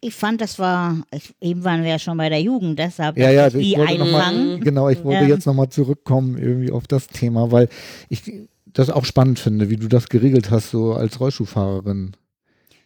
[0.00, 3.30] ich fand, das war, ich, eben waren wir ja schon bei der Jugend, deshalb Ja,
[3.30, 5.28] ja, dachte ich, wollte noch mal, genau, ich wollte Ja.
[5.28, 7.68] jetzt nochmal zurückkommen irgendwie auf das Thema, weil
[8.08, 8.22] ich
[8.66, 12.12] das auch spannend finde, wie du das geregelt hast, so als Rollschuhfahrerin.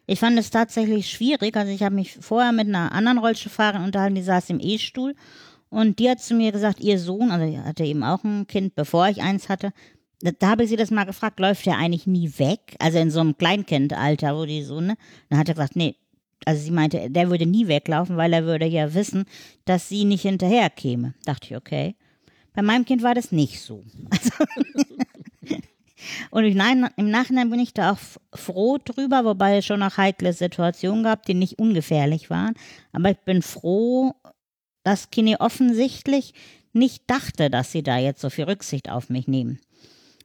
[0.06, 1.56] Ich fand es tatsächlich schwierig.
[1.56, 5.14] Also ich habe mich vorher mit einer anderen Rollstuhlfahrerin unterhalten, die saß im E-Stuhl
[5.68, 9.09] und die hat zu mir gesagt, ihr Sohn, also hatte eben auch ein Kind, bevor
[9.09, 9.72] ich eins hatte,
[10.23, 12.77] da, habe ich sie das mal gefragt, läuft der eigentlich nie weg?
[12.78, 14.97] Also in so einem Kleinkindalter, wo die so, ne?
[15.28, 15.97] Dann hat er gesagt, nee,
[16.44, 19.24] also sie meinte, der würde nie weglaufen, weil er würde ja wissen,
[19.65, 21.15] dass sie nicht hinterher käme.
[21.24, 21.94] Dachte ich, okay.
[22.55, 23.82] Bei meinem Kind war das nicht so.
[24.11, 24.31] Also
[26.31, 27.99] und im Nein- im Nachhinein bin ich da auch
[28.35, 32.55] froh drüber, wobei es schon noch heikle Situationen gab, die nicht ungefährlich waren.
[32.93, 34.15] Aber ich bin froh,
[34.85, 36.35] dass Kine offensichtlich
[36.73, 39.61] nicht dachte, dass sie da jetzt so viel Rücksicht auf mich nehmen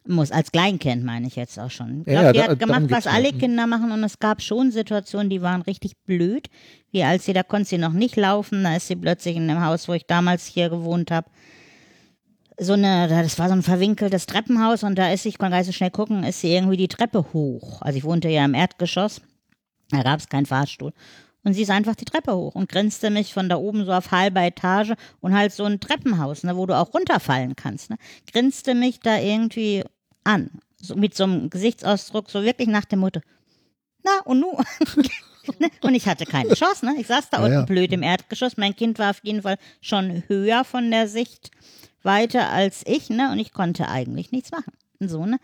[0.10, 0.32] muss.
[0.32, 2.02] Als Kleinkind meine ich jetzt auch schon.
[2.06, 3.12] Ich Ja, glaube, ja, die hat gemacht, was ja.
[3.12, 3.38] alle Mhm.
[3.40, 6.48] Kinder machen und es gab schon Situationen, die waren richtig blöd.
[6.92, 9.64] Wie als sie, da konnte sie noch nicht laufen, da ist sie plötzlich in dem
[9.64, 11.30] Haus, wo ich damals hier gewohnt habe,
[12.60, 15.58] so eine, das war so ein verwinkeltes Treppenhaus und da ist sie, ich konnte gar
[15.60, 17.82] nicht so schnell gucken, ist sie irgendwie die Treppe hoch.
[17.82, 19.22] Also ich wohnte ja im Erdgeschoss,
[19.92, 20.92] da gab es keinen Fahrstuhl.
[21.44, 24.12] Und sie ist einfach die Treppe hoch und grinste mich von da oben so auf
[24.12, 27.90] halber Etage und halt so ein Treppenhaus, ne, wo du auch runterfallen kannst.
[27.90, 27.98] Ne,
[28.34, 29.84] grinste mich da irgendwie
[30.28, 30.50] an.
[30.80, 33.22] So mit so einem Gesichtsausdruck, so wirklich nach dem Motto,
[34.04, 34.58] na und nu?
[35.82, 36.96] Und ich hatte keine Chance, ne?
[37.00, 37.66] Ich saß da Ja, unten ja.
[37.66, 38.58] blöd im Erdgeschoss.
[38.58, 41.52] Mein Kind war auf jeden Fall schon höher von der Sicht
[42.04, 43.32] weiter als ich, ne?
[43.32, 44.74] Und ich konnte eigentlich nichts machen.
[45.00, 45.40] Und So, ne?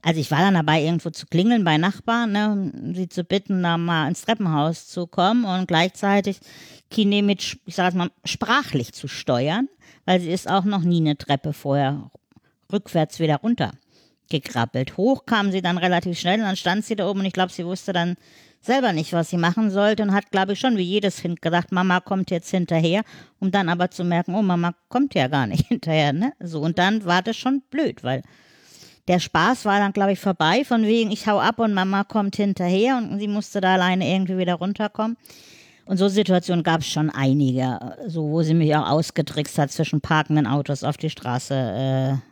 [0.00, 3.64] Also ich war dann dabei, irgendwo zu klingeln bei Nachbarn, ne, um sie zu bitten,
[3.64, 6.38] da mal ins Treppenhaus zu kommen und gleichzeitig
[6.88, 9.68] Kine mit, ich sag mal, sprachlich zu steuern,
[10.04, 12.12] weil sie ist auch noch nie eine Treppe vorher
[12.72, 13.72] rückwärts wieder runter
[14.28, 14.96] gekrabbelt.
[14.96, 17.52] Hoch kam sie dann relativ schnell und dann stand sie da oben und ich glaube,
[17.52, 18.16] sie wusste dann
[18.60, 21.72] selber nicht, was sie machen sollte und hat, glaube ich, schon wie jedes Kind gedacht,
[21.72, 23.02] Mama kommt jetzt hinterher,
[23.38, 26.32] um dann aber zu merken, oh, Mama kommt ja gar nicht hinterher, ne?
[26.40, 28.22] So, und dann war das schon blöd, weil
[29.06, 32.36] der Spaß war dann, glaube ich, vorbei, von wegen, ich hau ab und Mama kommt
[32.36, 35.16] hinterher und sie musste da alleine irgendwie wieder runterkommen.
[35.86, 40.02] Und so Situationen gab es schon einige, so wo sie mich auch ausgetrickst hat, zwischen
[40.02, 42.27] parkenden Autos auf die Straße äh,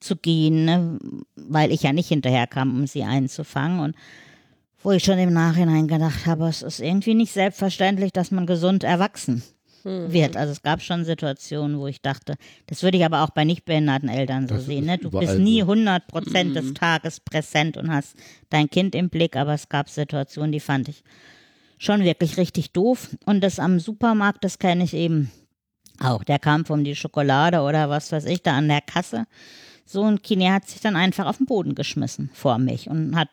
[0.00, 0.98] zu gehen, ne?
[1.36, 3.80] weil ich ja nicht hinterherkam, um sie einzufangen.
[3.80, 3.96] Und
[4.82, 8.84] wo ich schon im Nachhinein gedacht habe, es ist irgendwie nicht selbstverständlich, dass man gesund
[8.84, 9.42] erwachsen
[9.84, 10.36] wird.
[10.36, 12.34] Also es gab schon Situationen, wo ich dachte,
[12.66, 14.86] das würde ich aber auch bei nicht behinderten Eltern so Das sehen.
[14.86, 14.98] Ne?
[14.98, 15.72] Du bist nie so.
[15.72, 18.16] 100 Prozent des Tages präsent und hast
[18.50, 21.02] dein Kind im Blick, aber es gab Situationen, die fand ich
[21.78, 23.16] schon wirklich richtig doof.
[23.24, 25.30] Und das am Supermarkt, das kenne ich eben
[26.00, 26.24] auch.
[26.24, 29.26] Der Kampf um die Schokolade oder was weiß ich da an der Kasse.
[29.90, 33.30] So ein Kine hat sich dann einfach auf den Boden geschmissen vor mich und hat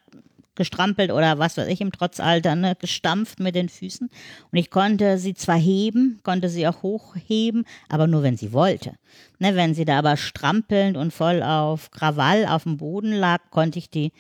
[0.55, 4.09] gestrampelt oder was weiß ich im Trotzalter, ne, gestampft mit den Füßen.
[4.53, 8.93] Und ich konnte sie zwar heben, konnte sie auch hochheben, aber nur wenn sie wollte.
[9.37, 13.77] Ne, wenn sie da aber strampelnd und voll auf Krawall auf dem Boden lag, konnte
[13.77, 14.13] ich die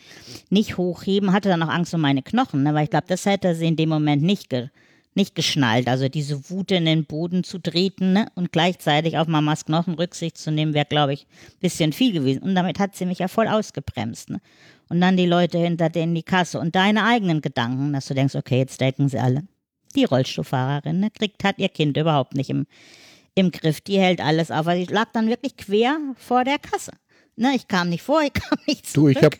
[0.49, 3.55] nicht hochheben, hatte dann auch Angst um meine Knochen, ne, weil ich glaube, das hätte
[3.55, 4.67] sie in dem Moment nicht ge
[5.15, 8.27] nicht geschnallt, also diese Wut in den Boden zu treten ne?
[8.35, 12.43] und gleichzeitig auf Mamas Knochen Rücksicht zu nehmen, wäre, glaube ich, ein bisschen viel gewesen.
[12.43, 14.29] Und damit hat sie mich ja voll ausgebremst.
[14.29, 14.41] Ne?
[14.89, 18.35] Und dann die Leute hinter denen die Kasse und deine eigenen Gedanken, dass du denkst,
[18.35, 19.43] okay, jetzt denken sie alle.
[19.95, 22.67] Die Rollstuhlfahrerin ne, kriegt, hat ihr Kind überhaupt nicht im,
[23.35, 23.79] im Griff.
[23.81, 24.67] Die hält alles auf.
[24.67, 26.91] Also ich lag dann wirklich quer vor der Kasse.
[27.37, 29.17] Ne, ich kam nicht vor, ich kam nicht Du, zurück.
[29.17, 29.35] ich hab,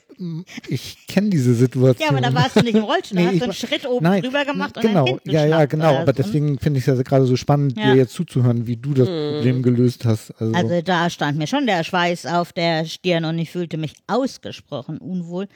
[0.70, 2.06] ich kenne diese Situation.
[2.06, 3.86] ja, aber da warst du nicht im Rollstuhl, da Nee, hast du einen war- Schritt
[3.88, 5.86] oben Nein, drüber gemacht genau, und ein Kind ja, ja, genau.
[5.96, 6.14] Aber so, ne?
[6.14, 7.92] deswegen finde ich es ja gerade so spannend, Ja.
[7.94, 10.32] dir jetzt zuzuhören, wie du das Problem gelöst hast.
[10.42, 13.94] Also, Also da stand mir schon der Schweiß auf der Stirn und ich fühlte mich
[14.08, 15.48] ausgesprochen unwohl.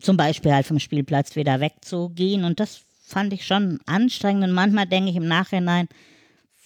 [0.02, 2.44] Zum Beispiel halt vom Spielplatz wieder wegzugehen.
[2.44, 4.44] Und das fand ich schon anstrengend.
[4.44, 5.88] Und manchmal denke ich im Nachhinein,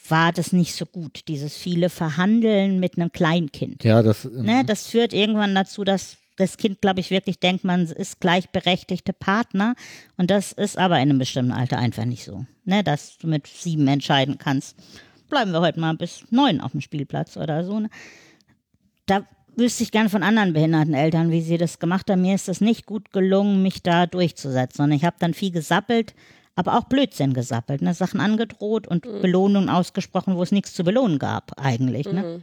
[0.10, 3.84] war das nicht so gut, dieses viele Verhandeln mit einem Kleinkind.
[3.84, 4.26] Ja, das.
[4.26, 9.14] Ne, das führt irgendwann dazu, dass das Kind, glaube ich, wirklich denkt, man ist gleichberechtigte
[9.14, 9.76] Partner.
[10.18, 12.45] Und das ist aber in einem bestimmten Alter einfach nicht so.
[12.65, 14.77] Ne, dass du mit sieben entscheiden kannst.
[15.30, 17.80] Bleiben wir heute mal bis neun auf dem Spielplatz oder so.
[17.80, 17.90] Ne?
[19.06, 19.26] Da
[19.56, 22.22] wüsste ich gern von anderen behinderten Eltern, wie sie das gemacht haben.
[22.22, 24.86] Mir ist es nicht gut gelungen, mich da durchzusetzen.
[24.86, 26.15] Und ich habe dann viel gesappelt,
[26.60, 27.81] aber auch Blödsinn gesappelt.
[27.81, 27.94] Ne?
[27.94, 32.06] Sachen angedroht und Belohnungen ausgesprochen, wo es nichts zu belohnen gab, eigentlich.
[32.06, 32.41] Ne?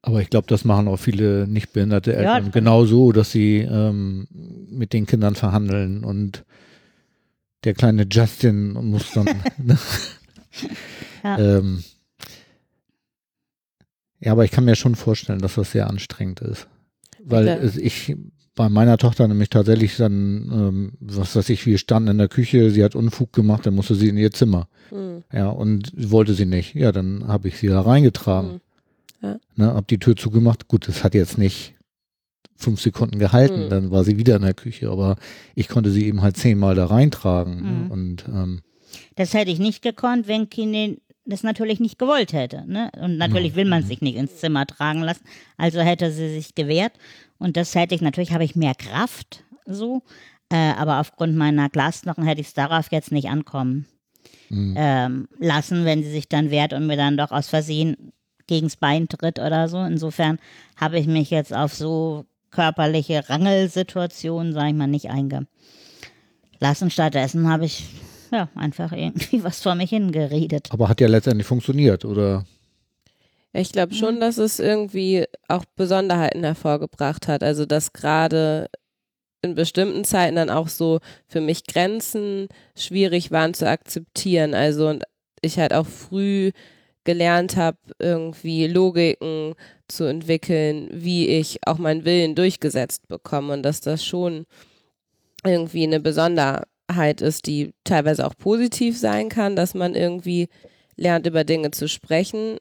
[0.00, 3.58] Aber ich glaube, das machen auch viele nicht behinderte Ja, Eltern genau so, dass sie
[3.58, 4.28] ähm,
[4.70, 6.44] mit den Kindern verhandeln und
[7.64, 9.26] der kleine Justin muss dann.
[9.58, 9.76] ne?
[11.24, 11.36] Ja.
[11.36, 11.82] ähm,
[14.20, 16.68] ja, aber ich kann mir schon vorstellen, dass das sehr anstrengend ist.
[17.24, 18.14] Weil ich
[18.58, 22.70] bei meiner Tochter nämlich tatsächlich dann, ähm, was weiß ich, wir standen in der Küche,
[22.72, 24.68] sie hat Unfug gemacht, dann musste sie in ihr Zimmer.
[24.90, 25.22] Hm.
[25.32, 26.74] Ja, und wollte sie nicht.
[26.74, 28.50] Ja, dann habe ich sie da reingetragen.
[28.50, 28.60] Hm.
[29.22, 29.36] Ja.
[29.54, 30.66] Ne, hab die Tür zugemacht.
[30.66, 31.74] Gut, das hat jetzt nicht
[32.56, 33.68] fünf Sekunden gehalten, Mhm.
[33.70, 35.14] dann war sie wieder in der Küche, aber
[35.54, 37.56] ich konnte sie eben halt zehnmal da reintragen.
[37.56, 37.62] Mhm.
[37.62, 37.86] Ne?
[37.90, 38.60] Und ähm,
[39.14, 40.96] Das hätte ich nicht gekonnt, wenn Kine
[41.30, 42.64] das natürlich nicht gewollt hätte.
[42.66, 42.90] Ne?
[43.00, 45.24] Und natürlich will man sich nicht ins Zimmer tragen lassen.
[45.56, 46.92] Also hätte sie sich gewehrt.
[47.38, 50.02] Und das hätte ich, natürlich habe ich mehr Kraft, so.
[50.50, 53.86] Äh, aber aufgrund meiner Glasknochen hätte ich es darauf jetzt nicht ankommen
[54.50, 54.74] Mhm.
[54.76, 58.12] ähm, lassen, wenn sie sich dann wehrt und mir dann doch aus Versehen
[58.46, 59.78] gegens Bein tritt oder so.
[59.82, 60.38] Insofern
[60.76, 65.48] habe ich mich jetzt auf so körperliche Rangelsituationen, sage ich mal, nicht eingelassen.
[66.90, 67.84] Stattdessen habe ich
[68.30, 70.68] ja einfach irgendwie was vor mich hingeredet.
[70.70, 72.44] aber hat ja letztendlich funktioniert, oder?
[73.52, 77.42] Ich glaube schon, dass es irgendwie auch Besonderheiten hervorgebracht hat.
[77.42, 78.68] Also dass gerade
[79.42, 84.54] in bestimmten Zeiten dann auch so für mich Grenzen schwierig waren zu akzeptieren.
[84.54, 85.04] Also und
[85.40, 86.50] ich halt auch früh
[87.04, 89.54] gelernt habe, irgendwie Logiken
[89.86, 94.44] zu entwickeln, wie ich auch meinen Willen durchgesetzt bekomme und dass das schon
[95.44, 96.66] irgendwie eine Besonderheit
[97.20, 100.48] ist, die teilweise auch positiv sein kann, dass man irgendwie
[100.96, 102.58] lernt, über Dinge zu sprechen,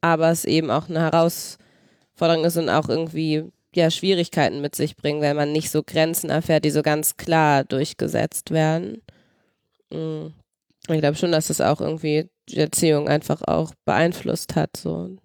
[0.00, 5.20] aber es eben auch eine Herausforderung ist und auch irgendwie ja Schwierigkeiten mit sich bringen,
[5.20, 9.02] wenn man nicht so Grenzen erfährt, die so ganz klar durchgesetzt werden.
[9.92, 10.28] Mm.
[10.90, 14.76] Ich glaube schon, dass es auch irgendwie die Erziehung einfach auch beeinflusst hat.
[14.76, 15.16] So.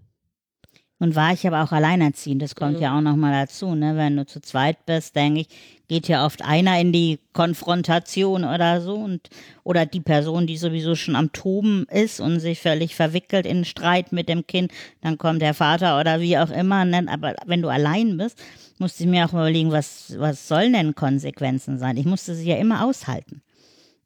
[1.04, 2.82] Und war ich aber auch alleinerziehend, das kommt Mhm.
[2.82, 3.98] ja auch nochmal dazu, ne?
[3.98, 5.48] Wenn du zu zweit bist, denke ich,
[5.90, 9.28] geht ja oft einer in die Konfrontation oder so und
[9.66, 14.14] oder die Person, die sowieso schon am Toben ist und sich völlig verwickelt in Streit
[14.14, 14.72] mit dem Kind,
[15.02, 16.86] dann kommt der Vater oder wie auch immer.
[16.86, 17.06] Ne?
[17.10, 18.42] Aber wenn du allein bist,
[18.78, 21.98] musste ich mir auch überlegen, was, was sollen denn Konsequenzen sein?
[21.98, 23.42] Ich musste sie ja immer aushalten.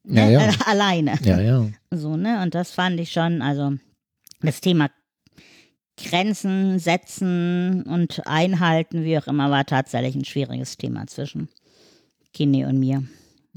[0.04, 0.32] Ja, ne?
[0.32, 0.50] ja.
[0.66, 1.14] Alleine.
[1.24, 1.64] Ja, ja.
[1.92, 2.42] So, ne?
[2.42, 3.74] Und das fand ich schon, also
[4.42, 4.90] das Thema
[5.98, 11.50] Grenzen setzen und einhalten, wie auch immer, war tatsächlich ein schwieriges Thema zwischen
[12.34, 13.04] Kini und mir.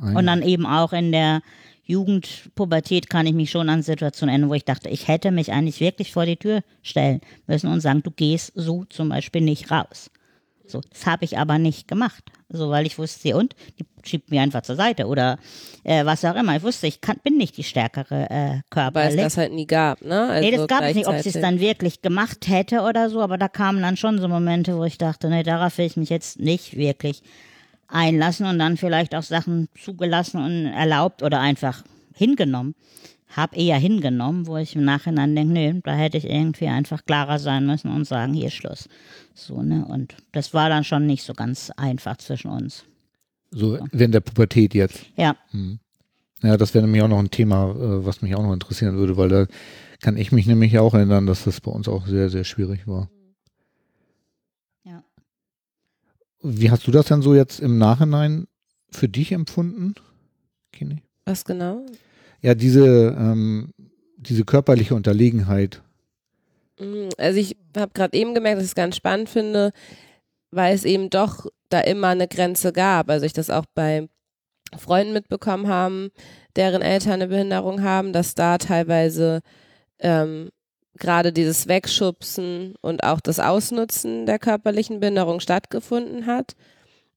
[0.00, 1.42] Ah, Und dann eben auch in der
[1.84, 5.80] Jugendpubertät kann ich mich schon an Situationen erinnern, wo ich dachte, ich hätte mich eigentlich
[5.80, 10.10] wirklich vor die Tür stellen müssen und sagen, du gehst so zum Beispiel nicht raus.
[10.70, 12.24] So, das habe ich aber nicht gemacht.
[12.48, 15.38] So, weil ich wusste, und die schiebt mir einfach zur Seite oder
[15.84, 16.56] äh, was auch immer.
[16.56, 19.20] Ich wusste, ich kann, bin nicht die stärkere äh, Weil es körperlich.
[19.20, 20.28] das halt nie gab, ne?
[20.28, 23.20] Also nee, das gab es nicht, ob sie es dann wirklich gemacht hätte oder so,
[23.20, 26.08] aber da kamen dann schon so Momente, wo ich dachte, nee, darauf will ich mich
[26.08, 27.22] jetzt nicht wirklich
[27.88, 31.82] einlassen und dann vielleicht auch Sachen zugelassen und erlaubt oder einfach
[32.14, 32.74] hingenommen.
[33.34, 37.38] Hab eher hingenommen, wo ich im Nachhinein denke, nee, da hätte ich irgendwie einfach klarer
[37.38, 38.88] sein müssen und sagen, hier ist Schluss.
[39.34, 39.84] So, ne?
[39.84, 42.84] Und das war dann schon nicht so ganz einfach zwischen uns.
[43.50, 45.06] So während der Pubertät jetzt.
[45.16, 45.78] Ja, Hm.
[46.42, 49.16] Ja, das wäre nämlich auch noch ein Thema, äh, was mich auch noch interessieren würde,
[49.16, 49.46] weil da
[50.00, 53.10] kann ich mich nämlich auch erinnern, dass das bei uns auch sehr, sehr schwierig war.
[54.84, 55.04] Ja.
[56.42, 58.46] Wie hast du das dann so jetzt im Nachhinein
[58.90, 59.94] für dich empfunden,
[60.72, 61.02] Kini?
[61.26, 61.84] Was genau?
[62.42, 63.72] Ja, diese, ähm,
[64.16, 65.82] diese körperliche Unterlegenheit.
[66.78, 69.72] Mm, Also ich habe gerade eben gemerkt, dass ich es ganz spannend finde,
[70.50, 73.10] weil es eben doch da immer eine Grenze gab.
[73.10, 74.08] Also ich das auch bei
[74.76, 76.10] Freunden mitbekommen haben,
[76.56, 79.40] deren Eltern eine Behinderung haben, dass da teilweise
[79.98, 80.50] ähm,
[80.96, 86.54] gerade dieses Wegschubsen und auch das Ausnutzen der körperlichen Behinderung stattgefunden hat.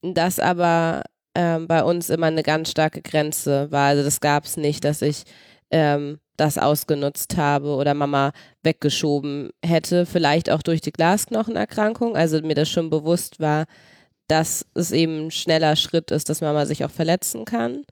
[0.01, 1.03] Das aber
[1.35, 3.87] ähm, bei uns immer eine ganz starke Grenze war.
[3.89, 5.23] Also das gab es nicht, dass ich
[5.71, 8.31] ähm, das ausgenutzt habe oder Mama
[8.63, 12.15] weggeschoben hätte, vielleicht auch durch die Glasknochenerkrankung.
[12.15, 13.65] Also mir das schon bewusst war,
[14.27, 17.83] dass es eben ein schneller Schritt ist, dass Mama sich auch verletzen kann.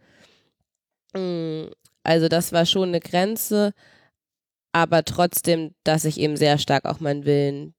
[1.13, 1.69] Mm,
[2.03, 3.73] Also das war schon eine Grenze,
[4.71, 7.73] aber trotzdem, dass ich eben sehr stark auch meinen Willen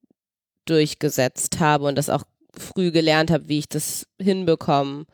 [0.66, 2.24] durchgesetzt habe und das auch
[2.56, 5.06] früh gelernt habe, wie ich das hinbekommen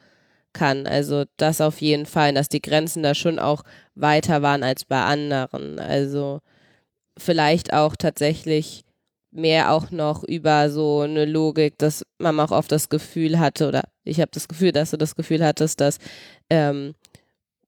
[0.58, 0.86] kann.
[0.86, 3.62] Also das auf jeden Fall, dass die Grenzen da schon auch
[3.94, 5.78] weiter waren als bei anderen.
[5.78, 6.40] Also
[7.16, 8.84] vielleicht auch tatsächlich
[9.30, 13.82] mehr auch noch über so eine Logik, dass man auch oft das Gefühl hatte, oder
[14.04, 15.98] ich habe das Gefühl, dass du das Gefühl hattest, dass
[16.50, 16.94] ähm,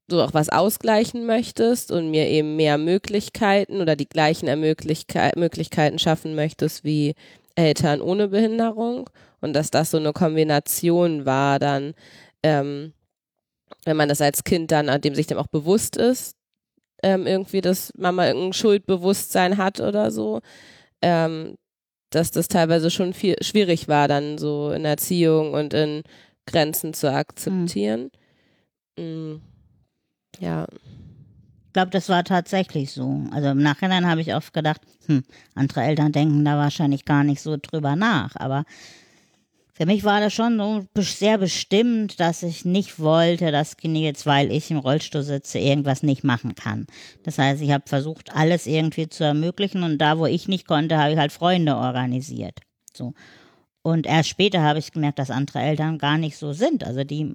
[0.09, 5.99] du auch was ausgleichen möchtest und mir eben mehr Möglichkeiten oder die gleichen Ermöglichkeit, Möglichkeiten
[5.99, 7.15] schaffen möchtest wie
[7.55, 9.09] Eltern ohne Behinderung
[9.41, 11.95] und dass das so eine Kombination war dann,
[12.43, 12.93] ähm,
[13.85, 16.37] wenn man das als Kind dann, an dem sich dem auch bewusst ist,
[17.03, 20.41] ähm, irgendwie, dass Mama irgendein Schuldbewusstsein hat oder so,
[21.03, 21.57] ähm,
[22.11, 26.03] dass das teilweise schon viel schwierig war, dann so in Erziehung und in
[26.47, 28.11] Grenzen zu akzeptieren.
[28.99, 29.37] Mm.
[30.41, 30.67] Ja.
[31.67, 33.23] Ich glaube, das war tatsächlich so.
[33.31, 35.23] Also im Nachhinein habe ich oft gedacht, hm,
[35.55, 38.35] andere Eltern denken da wahrscheinlich gar nicht so drüber nach.
[38.35, 38.65] Aber
[39.81, 44.52] für mich war das schon sehr bestimmt, dass ich nicht wollte, dass Kini jetzt, weil
[44.52, 46.86] ich im Rollstuhl sitze, irgendwas nicht machen kann.
[47.23, 50.98] Das heißt, ich habe versucht, alles irgendwie zu ermöglichen und da, wo ich nicht konnte,
[50.98, 52.59] habe ich halt Freunde organisiert.
[52.93, 53.15] So.
[53.81, 56.85] Und erst später habe ich gemerkt, dass andere Eltern gar nicht so sind.
[56.85, 57.35] Also die,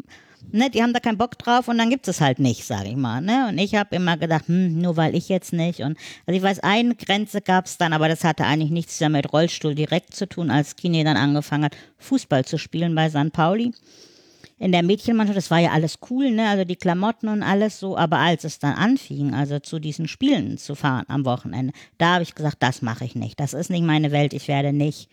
[0.52, 2.96] ne, die haben da keinen Bock drauf und dann gibt es halt nicht, sage ich
[2.96, 3.22] mal.
[3.22, 3.48] Ne?
[3.50, 5.82] Und ich habe immer gedacht, hm, nur weil ich jetzt nicht.
[5.82, 9.10] Und also ich weiß, eine Grenze gab es dann, aber das hatte eigentlich nichts mehr
[9.10, 13.32] mit Rollstuhl direkt zu tun, als Kini dann angefangen hat, Fußball zu spielen bei St.
[13.32, 13.72] Pauli.
[14.58, 16.48] In der Mädchenmannschaft, das war ja alles cool, ne?
[16.48, 20.58] Also die Klamotten und alles so, aber als es dann anfing, also zu diesen Spielen
[20.58, 23.38] zu fahren am Wochenende, da habe ich gesagt, das mache ich nicht.
[23.38, 24.34] Das ist nicht meine Welt.
[24.34, 25.10] Ich werde nicht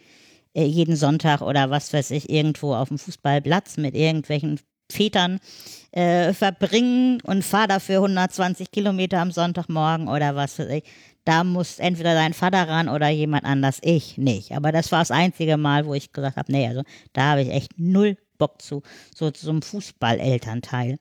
[0.54, 4.60] äh, jeden Sonntag oder was weiß ich irgendwo auf dem Fußballplatz mit irgendwelchen
[4.92, 5.40] Vätern
[5.92, 10.84] äh, verbringen und fahr dafür 120 Kilometer am Sonntagmorgen oder was weiß ich.
[11.24, 14.52] Da muss entweder dein Vater ran oder jemand anders, ich nicht.
[14.52, 16.82] Aber das war das einzige Mal, wo ich gesagt habe, nee, also
[17.12, 18.82] da habe ich echt null Bock zu,
[19.14, 20.98] so zu so einem Fußball-Elternteil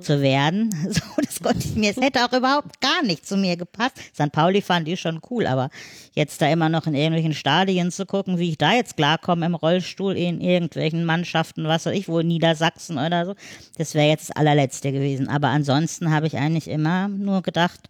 [0.00, 0.68] zu werden.
[0.92, 3.96] So, das konnte ich mir, es hätte auch überhaupt gar nicht zu mir gepasst.
[4.14, 4.30] St.
[4.30, 5.70] Pauli fand ich schon cool, aber
[6.12, 9.54] jetzt da immer noch in irgendwelchen Stadien zu gucken, wie ich da jetzt klarkomme im
[9.54, 13.34] Rollstuhl in irgendwelchen Mannschaften, was weiß ich, wo in Niedersachsen oder so,
[13.78, 15.28] das wäre jetzt das allerletzte gewesen.
[15.28, 17.88] Aber ansonsten habe ich eigentlich immer nur gedacht,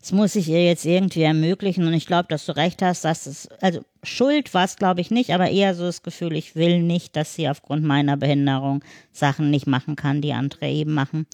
[0.00, 3.26] das muss ich ihr jetzt irgendwie ermöglichen und ich glaube, dass du recht hast, dass
[3.26, 6.82] es, also Schuld war es glaube ich nicht, aber eher so das Gefühl, ich will
[6.82, 11.26] nicht, dass sie aufgrund meiner Behinderung Sachen nicht machen kann, die andere eben machen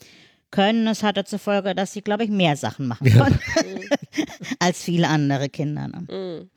[0.50, 0.86] können.
[0.86, 3.40] Es hatte zur Folge, dass sie, glaube ich, mehr Sachen machen konnte
[4.60, 5.88] als viele andere Kinder.
[5.88, 6.00] Ne?
[6.00, 6.50] Mm.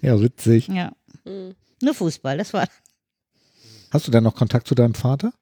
[0.00, 0.68] Ja, witzig.
[0.68, 0.92] Ja.
[1.24, 1.54] Mm.
[1.82, 2.66] Nur Fußball, das war.
[3.90, 5.32] Hast du denn noch Kontakt zu deinem Vater?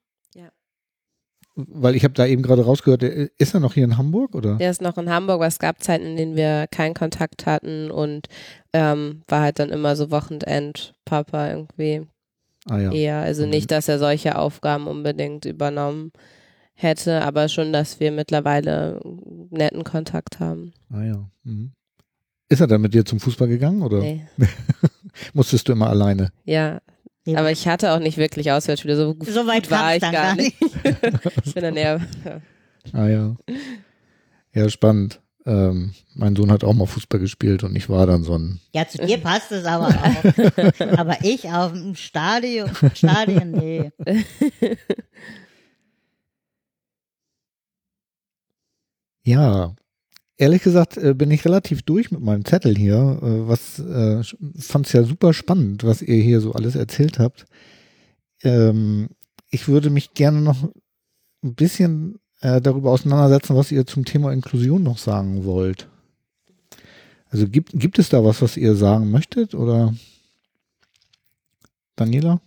[1.55, 4.57] Weil ich habe da eben gerade rausgehört, der- ist er noch hier in Hamburg oder?
[4.57, 7.91] Der ist noch in Hamburg, aber es gab Zeiten, in denen wir keinen Kontakt hatten
[7.91, 8.29] und
[8.73, 12.07] ähm, war halt dann immer so Wochenend-Papa irgendwie
[12.69, 12.93] Ah ja.
[12.93, 13.17] eher.
[13.19, 13.51] Also Mhm.
[13.51, 16.13] nicht, dass er solche Aufgaben unbedingt übernommen
[16.75, 19.01] hätte, aber schon, dass wir mittlerweile
[19.51, 20.73] netten Kontakt haben.
[20.91, 21.29] Ah ja.
[21.45, 21.73] Mhm.
[22.49, 24.23] Ist er dann mit dir zum Fußball gegangen oder Nee.
[25.35, 26.33] musstest du immer alleine?
[26.45, 26.81] Ja,
[27.29, 28.97] aber ich hatte auch nicht wirklich Auswärtsspiele.
[28.97, 30.57] So, gut So weit war ich dann gar gar nicht.
[31.45, 32.41] ich bin dann eher, ja.
[32.93, 33.37] Ah ja.
[34.55, 35.21] Ja, spannend.
[35.45, 38.61] Ähm, mein Sohn hat auch mal Fußball gespielt und ich war dann so ein.
[38.75, 40.99] Ja, zu dir passt es aber auch.
[40.99, 43.91] aber ich auf dem Stadion, Stadion, nee.
[49.25, 49.75] Ja,
[50.37, 53.19] ehrlich gesagt äh, bin ich relativ durch mit meinem Zettel hier.
[53.23, 54.23] Äh, was äh,
[54.59, 57.47] fand es ja super spannend, was ihr hier so alles erzählt habt.
[58.43, 59.09] Ähm,
[59.51, 60.63] ich würde mich gerne noch
[61.43, 65.89] ein bisschen äh, darüber auseinandersetzen, was ihr zum Thema Inklusion noch sagen wollt.
[67.31, 69.95] Also gibt, gibt es da was, was ihr sagen möchtet oder
[71.97, 72.41] Daniela?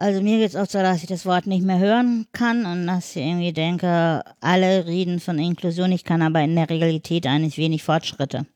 [0.00, 2.86] Also mir geht es auch so, dass ich das Wort nicht mehr hören kann und
[2.86, 7.58] dass ich irgendwie denke, alle reden von Inklusion, ich kann aber in der Realität eigentlich
[7.58, 8.46] wenig Fortschritte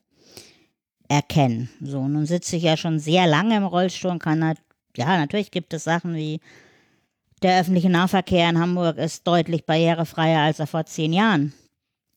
[1.07, 1.69] erkennen.
[1.81, 4.57] So, nun sitze ich ja schon sehr lange im Rollstuhl und kann halt,
[4.97, 6.39] ja, natürlich gibt es Sachen wie
[7.43, 11.53] der öffentliche Nahverkehr in Hamburg ist deutlich barrierefreier, als er vor zehn Jahren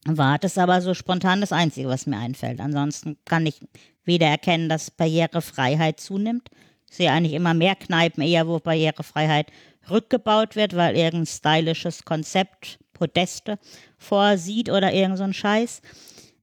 [0.06, 0.38] war.
[0.38, 2.60] Das ist aber so spontan das Einzige, was mir einfällt.
[2.60, 3.60] Ansonsten kann ich
[4.05, 6.48] weder erkennen, dass Barrierefreiheit zunimmt.
[6.90, 9.48] Ich sehe eigentlich immer mehr Kneipen, eher wo Barrierefreiheit
[9.90, 13.59] rückgebaut wird, weil irgendein stylisches Konzept Podeste
[13.97, 15.81] vorsieht oder irgend so ein Scheiß.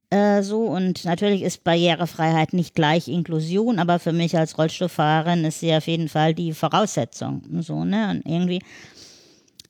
[0.09, 5.59] Äh, so und natürlich ist Barrierefreiheit nicht gleich Inklusion, aber für mich als Rollstuhlfahrerin ist
[5.59, 7.41] sie auf jeden Fall die Voraussetzung.
[7.61, 8.11] So, ne?
[8.11, 8.61] Und irgendwie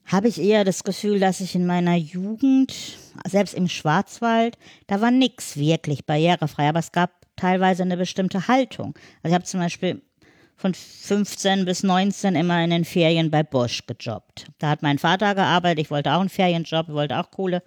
[0.04, 2.72] habe ich eher das Gefühl, dass ich in meiner Jugend,
[3.26, 8.94] selbst im Schwarzwald, da war nichts wirklich barrierefrei, aber es gab teilweise eine bestimmte Haltung.
[9.22, 10.02] Also ich habe zum Beispiel
[10.56, 14.46] von 15 bis 19 immer in den Ferien bei Bosch gejobbt.
[14.58, 17.62] Da hat mein Vater gearbeitet, ich wollte auch einen Ferienjob, ich wollte auch Kohle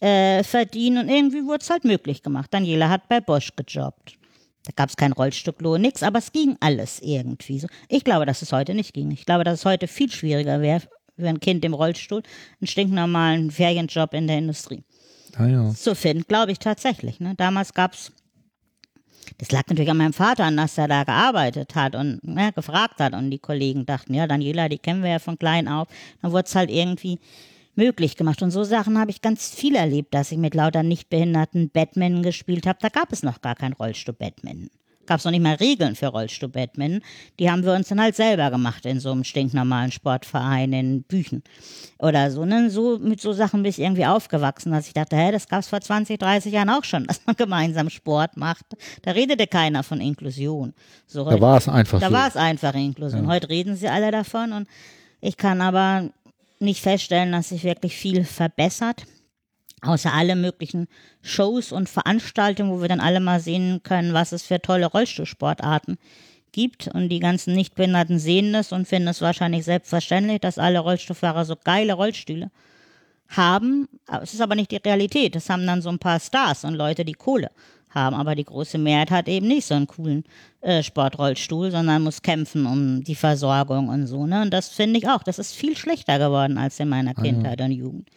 [0.00, 2.52] äh, verdienen und irgendwie wurde es halt möglich gemacht.
[2.52, 4.16] Daniela hat bei Bosch gejobbt.
[4.64, 7.68] Da gab es kein Rollstücklohn, nix, aber es ging alles irgendwie so.
[7.88, 9.10] Ich glaube, dass es heute nicht ging.
[9.10, 10.82] Ich glaube, dass es heute viel schwieriger wäre
[11.18, 12.22] für ein Kind im Rollstuhl,
[12.60, 14.84] einen stinknormalen Ferienjob in der Industrie
[15.36, 15.74] ah, ja.
[15.74, 16.24] zu finden.
[16.26, 17.20] Glaube ich tatsächlich.
[17.20, 17.34] Ne?
[17.36, 18.12] Damals gab es
[19.38, 23.00] das lag natürlich an meinem Vater, an dass er da gearbeitet hat und ne, gefragt
[23.00, 23.14] hat.
[23.14, 25.88] Und die Kollegen dachten, ja, Daniela, die kennen wir ja von klein auf.
[26.20, 27.18] Dann wurde es halt irgendwie
[27.74, 28.42] möglich gemacht.
[28.42, 32.66] Und so Sachen habe ich ganz viel erlebt, dass ich mit lauter Nichtbehinderten Batman gespielt
[32.66, 32.78] habe.
[32.82, 34.68] Da gab es noch gar kein Rollstuhl-Batman.
[35.06, 37.00] Gab es noch nicht mal Regeln für Rollstuhl-Batman.
[37.38, 41.42] Die haben wir uns dann halt selber gemacht in so einem stinknormalen Sportverein in Büchen
[41.98, 42.44] oder so.
[42.44, 42.70] Ne?
[42.70, 45.68] so mit so Sachen bin ich irgendwie aufgewachsen, dass ich dachte, hä, das gab es
[45.68, 48.64] vor 20, 30 Jahren auch schon, dass man gemeinsam Sport macht.
[49.02, 50.74] Da redete keiner von Inklusion.
[51.06, 52.12] So, da war es einfach Da so.
[52.12, 53.24] war es einfach Inklusion.
[53.24, 53.30] Ja.
[53.30, 54.68] Heute reden sie alle davon und
[55.20, 56.10] ich kann aber
[56.60, 59.04] nicht feststellen, dass sich wirklich viel verbessert.
[59.82, 60.88] Außer alle möglichen
[61.22, 65.96] Shows und Veranstaltungen, wo wir dann alle mal sehen können, was es für tolle Rollstuhlsportarten
[66.52, 66.88] gibt.
[66.88, 71.56] Und die ganzen Nichtbehinderten sehen das und finden es wahrscheinlich selbstverständlich, dass alle Rollstuhlfahrer so
[71.62, 72.50] geile Rollstühle
[73.28, 73.88] haben.
[74.22, 75.34] Es ist aber nicht die Realität.
[75.34, 77.50] Das haben dann so ein paar Stars und Leute, die Kohle
[77.90, 78.16] haben.
[78.16, 80.24] Aber die große Mehrheit hat eben nicht so einen coolen
[80.60, 84.26] äh, Sportrollstuhl, sondern muss kämpfen um die Versorgung und so.
[84.26, 84.42] Ne?
[84.42, 85.22] Und das finde ich auch.
[85.22, 88.08] Das ist viel schlechter geworden als in meiner Kindheit und Jugend.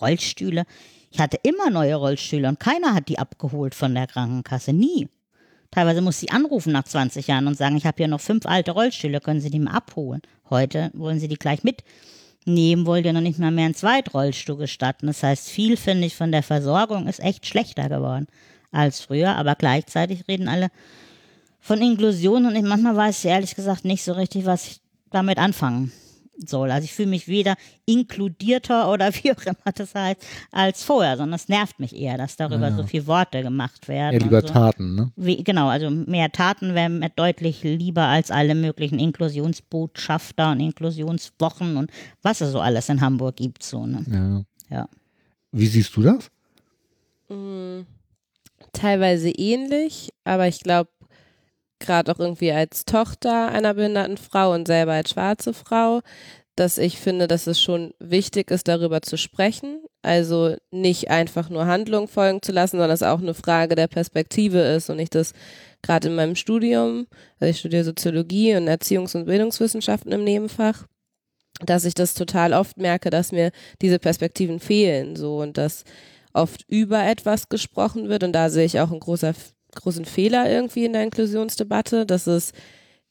[0.00, 0.64] Rollstühle.
[1.10, 4.72] Ich hatte immer neue Rollstühle und keiner hat die abgeholt von der Krankenkasse.
[4.72, 5.08] Nie.
[5.70, 8.72] Teilweise muss sie anrufen nach 20 Jahren und sagen, ich habe hier noch fünf alte
[8.72, 10.22] Rollstühle, können Sie die mal abholen?
[10.48, 15.06] Heute wollen Sie die gleich mitnehmen, wollt ihr noch nicht mal mehr einen Zweitrollstuhl gestatten.
[15.06, 18.26] Das heißt, viel, finde ich, von der Versorgung ist echt schlechter geworden
[18.72, 20.68] als früher, aber gleichzeitig reden alle
[21.60, 24.80] von Inklusion und ich, manchmal weiß ich ehrlich gesagt nicht so richtig, was ich
[25.10, 25.92] damit anfangen
[26.46, 26.70] soll.
[26.70, 27.54] Also ich fühle mich weder
[27.86, 30.22] inkludierter oder wie auch immer das heißt,
[30.52, 32.76] als vorher, sondern es nervt mich eher, dass darüber Ja.
[32.76, 34.18] so viel Worte gemacht werden.
[34.18, 34.48] Ja, lieber so.
[34.48, 35.12] Taten, ne?
[35.16, 41.76] Wie, genau, also mehr Taten wären mir deutlich lieber als alle möglichen Inklusionsbotschafter und Inklusionswochen
[41.76, 41.90] und
[42.22, 43.62] was es so alles in Hamburg gibt.
[43.62, 44.44] So, ne?
[44.70, 44.76] Ja.
[44.78, 44.88] Ja.
[45.52, 46.30] Wie siehst du das?
[47.28, 47.80] Mm,
[48.72, 50.90] Teilweise ähnlich, aber ich glaube,
[51.80, 56.00] gerade auch irgendwie als Tochter einer behinderten Frau und selber als schwarze Frau,
[56.56, 59.82] dass ich finde, dass es schon wichtig ist, darüber zu sprechen.
[60.02, 64.58] Also nicht einfach nur Handlungen folgen zu lassen, sondern es auch eine Frage der Perspektive
[64.60, 65.32] ist und ich das
[65.82, 67.06] gerade in meinem Studium,
[67.38, 70.86] also ich studiere Soziologie und Erziehungs- und Bildungswissenschaften im Nebenfach,
[71.64, 73.52] dass ich das total oft merke, dass mir
[73.82, 75.84] diese Perspektiven fehlen, so und dass
[76.32, 79.34] oft über etwas gesprochen wird und da sehe ich auch einen großer,
[79.74, 82.52] großen Fehler irgendwie in der Inklusionsdebatte, dass es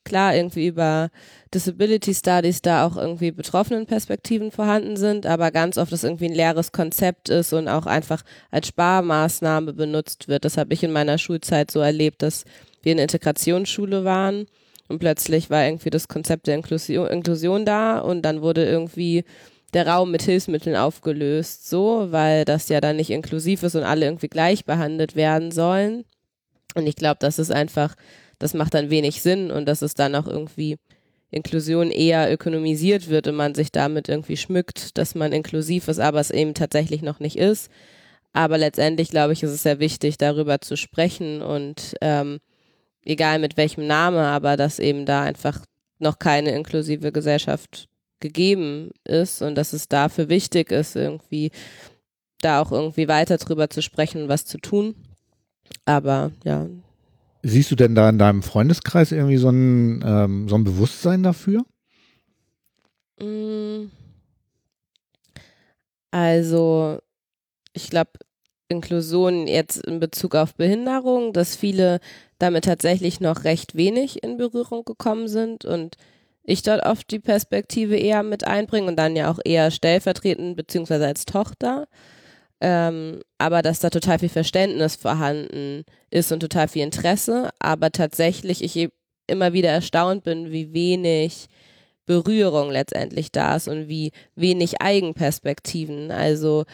[0.03, 1.10] klar irgendwie über
[1.53, 6.34] Disability Studies da auch irgendwie betroffenen Perspektiven vorhanden sind, aber ganz oft das irgendwie ein
[6.34, 10.45] leeres Konzept ist und auch einfach als Sparmaßnahme benutzt wird.
[10.45, 12.45] Das habe ich in meiner Schulzeit so erlebt, dass
[12.81, 14.45] wir eine Integrationsschule waren
[14.88, 19.23] und plötzlich war irgendwie das Konzept der Inklusion, Inklusion da und dann wurde irgendwie
[19.73, 24.06] der Raum mit Hilfsmitteln aufgelöst, so, weil das ja dann nicht inklusiv ist und alle
[24.06, 26.06] irgendwie gleich behandelt werden sollen.
[26.76, 27.96] Und ich glaube, das ist einfach,
[28.38, 30.78] das macht dann wenig Sinn und dass es dann auch irgendwie
[31.32, 36.20] Inklusion eher ökonomisiert wird und man sich damit irgendwie schmückt, dass man inklusiv ist, aber
[36.20, 37.70] es eben tatsächlich noch nicht ist.
[38.34, 42.40] Aber letztendlich, glaube ich, ist es sehr wichtig, darüber zu sprechen und ähm,
[43.04, 45.66] egal mit welchem Name, aber dass eben da einfach
[46.00, 47.88] noch keine inklusive Gesellschaft
[48.20, 51.52] gegeben ist und dass es dafür wichtig ist, irgendwie
[52.41, 54.96] da auch irgendwie weiter drüber zu sprechen und was zu tun.
[55.86, 56.68] Aber ja.
[57.41, 61.64] Siehst du denn da in deinem Freundeskreis irgendwie so ein, ähm, so ein Bewusstsein dafür?
[63.22, 63.90] Mm.
[66.12, 67.00] Also,
[67.74, 68.12] ich glaube,
[68.68, 72.00] Inklusion jetzt in Bezug auf Behinderung, dass viele
[72.38, 75.98] damit tatsächlich noch recht wenig in Berührung gekommen sind und
[76.44, 81.06] ich dort oft die Perspektive eher mit einbringe und dann ja auch eher stellvertretend beziehungsweise
[81.06, 81.88] als Tochter.
[82.61, 88.64] Ähm, aber dass da total viel Verständnis vorhanden ist und total viel Interesse, aber tatsächlich
[88.64, 88.90] ich e-,
[89.27, 91.48] immer wieder erstaunt bin, wie wenig
[92.06, 96.11] Berührung letztendlich da ist und wie wenig Eigenperspektiven.
[96.11, 96.65] Also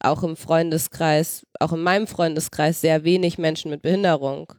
[0.00, 4.52] auch im Freundeskreis, auch in meinem Freundeskreis sehr wenig Menschen mit Behinderung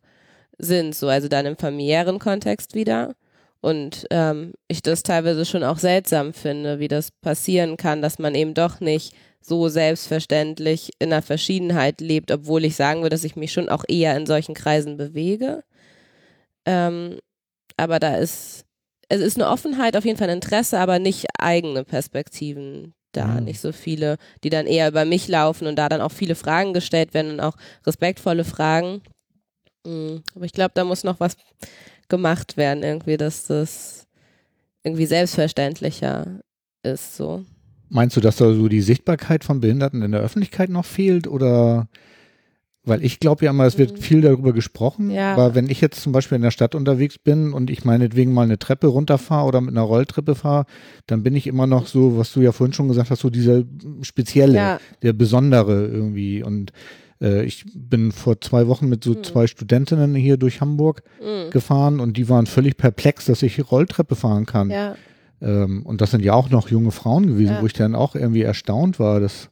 [0.57, 3.15] sind, so also dann im familiären Kontext wieder.
[3.61, 8.35] Und ähm, ich das teilweise schon auch seltsam finde, wie das passieren kann, dass man
[8.35, 13.35] eben doch nicht so selbstverständlich in der Verschiedenheit lebt, obwohl ich sagen würde, dass ich
[13.35, 15.63] mich schon auch eher in solchen Kreisen bewege.
[16.65, 17.19] Ähm,
[17.77, 18.65] aber da ist,
[19.07, 23.45] es ist eine Offenheit, auf jeden Fall ein Interesse, aber nicht eigene Perspektiven da, mhm.
[23.45, 26.73] nicht so viele, die dann eher über mich laufen und da dann auch viele Fragen
[26.73, 27.55] gestellt werden und auch
[27.85, 29.01] respektvolle Fragen.
[29.85, 30.23] Mhm.
[30.35, 31.35] Aber ich glaube, da muss noch was
[32.07, 34.07] gemacht werden, irgendwie, dass das
[34.83, 36.41] irgendwie selbstverständlicher
[36.83, 37.45] ist, so.
[37.89, 41.87] Meinst du, dass da so die Sichtbarkeit von Behinderten in der Öffentlichkeit noch fehlt oder?
[42.85, 43.97] Weil ich glaube ja immer, es wird mhm.
[43.97, 45.33] viel darüber gesprochen, ja.
[45.33, 48.43] aber wenn ich jetzt zum Beispiel in der Stadt unterwegs bin und ich meinetwegen mal
[48.43, 50.65] eine Treppe runterfahre oder mit einer Rolltreppe fahre,
[51.05, 53.63] dann bin ich immer noch so, was du ja vorhin schon gesagt hast, so dieser
[54.01, 54.79] spezielle, ja.
[55.03, 56.71] der besondere irgendwie und
[57.21, 59.23] äh, ich bin vor zwei Wochen mit so mhm.
[59.23, 61.51] zwei Studentinnen hier durch Hamburg mhm.
[61.51, 64.69] gefahren und die waren völlig perplex, dass ich Rolltreppe fahren kann.
[64.69, 64.95] Ja.
[65.41, 67.61] Ähm, und das sind ja auch noch junge Frauen gewesen, ja.
[67.61, 69.49] wo ich dann auch irgendwie erstaunt war, dass,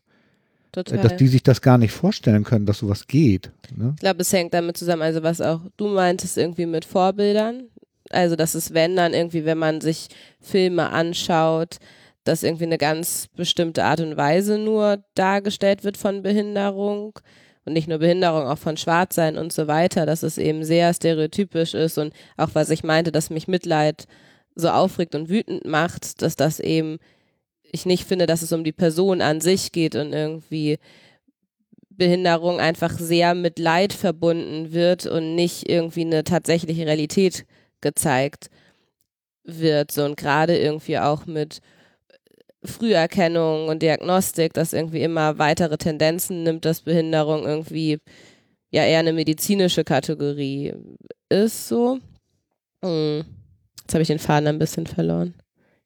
[0.72, 1.00] Total.
[1.00, 3.52] dass die sich das gar nicht vorstellen können, dass sowas geht.
[3.76, 3.94] Ne?
[3.96, 7.64] Ich glaube, es hängt damit zusammen, also was auch du meintest, irgendwie mit Vorbildern.
[8.10, 10.08] Also, dass es, wenn dann irgendwie, wenn man sich
[10.40, 11.78] Filme anschaut,
[12.24, 17.20] dass irgendwie eine ganz bestimmte Art und Weise nur dargestellt wird von Behinderung
[17.66, 21.74] und nicht nur Behinderung, auch von Schwarzsein und so weiter, dass es eben sehr stereotypisch
[21.74, 24.08] ist und auch was ich meinte, dass mich Mitleid
[24.58, 26.98] so aufregt und wütend macht, dass das eben,
[27.62, 30.80] ich nicht finde, dass es um die Person an sich geht und irgendwie
[31.90, 37.46] Behinderung einfach sehr mit Leid verbunden wird und nicht irgendwie eine tatsächliche Realität
[37.82, 38.50] gezeigt
[39.44, 39.92] wird.
[39.92, 41.60] So und gerade irgendwie auch mit
[42.64, 48.00] Früherkennung und Diagnostik, dass irgendwie immer weitere Tendenzen nimmt, dass Behinderung irgendwie
[48.72, 50.74] ja eher eine medizinische Kategorie
[51.30, 52.00] ist, so.
[52.84, 53.37] Hm.
[53.88, 55.34] Jetzt habe ich den Faden ein bisschen verloren.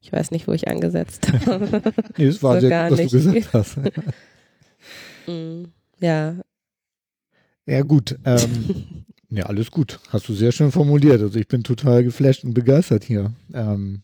[0.02, 1.84] Ich weiß nicht, wo ich angesetzt habe.
[2.18, 3.78] nee, das war so sehr gut, was du gesagt hast.
[5.28, 5.66] mm,
[6.00, 6.36] ja.
[7.68, 8.18] Ja, gut.
[8.26, 10.00] Ähm, ja, alles gut.
[10.10, 11.22] Hast du sehr schön formuliert.
[11.22, 13.34] Also ich bin total geflasht und begeistert hier.
[13.54, 14.02] Ähm,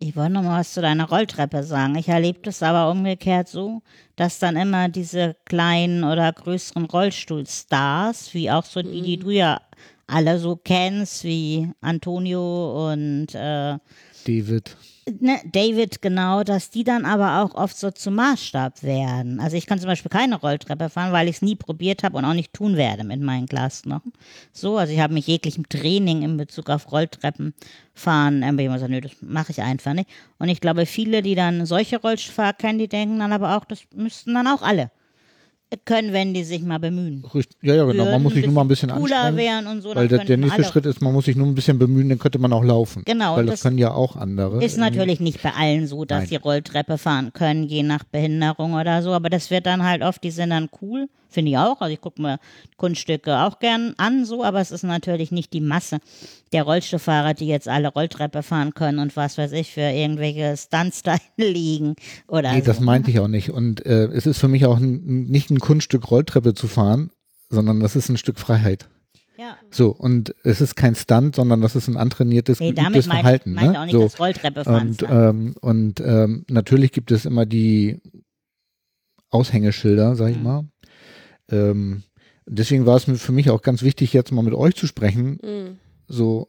[0.00, 1.94] ich wollte noch mal was zu deiner Rolltreppe sagen.
[1.94, 3.82] Ich erlebe das aber umgekehrt so,
[4.16, 9.20] dass dann immer diese kleinen oder größeren Rollstuhlstars, wie auch so die, die mhm.
[9.20, 9.60] du ja
[10.12, 13.78] alle so kennst, wie Antonio und äh,
[14.24, 14.76] David.
[15.18, 19.40] Ne, David, genau, dass die dann aber auch oft so zum Maßstab werden.
[19.40, 22.24] Also ich kann zum Beispiel keine Rolltreppe fahren, weil ich es nie probiert habe und
[22.24, 24.12] auch nicht tun werde mit meinen Glasknochen.
[24.52, 27.52] So, also ich habe mich jeglichem Training in Bezug auf Rolltreppen
[27.94, 30.08] fahren, irgendwie immer so, nö, das mache ich einfach nicht.
[30.38, 33.80] Und ich glaube, viele, die dann solche Rollstuhlfahrer kennen, die denken dann aber auch, das
[33.94, 34.92] müssten dann auch alle
[35.76, 37.24] können, wenn die sich mal bemühen.
[37.62, 38.04] Ja, ja, genau.
[38.04, 39.36] Man muss sich nur mal ein bisschen anstrengen.
[39.36, 41.78] Wären und so, weil der, der nächste Schritt ist, man muss sich nur ein bisschen
[41.78, 43.02] bemühen, dann könnte man auch laufen.
[43.04, 43.36] Genau.
[43.36, 44.62] Weil das, das können ja auch andere.
[44.62, 46.28] Ist natürlich nicht bei allen so, dass Nein.
[46.28, 49.12] sie Rolltreppe fahren können, je nach Behinderung oder so.
[49.12, 51.08] Aber das wird dann halt oft, die sind dann cool.
[51.32, 51.80] Finde ich auch.
[51.80, 52.38] Also ich gucke mir
[52.76, 55.98] Kunststücke auch gern an, so, aber es ist natürlich nicht die Masse
[56.52, 61.02] der Rollstuhlfahrer, die jetzt alle Rolltreppe fahren können und was weiß ich für irgendwelche Stunts
[61.02, 61.96] da liegen
[62.28, 62.52] oder.
[62.52, 62.66] Nee, so.
[62.66, 63.50] das meinte ich auch nicht.
[63.50, 67.10] Und äh, es ist für mich auch ein, nicht ein Kunststück Rolltreppe zu fahren,
[67.48, 68.88] sondern das ist ein Stück Freiheit.
[69.38, 69.56] Ja.
[69.70, 73.52] So, und es ist kein Stunt, sondern das ist ein antrainiertes, nee, geübtes mein, Verhalten.
[73.54, 73.80] Mein, ne?
[73.80, 74.02] auch nicht so.
[74.02, 74.88] das Rolltreppe fahren.
[74.88, 78.00] Und, ähm, und ähm, natürlich gibt es immer die
[79.30, 80.42] Aushängeschilder, sag ich mhm.
[80.42, 80.64] mal,
[81.50, 82.02] ähm,
[82.46, 85.38] deswegen war es für mich auch ganz wichtig, jetzt mal mit euch zu sprechen.
[85.42, 85.76] Mhm.
[86.08, 86.48] So,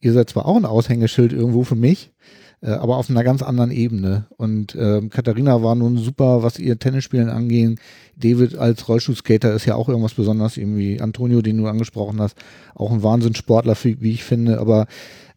[0.00, 2.12] ihr seid zwar auch ein Aushängeschild irgendwo für mich,
[2.60, 4.26] äh, aber auf einer ganz anderen Ebene.
[4.36, 7.78] Und ähm, Katharina war nun super, was ihr Tennisspielen angeht.
[8.16, 12.36] David als Rollstuhlskater ist ja auch irgendwas Besonderes, irgendwie Antonio, den du angesprochen hast,
[12.74, 14.60] auch ein Wahnsinnssportler, wie ich finde.
[14.60, 14.86] Aber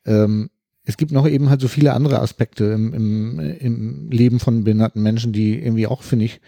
[0.06, 0.50] ähm,
[0.84, 5.04] es gibt noch eben halt so viele andere Aspekte im, im, im Leben von behinderten
[5.04, 6.40] Menschen, die irgendwie auch, finde ich,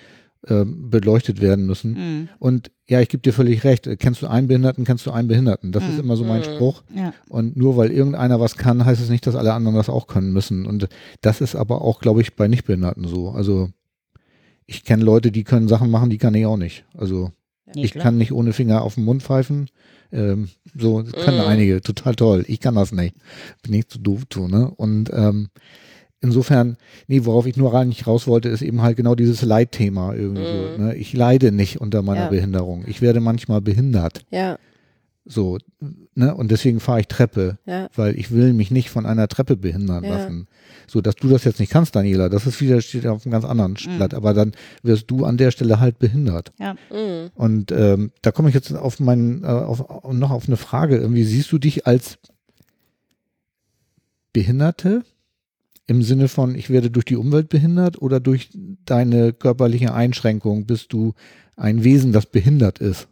[0.48, 1.92] äh, beleuchtet werden müssen.
[1.94, 2.30] Mhm.
[2.40, 3.90] Und ja, ich gebe dir völlig recht.
[4.00, 5.72] Kennst du einen Behinderten, kennst du einen Behinderten.
[5.72, 6.46] Das ist immer so mein Mhm.
[6.46, 6.84] Spruch.
[6.96, 7.14] Ja.
[7.28, 10.32] Und nur weil irgendeiner was kann, heißt es nicht, dass alle anderen das auch können
[10.32, 10.66] müssen.
[10.66, 10.88] Und
[11.22, 13.30] das ist aber auch, glaube ich, bei Nichtbehinderten so.
[13.32, 13.70] Also
[14.66, 16.86] ich kenne Leute, die können Sachen machen, die kann ich auch nicht.
[16.96, 17.32] Also
[17.76, 18.06] Nee, ich klar.
[18.06, 19.70] kann nicht ohne Finger auf den Mund pfeifen.
[20.12, 21.48] Ähm, so das können Mm.
[21.48, 22.44] einige, total toll.
[22.48, 23.16] Ich kann das nicht.
[23.62, 24.72] Bin nicht zu doof zu, ne?
[24.76, 25.50] Und ähm,
[26.22, 26.78] insofern,
[27.08, 30.44] nee, worauf ich nur rein nicht raus wollte, ist eben halt genau dieses Leidthema irgendwie
[30.46, 30.78] so.
[30.78, 30.86] Mm.
[30.88, 30.96] Ne?
[30.96, 32.30] Ich leide nicht unter meiner Ja.
[32.30, 32.84] Behinderung.
[32.88, 34.26] Ich werde manchmal behindert.
[34.32, 34.58] Ja,
[35.26, 35.60] So,
[36.16, 36.34] ne?
[36.34, 37.88] Und deswegen fahre ich Treppe, ja.
[37.96, 40.10] weil ich will mich nicht von einer Treppe behindern Ja.
[40.18, 40.48] lassen.
[40.88, 43.46] So, dass du das jetzt nicht kannst, Daniela, das ist wieder steht auf einem ganz
[43.46, 46.52] anderen Blatt, aber dann wirst du an der Stelle halt behindert.
[46.60, 46.74] Ja.
[46.92, 47.30] Mhm.
[47.36, 50.98] Und ähm, da komme ich jetzt auf meinen, äh, auf, noch auf eine Frage.
[50.98, 52.18] Irgendwie siehst du dich als
[54.34, 55.04] Behinderte
[55.90, 58.50] im Sinne von, ich werde durch die Umwelt behindert oder durch
[58.86, 61.14] deine körperliche Einschränkung bist du
[61.56, 63.08] ein Wesen, das behindert ist?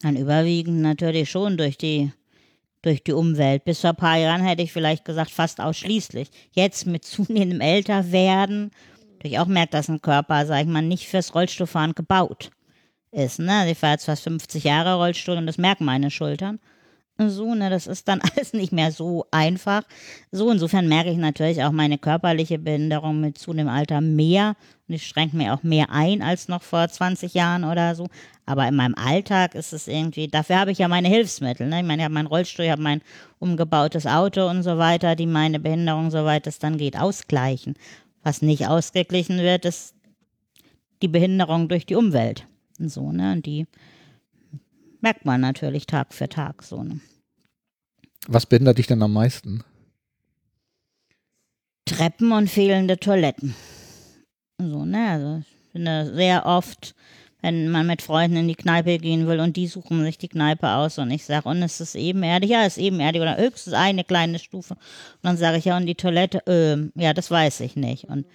[0.00, 2.12] Dann überwiegend natürlich schon durch die,
[2.82, 3.64] durch die Umwelt.
[3.64, 6.28] Bis vor ein paar Jahren hätte ich vielleicht gesagt, fast ausschließlich.
[6.52, 8.70] Jetzt mit zunehmendem Älterwerden,
[9.22, 12.50] ich auch merkt, dass ein Körper, sag ich mal, nicht fürs Rollstuhlfahren gebaut
[13.10, 13.38] ist.
[13.38, 13.70] Ne?
[13.70, 16.60] Ich fahre jetzt fast 50 Jahre Rollstuhl und das merken meine Schultern.
[17.18, 19.82] So, ne, das ist dann alles nicht mehr so einfach.
[20.30, 24.54] So, insofern merke ich natürlich auch meine körperliche Behinderung mit zunehmendem Alter mehr.
[24.86, 28.06] Und ich schränke mir auch mehr ein als noch vor 20 Jahren oder so.
[28.44, 31.66] Aber in meinem Alltag ist es irgendwie, dafür habe ich ja meine Hilfsmittel.
[31.66, 31.80] Ne?
[31.80, 33.02] Ich meine, ich habe meinen Rollstuhl, ich habe mein
[33.38, 37.74] umgebautes Auto und so weiter, die meine Behinderung, soweit es dann geht, ausgleichen.
[38.22, 39.94] Was nicht ausgeglichen wird, ist
[41.02, 42.46] die Behinderung durch die Umwelt.
[42.78, 43.32] Und so, ne?
[43.32, 43.66] Und die
[45.06, 46.98] merkt man natürlich Tag für Tag so, ne?
[48.26, 49.62] Was behindert dich denn am meisten?
[51.84, 53.54] Treppen und fehlende Toiletten.
[54.58, 55.10] So, ne?
[55.10, 56.96] Also ich finde sehr oft,
[57.40, 60.70] wenn man mit Freunden in die Kneipe gehen will und die suchen sich die Kneipe
[60.70, 64.02] aus und ich sage, und es ist ebenerdig, ja, es ist ebenerdig oder höchstens eine
[64.02, 64.74] kleine Stufe.
[64.74, 68.06] Und dann sage ich, ja, und die Toilette, ähm, ja, das weiß ich nicht.
[68.06, 68.26] Und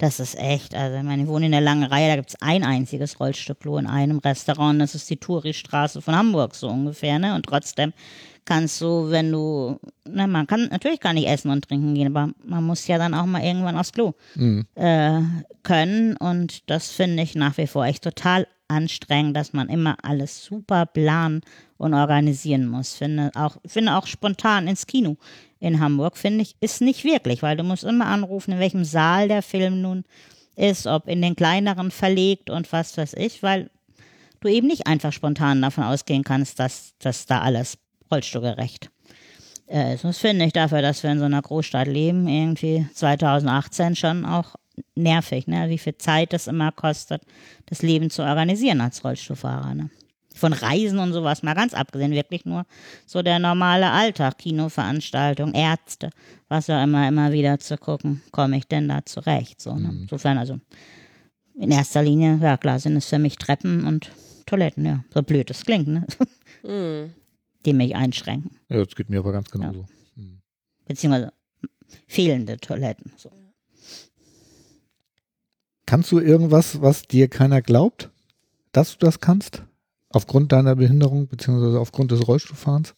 [0.00, 2.40] das ist echt, also ich meine, ich wohne in der langen Reihe, da gibt es
[2.40, 7.34] ein einziges Rollstuhlklo in einem Restaurant, das ist die Touri-Straße von Hamburg so ungefähr, ne?
[7.34, 7.92] Und trotzdem
[8.46, 9.78] kannst du, wenn du,
[10.08, 13.12] na, man kann, natürlich kann ich essen und trinken gehen, aber man muss ja dann
[13.14, 14.66] auch mal irgendwann aufs Klo Mhm.
[14.74, 15.20] äh,
[15.62, 20.44] können und das finde ich nach wie vor echt total anstrengend, dass man immer alles
[20.44, 21.42] super planen
[21.76, 22.94] und organisieren muss.
[22.94, 25.16] Finde auch, finde auch spontan ins Kino
[25.58, 29.28] in Hamburg, finde ich, ist nicht wirklich, weil du musst immer anrufen, in welchem Saal
[29.28, 30.04] der Film nun
[30.56, 33.70] ist, ob in den kleineren verlegt und was weiß ich, weil
[34.40, 37.76] du eben nicht einfach spontan davon ausgehen kannst, dass das da alles
[38.10, 38.90] rollstuhlgerecht
[39.70, 44.26] äh, das finde ich dafür, dass wir in so einer Großstadt leben, irgendwie 2018 schon
[44.26, 44.56] auch
[44.94, 45.68] nervig, ne?
[45.68, 47.22] wie viel Zeit es immer kostet,
[47.66, 49.74] das Leben zu organisieren als Rollstuhlfahrer.
[49.74, 49.90] Ne?
[50.34, 52.64] Von Reisen und sowas mal ganz abgesehen, wirklich nur
[53.06, 56.10] so der normale Alltag, Kinoveranstaltungen, Ärzte,
[56.48, 59.60] was auch immer, immer wieder zu gucken, komme ich denn da zurecht.
[59.60, 59.90] So, ne?
[60.02, 60.58] Insofern also
[61.58, 64.10] in erster Linie, ja klar, sind es für mich Treppen und
[64.46, 65.04] Toiletten, ja.
[65.12, 66.06] So blöd es klingt, ne?
[66.62, 67.14] Mhm.
[67.64, 68.50] die mich einschränken.
[68.68, 69.86] Ja, das geht mir aber ganz genauso.
[70.86, 71.32] beziehungsweise
[72.06, 73.12] fehlende Toiletten.
[73.16, 73.30] So.
[75.90, 78.10] Kannst du irgendwas, was dir keiner glaubt,
[78.70, 79.64] dass du das kannst?
[80.10, 82.94] Aufgrund deiner Behinderung, beziehungsweise aufgrund des Rollstuhlfahrens?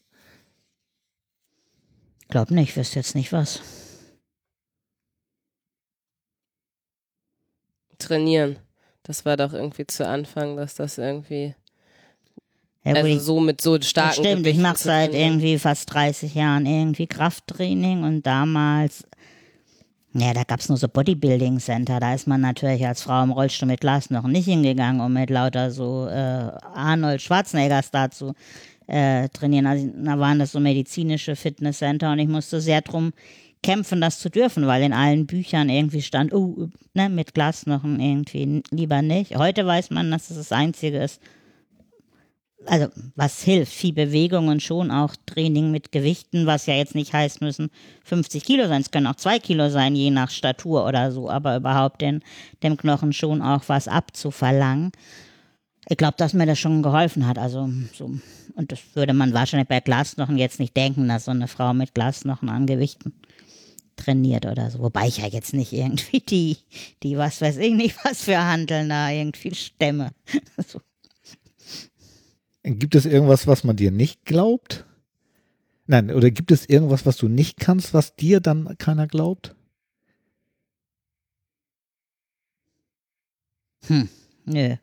[2.29, 3.63] Glaub nicht, ich wüsste jetzt nicht was.
[7.97, 8.59] Trainieren.
[9.05, 11.55] Das war doch irgendwie zu Anfang, dass das irgendwie,
[12.85, 15.59] Ja, also ich- so mit so das starken stimmt, ich Gewichten mache zu seit irgendwie
[15.59, 19.05] fast 30 Jahren irgendwie Krafttraining und damals,
[20.15, 23.69] ja, da gab's nur so Bodybuilding Center, da ist man natürlich als Frau im Rollstuhl
[23.69, 28.35] mit Glas noch nicht hingegangen, um mit lauter so äh, Arnold Schwarzeneggers da zu
[28.87, 29.67] äh, trainieren.
[29.67, 33.13] Also, da waren das so medizinische Fitnesscenter und ich musste sehr drum
[33.63, 38.63] kämpfen, das zu dürfen, weil in allen Büchern irgendwie stand, oh, ne, mit Glasknochen irgendwie
[38.71, 39.37] lieber nicht.
[39.37, 41.21] Heute weiß man, dass es das Einzige ist,
[42.67, 47.13] also was hilft, viel Bewegung und schon auch Training mit Gewichten, was ja jetzt nicht
[47.13, 47.71] heißt müssen
[48.05, 51.57] 50 Kilo sein, es können auch zwei Kilo sein, je nach Statur oder so, aber
[51.57, 52.23] überhaupt den,
[52.63, 54.93] dem Knochen schon auch was abzuverlangen.
[55.89, 57.39] Ich glaube, dass mir das schon geholfen hat.
[57.39, 58.13] Also so,
[58.55, 61.95] und das würde man wahrscheinlich bei Glasknochen jetzt nicht denken, dass so eine Frau mit
[61.95, 63.13] Glasknochen an Gewichten
[63.97, 64.79] trainiert oder so.
[64.79, 66.57] Wobei ich ja jetzt nicht irgendwie die,
[67.03, 70.13] die was weiß ich nicht, was für Handeln da irgendwie stemme.
[70.67, 70.81] so.
[72.65, 74.87] Gibt es irgendwas, was man dir nicht glaubt?
[75.87, 79.57] Nein, oder gibt es irgendwas, was du nicht kannst, was dir dann keiner glaubt?
[83.87, 84.09] Hm,
[84.45, 84.77] nö.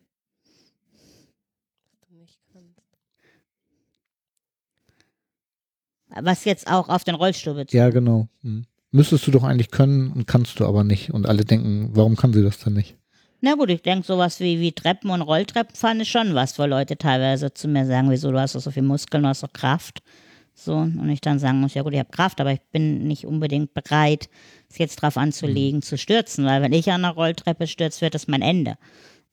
[6.22, 7.78] Was jetzt auch auf den Rollstuhl bezieht.
[7.78, 8.28] Ja, genau.
[8.42, 8.66] Hm.
[8.92, 11.12] Müsstest du doch eigentlich können und kannst du aber nicht.
[11.12, 12.98] Und alle denken, warum kann sie das dann nicht?
[13.42, 16.66] Na gut, ich denke, sowas wie, wie Treppen und Rolltreppen fand ich schon was, wo
[16.66, 19.54] Leute teilweise zu mir sagen, wieso, du hast doch so viel Muskeln, du hast doch
[19.54, 20.02] Kraft.
[20.54, 23.26] So, und ich dann sagen muss, ja gut, ich habe Kraft, aber ich bin nicht
[23.26, 24.30] unbedingt bereit,
[24.70, 25.84] es jetzt drauf anzulegen, mhm.
[25.84, 28.78] zu stürzen, weil wenn ich an der Rolltreppe stürze, wird das mein Ende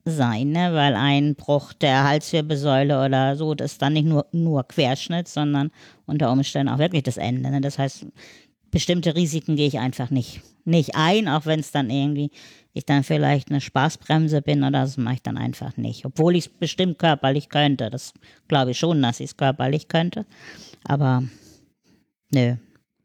[0.05, 0.73] sein, ne?
[0.73, 5.73] weil ein Bruch der Halswirbelsäule oder so, das ist dann nicht nur, nur Querschnitt, sondern
[6.07, 7.51] unter Umständen auch wirklich das Ende.
[7.51, 7.61] Ne?
[7.61, 8.07] Das heißt,
[8.71, 12.31] bestimmte Risiken gehe ich einfach nicht, nicht ein, auch wenn es dann irgendwie,
[12.77, 16.05] ich dann vielleicht eine Spaßbremse bin oder das mache ich dann einfach nicht.
[16.05, 17.89] Obwohl ich es bestimmt körperlich könnte.
[17.89, 18.13] Das
[18.49, 20.27] glaube ich schon, dass ich es körperlich könnte.
[20.85, 21.23] Aber
[22.35, 22.57] nö,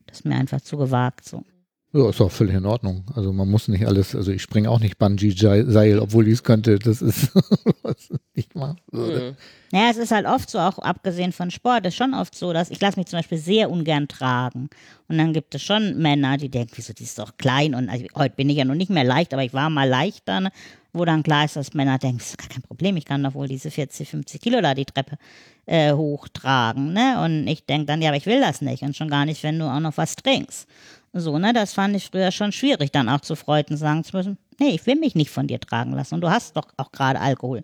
[0.07, 1.45] das ist mir einfach zu gewagt so.
[1.93, 3.03] Ja, ist auch völlig in Ordnung.
[3.15, 6.79] Also man muss nicht alles, also ich springe auch nicht Bungee-Seil, obwohl ich es könnte.
[6.79, 7.31] Das ist,
[7.83, 9.31] was ich machen würde.
[9.31, 9.35] Mhm.
[9.73, 12.71] Naja, es ist halt oft so, auch abgesehen von Sport, ist schon oft so, dass
[12.71, 14.69] ich lasse mich zum Beispiel sehr ungern tragen.
[15.09, 17.75] Und dann gibt es schon Männer, die denken, wieso, die ist doch klein.
[17.75, 20.39] Und also, heute bin ich ja noch nicht mehr leicht, aber ich war mal leichter,
[20.39, 20.51] ne?
[20.93, 23.33] wo dann klar ist, dass Männer denken, das ist gar kein Problem, ich kann doch
[23.33, 25.17] wohl diese 40, 50 Kilo da die Treppe
[25.65, 26.93] äh, hochtragen.
[26.93, 27.21] Ne?
[27.23, 28.83] Und ich denke dann, ja, aber ich will das nicht.
[28.83, 30.67] Und schon gar nicht, wenn du auch noch was trinkst.
[31.13, 34.37] So, ne, das fand ich früher schon schwierig, dann auch zu Freunden sagen zu müssen,
[34.59, 36.15] nee, ich will mich nicht von dir tragen lassen.
[36.15, 37.63] Und du hast doch auch gerade Alkohol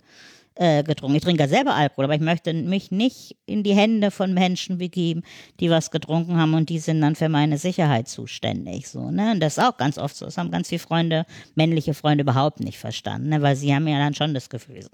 [0.55, 1.15] äh, getrunken.
[1.15, 4.79] Ich trinke ja selber Alkohol, aber ich möchte mich nicht in die Hände von Menschen
[4.79, 5.23] begeben,
[5.59, 8.89] die was getrunken haben und die sind dann für meine Sicherheit zuständig.
[8.89, 9.31] So, ne?
[9.31, 10.25] Und das ist auch ganz oft so.
[10.25, 11.25] Das haben ganz viele Freunde,
[11.55, 13.41] männliche Freunde überhaupt nicht verstanden, ne?
[13.41, 14.87] weil sie haben ja dann schon das Gefühl,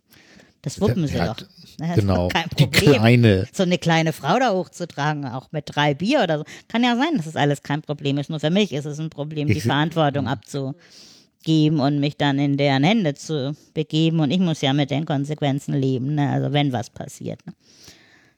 [0.63, 1.35] das wuppen sie doch.
[1.77, 2.29] Das genau,
[2.59, 3.47] die kleine.
[3.51, 6.45] So eine kleine Frau da hochzutragen, auch mit drei Bier oder so.
[6.69, 8.29] Kann ja sein, dass das alles kein Problem ist.
[8.29, 12.85] Nur für mich ist es ein Problem, die Verantwortung abzugeben und mich dann in deren
[12.85, 14.21] Hände zu begeben.
[14.21, 16.29] Und ich muss ja mit den Konsequenzen leben, ne?
[16.29, 17.45] also wenn was passiert.
[17.45, 17.53] Ne?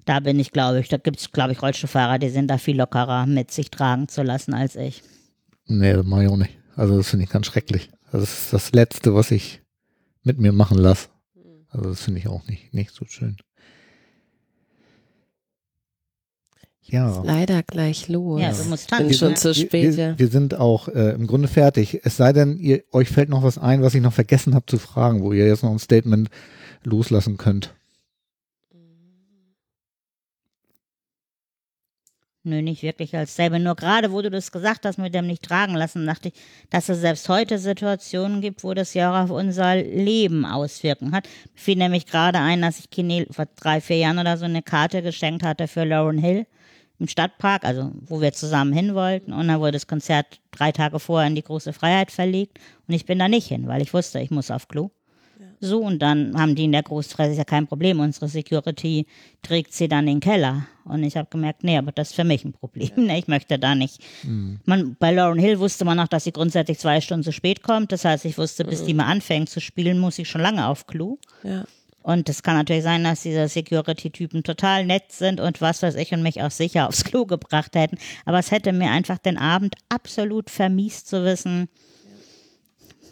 [0.06, 2.77] Da bin ich, glaube ich, da gibt es, glaube ich, Rollstuhlfahrer, die sind da viel
[2.77, 5.03] lockerer mit sich tragen zu lassen als ich.
[5.68, 6.57] Nee, das mache ich auch nicht.
[6.76, 7.91] Also das finde ich ganz schrecklich.
[8.11, 9.61] Das ist das Letzte, was ich
[10.23, 11.10] mit mir machen lasse.
[11.76, 13.38] Also das finde ich auch nicht, nicht so schön.
[16.81, 17.22] Ja.
[17.23, 18.39] Leider gleich los.
[18.39, 19.97] Ja, du musst Bin schon sind, zu spät.
[19.97, 22.02] Wir, wir sind auch äh, im Grunde fertig.
[22.03, 24.77] Es sei denn, ihr, euch fällt noch was ein, was ich noch vergessen habe zu
[24.77, 26.30] fragen, wo ihr jetzt noch ein Statement
[26.84, 27.73] loslassen könnt.
[32.45, 33.57] Nö, nicht wirklich als selber.
[33.57, 36.35] Nur gerade, wo du das gesagt hast, mit dem nicht tragen lassen, dachte ich,
[36.69, 41.27] dass es selbst heute Situationen gibt, wo das ja auch auf unser Leben Auswirkungen hat.
[41.55, 44.61] Mir fiel nämlich gerade ein, dass ich Kine vor drei, vier Jahren oder so eine
[44.61, 46.45] Karte geschenkt hatte für Lauren Hill
[46.99, 49.34] im Stadtpark, also wo wir zusammen hin wollten.
[49.34, 52.59] Und dann wurde das Konzert drei Tage vorher in die große Freiheit verlegt.
[52.88, 54.91] Und ich bin da nicht hin, weil ich wusste, ich muss auf Klo.
[55.60, 59.06] So, und dann haben die in der Großfresse, ist ja kein Problem, unsere Security
[59.41, 60.68] trägt sie dann in den Keller.
[60.84, 62.91] Und ich habe gemerkt, nee, aber das ist für mich ein Problem.
[62.95, 64.02] Ne, ich möchte da nicht.
[64.23, 64.60] Mhm.
[64.65, 67.91] Man, bei Lauren Hill wusste man auch, dass sie grundsätzlich zwei Stunden zu spät kommt.
[67.91, 68.88] Das heißt, ich wusste, bis mhm.
[68.88, 71.18] die mal anfängt zu spielen, muss ich schon lange auf Clou.
[71.44, 71.65] Ja.
[72.06, 76.14] Und es kann natürlich sein, dass diese Security-Typen total nett sind und was weiß ich
[76.14, 77.98] und mich auch sicher aufs Klo gebracht hätten.
[78.26, 81.68] Aber es hätte mir einfach den Abend absolut vermiest zu wissen,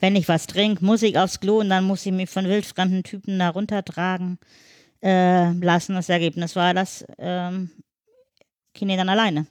[0.04, 3.04] wenn ich was trinke, muss ich aufs Klo und dann muss ich mich von wildfremden
[3.04, 4.38] Typen da runtertragen
[5.02, 5.96] äh, lassen.
[5.96, 7.72] Das Ergebnis war, dass ähm,
[8.74, 9.48] Kine dann alleine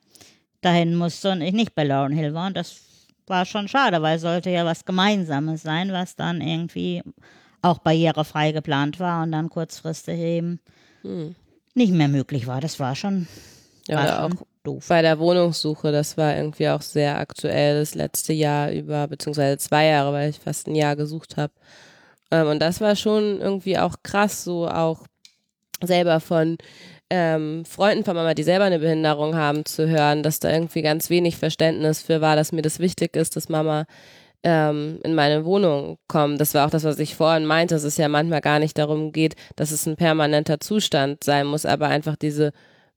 [0.60, 2.48] dahin musste und ich nicht bei Lauren Hill war.
[2.48, 2.76] Und das
[3.26, 7.00] war schon schade, weil es sollte ja was Gemeinsames sein, was dann irgendwie
[7.62, 10.60] auch barrierefrei geplant war und dann kurzfristig eben
[11.00, 11.34] hm.
[11.72, 12.60] nicht mehr möglich war.
[12.60, 13.26] Das war schon,
[13.88, 14.32] ja, auch
[14.62, 14.86] doof.
[14.88, 19.86] Bei der Wohnungssuche, das war irgendwie auch sehr aktuell das letzte Jahr über, beziehungsweise zwei
[19.86, 21.52] Jahre, weil ich fast ein Jahr gesucht habe.
[22.30, 25.06] Ähm, und das war schon irgendwie auch krass, so auch
[25.82, 26.58] selber von
[27.10, 31.10] ähm, Freunden von Mama, die selber eine Behinderung haben, zu hören, dass da irgendwie ganz
[31.10, 33.84] wenig Verständnis für war, dass mir das wichtig ist, dass Mama
[34.42, 36.40] ähm, in meine Wohnung kommt.
[36.40, 39.12] Das war auch das, was ich vorhin meinte, dass es ja manchmal gar nicht darum
[39.12, 42.52] geht, dass es ein permanenter Zustand sein muss, aber einfach diese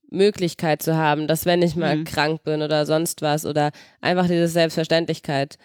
[0.10, 2.04] Möglichkeit zu haben, dass wenn ich mal mhm.
[2.06, 3.72] krank bin oder sonst was oder
[4.02, 5.58] einfach diese Selbstverständlichkeit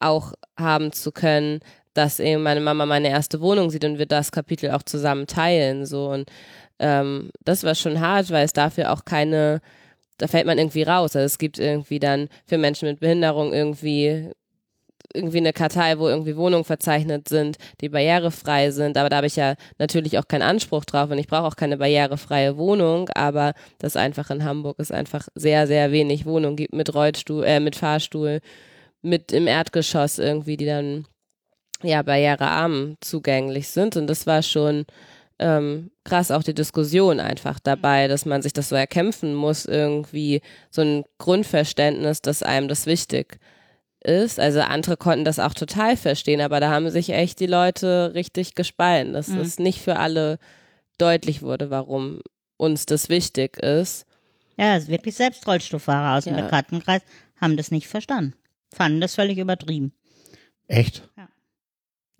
[0.00, 1.60] auch haben zu können,
[1.94, 5.86] dass eben meine Mama meine erste Wohnung sieht und wir das Kapitel auch zusammen teilen
[5.86, 6.30] so und
[6.78, 9.60] ähm, das war schon hart, weil es dafür auch keine
[10.22, 11.16] da fällt man irgendwie raus.
[11.16, 14.30] Also es gibt irgendwie dann für Menschen mit Behinderung irgendwie
[15.14, 19.36] irgendwie eine Kartei, wo irgendwie Wohnungen verzeichnet sind, die barrierefrei sind, aber da habe ich
[19.36, 23.96] ja natürlich auch keinen Anspruch drauf und ich brauche auch keine barrierefreie Wohnung, aber das
[23.96, 28.40] einfach in Hamburg ist einfach sehr, sehr wenig Wohnungen gibt mit Rollstuhl, äh, mit Fahrstuhl,
[29.02, 31.06] mit im Erdgeschoss irgendwie, die dann
[31.82, 34.84] ja barrierearm zugänglich sind und das war schon
[35.38, 40.40] ähm, krass auch die Diskussion einfach dabei, dass man sich das so erkämpfen muss, irgendwie
[40.70, 43.61] so ein Grundverständnis, dass einem das wichtig ist.
[44.04, 48.54] Also andere konnten das auch total verstehen, aber da haben sich echt die Leute richtig
[48.54, 49.40] gespalten, dass mhm.
[49.40, 50.38] es nicht für alle
[50.98, 52.20] deutlich wurde, warum
[52.56, 54.06] uns das wichtig ist.
[54.56, 56.42] Ja, also wirklich selbst Rollstuhlfahrer aus dem ja.
[56.42, 57.02] Bekanntenkreis
[57.40, 58.34] haben das nicht verstanden.
[58.74, 59.92] Fanden das völlig übertrieben.
[60.68, 61.08] Echt?
[61.16, 61.28] Ja.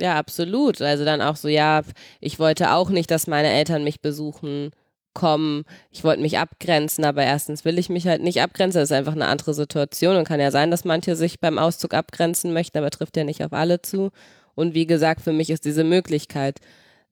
[0.00, 0.82] Ja, absolut.
[0.82, 1.82] Also dann auch so, ja,
[2.20, 4.72] ich wollte auch nicht, dass meine Eltern mich besuchen
[5.14, 5.64] kommen.
[5.90, 8.80] Ich wollte mich abgrenzen, aber erstens will ich mich halt nicht abgrenzen.
[8.80, 11.94] Das ist einfach eine andere Situation und kann ja sein, dass manche sich beim Auszug
[11.94, 14.10] abgrenzen möchten, aber trifft ja nicht auf alle zu.
[14.54, 16.60] Und wie gesagt, für mich ist diese Möglichkeit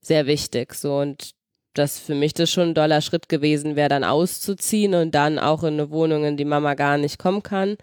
[0.01, 0.74] sehr wichtig.
[0.74, 1.35] So und
[1.74, 5.62] das für mich das schon ein doller Schritt gewesen wäre, dann auszuziehen und dann auch
[5.62, 7.77] in eine Wohnung, in die Mama gar nicht kommen kann,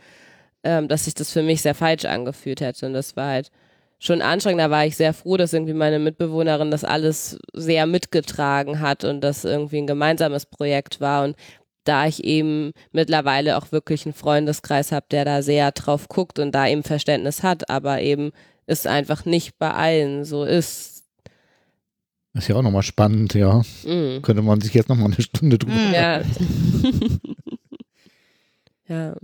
[0.64, 2.86] ähm, dass sich das für mich sehr falsch angefühlt hätte.
[2.86, 3.52] Und das war halt
[4.00, 4.62] schon anstrengend.
[4.62, 9.22] Da war ich sehr froh, dass irgendwie meine Mitbewohnerin das alles sehr mitgetragen hat und
[9.22, 11.24] das irgendwie ein gemeinsames Projekt war.
[11.24, 11.36] Und
[11.84, 16.54] da ich eben mittlerweile auch wirklich einen Freundeskreis habe, der da sehr drauf guckt und
[16.54, 18.32] da eben Verständnis hat, aber eben
[18.66, 21.06] es einfach nicht bei allen so ist.
[22.34, 23.62] Das ist ja auch nochmal spannend, ja.
[23.84, 24.22] Mm.
[24.22, 25.74] Könnte man sich jetzt nochmal eine Stunde drüber.
[25.74, 26.22] Mm, ja.
[28.88, 29.16] ja.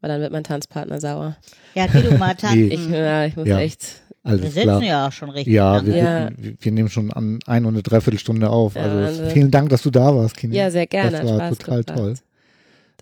[0.00, 1.36] Weil dann wird mein Tanzpartner sauer.
[1.74, 2.70] Ja, geh du mal tanzen.
[2.70, 3.58] Ich, ja, ich muss ja.
[3.58, 4.02] echt.
[4.22, 4.82] Also wir sitzen klar.
[4.82, 5.52] ja auch schon richtig.
[5.52, 6.30] Ja, wir, ja.
[6.36, 8.74] Wir, wir, nehmen schon an ein und eine Dreiviertelstunde auf.
[8.74, 10.56] Ja, also, also vielen Dank, dass du da warst, Kini.
[10.56, 11.12] Ja, sehr gerne.
[11.12, 11.98] Das war Spaß total gebracht.
[11.98, 12.14] toll.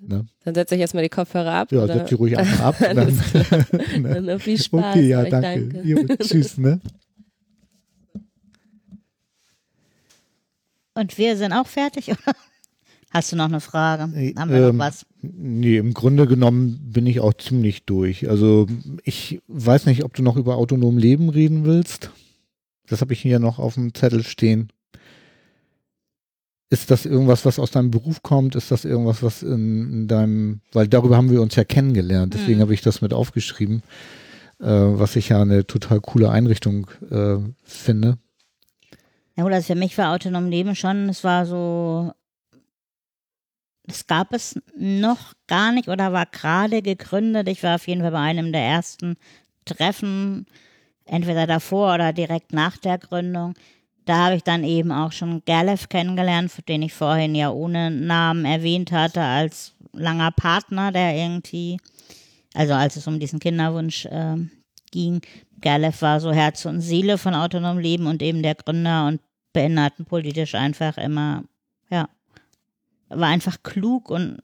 [0.00, 0.26] Ne?
[0.44, 1.72] Dann setze ich erstmal die Kopfhörer ab.
[1.72, 2.76] Ja, setze die ruhig einfach ab.
[2.80, 3.20] dann,
[4.02, 4.96] dann, dann viel Spaß.
[4.96, 5.68] Okay, ja, danke.
[5.72, 5.88] danke.
[5.88, 6.80] Jo, tschüss, ne?
[10.94, 12.34] Und wir sind auch fertig, oder?
[13.10, 14.02] Hast du noch eine Frage?
[14.02, 15.06] Haben wir ähm, noch was?
[15.22, 18.28] Nee, im Grunde genommen bin ich auch ziemlich durch.
[18.28, 18.66] Also
[19.02, 22.10] ich weiß nicht, ob du noch über autonom Leben reden willst.
[22.86, 24.70] Das habe ich hier noch auf dem Zettel stehen.
[26.70, 28.54] Ist das irgendwas, was aus deinem Beruf kommt?
[28.54, 32.58] Ist das irgendwas, was in, in deinem, weil darüber haben wir uns ja kennengelernt, deswegen
[32.58, 32.62] mhm.
[32.62, 33.82] habe ich das mit aufgeschrieben,
[34.60, 38.18] äh, was ich ja eine total coole Einrichtung äh, finde.
[39.34, 42.12] Ja gut, also für mich war autonom Leben schon, es war so
[43.88, 47.48] das gab es noch gar nicht oder war gerade gegründet.
[47.48, 49.16] Ich war auf jeden Fall bei einem der ersten
[49.64, 50.46] Treffen,
[51.06, 53.54] entweder davor oder direkt nach der Gründung.
[54.04, 58.44] Da habe ich dann eben auch schon Gerlev kennengelernt, den ich vorhin ja ohne Namen
[58.44, 61.78] erwähnt hatte, als langer Partner, der irgendwie,
[62.54, 64.36] also als es um diesen Kinderwunsch äh,
[64.90, 65.22] ging.
[65.60, 69.20] Gerlev war so Herz und Seele von Autonom Leben und eben der Gründer und
[69.54, 71.44] behindertenpolitisch einfach immer,
[71.90, 72.08] ja,
[73.08, 74.38] war einfach klug und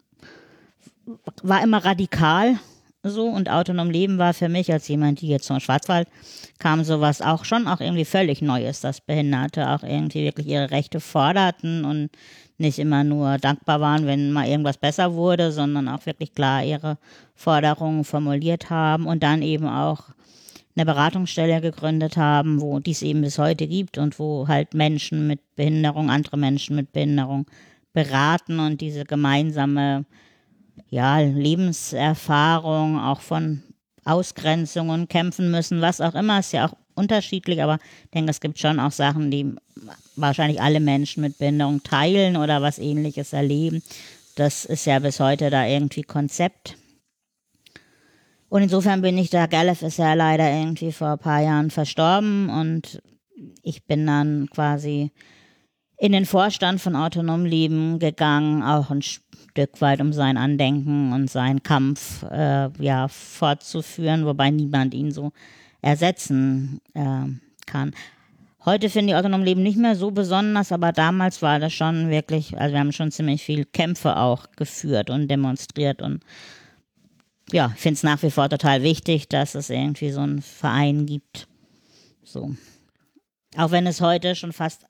[1.43, 2.59] war immer radikal
[3.05, 3.27] so.
[3.27, 6.09] Und autonom leben war für mich als jemand, die jetzt zum Schwarzwald
[6.59, 11.01] kam, sowas auch schon auch irgendwie völlig Neues, dass Behinderte auch irgendwie wirklich ihre Rechte
[11.01, 12.11] forderten und
[12.57, 16.99] nicht immer nur dankbar waren, wenn mal irgendwas besser wurde, sondern auch wirklich klar ihre
[17.35, 20.05] Forderungen formuliert haben und dann eben auch
[20.77, 25.41] eine Beratungsstelle gegründet haben, wo dies eben bis heute gibt und wo halt Menschen mit
[25.57, 27.47] Behinderung, andere Menschen mit Behinderung
[27.95, 30.05] beraten und diese gemeinsame
[30.91, 33.63] ja, Lebenserfahrung auch von
[34.05, 38.59] Ausgrenzungen kämpfen müssen, was auch immer, ist ja auch unterschiedlich, aber ich denke, es gibt
[38.59, 39.55] schon auch Sachen, die
[40.17, 43.83] wahrscheinlich alle Menschen mit Behinderung teilen oder was ähnliches erleben.
[44.37, 46.77] Das ist ja bis heute da irgendwie Konzept.
[48.49, 52.51] Und insofern bin ich da, Galef ist ja leider irgendwie vor ein paar Jahren verstorben
[52.51, 53.01] und
[53.63, 55.11] ich bin dann quasi
[56.05, 61.31] in den Vorstand von Autonom Leben gegangen, auch ein Stück weit, um sein Andenken und
[61.31, 65.33] seinen Kampf äh, ja fortzuführen, wobei niemand ihn so
[65.81, 67.25] ersetzen äh,
[67.65, 67.95] kann.
[68.67, 72.55] Heute finde ich Autonom Leben nicht mehr so besonders, aber damals war das schon wirklich,
[72.59, 76.23] also wir haben schon ziemlich viel Kämpfe auch geführt und demonstriert und
[77.51, 81.07] ja, ich finde es nach wie vor total wichtig, dass es irgendwie so einen Verein
[81.07, 81.49] gibt.
[82.23, 82.55] So.
[83.57, 84.85] Auch wenn es heute schon fast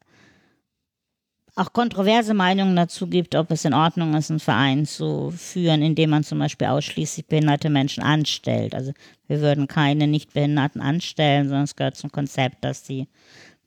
[1.57, 6.11] auch kontroverse Meinungen dazu gibt, ob es in Ordnung ist, einen Verein zu führen, indem
[6.11, 8.75] man zum Beispiel ausschließlich behinderte Menschen anstellt.
[8.75, 8.93] Also
[9.29, 13.07] wir würden keine Nichtbehinderten anstellen, sondern es gehört zum Konzept, dass die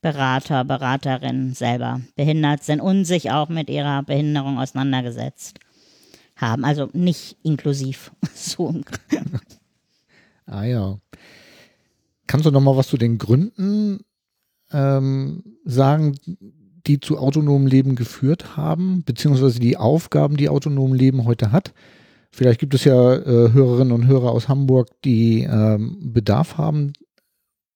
[0.01, 5.59] Berater, Beraterinnen selber behindert sind und sich auch mit ihrer Behinderung auseinandergesetzt
[6.35, 6.65] haben.
[6.65, 8.11] Also nicht inklusiv.
[8.33, 8.75] so.
[10.45, 10.99] Ah ja.
[12.27, 14.01] Kannst du noch mal was zu den Gründen
[14.71, 16.15] ähm, sagen,
[16.87, 21.73] die zu autonomem Leben geführt haben, beziehungsweise die Aufgaben, die autonomen Leben heute hat?
[22.31, 26.93] Vielleicht gibt es ja äh, Hörerinnen und Hörer aus Hamburg, die ähm, Bedarf haben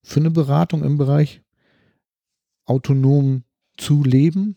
[0.04, 1.42] für eine Beratung im Bereich
[2.66, 3.44] autonom
[3.78, 4.56] zu leben.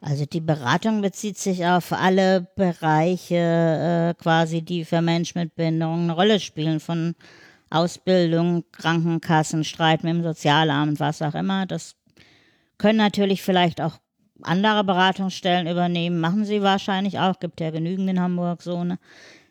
[0.00, 6.02] Also die Beratung bezieht sich auf alle Bereiche äh, quasi, die für Menschen mit Behinderung
[6.02, 7.14] eine Rolle spielen, von
[7.70, 11.66] Ausbildung, Krankenkassen, Streit mit dem Sozialamt, was auch immer.
[11.66, 11.94] Das
[12.82, 13.98] können natürlich vielleicht auch
[14.42, 18.98] andere Beratungsstellen übernehmen, machen sie wahrscheinlich auch, gibt ja genügend in Hamburg so eine.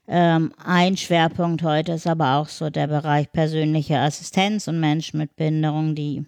[0.05, 5.37] Ähm, ein Schwerpunkt heute ist aber auch so der Bereich persönliche Assistenz und Menschen mit
[5.37, 6.25] Behinderung, die,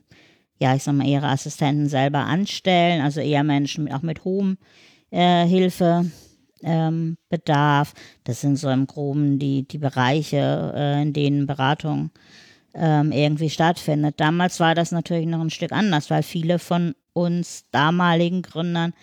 [0.59, 4.57] ja, ich sag mal, ihre Assistenten selber anstellen, also eher Menschen auch mit hohem
[5.11, 6.09] äh, Hilfe.
[6.63, 7.17] Ähm.
[8.23, 12.11] Das sind so im Groben die, die Bereiche, äh, in denen Beratung
[12.73, 14.15] ähm, irgendwie stattfindet.
[14.19, 18.93] Damals war das natürlich noch ein Stück anders, weil viele von uns damaligen Gründern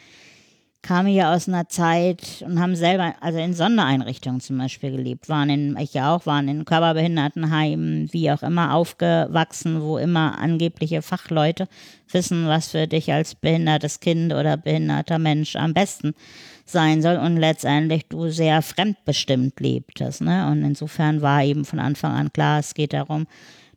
[0.83, 5.51] kamen ja aus einer Zeit und haben selber, also in Sondereinrichtungen zum Beispiel gelebt, waren
[5.51, 11.69] in, ich ja auch, waren in Körperbehindertenheimen, wie auch immer, aufgewachsen, wo immer angebliche Fachleute
[12.11, 16.15] wissen, was für dich als behindertes Kind oder behinderter Mensch am besten
[16.65, 20.23] sein soll und letztendlich du sehr fremdbestimmt lebtest.
[20.23, 20.49] Ne?
[20.51, 23.27] Und insofern war eben von Anfang an klar, es geht darum,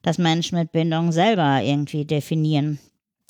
[0.04, 2.78] dass Menschen mit Behinderung selber irgendwie definieren,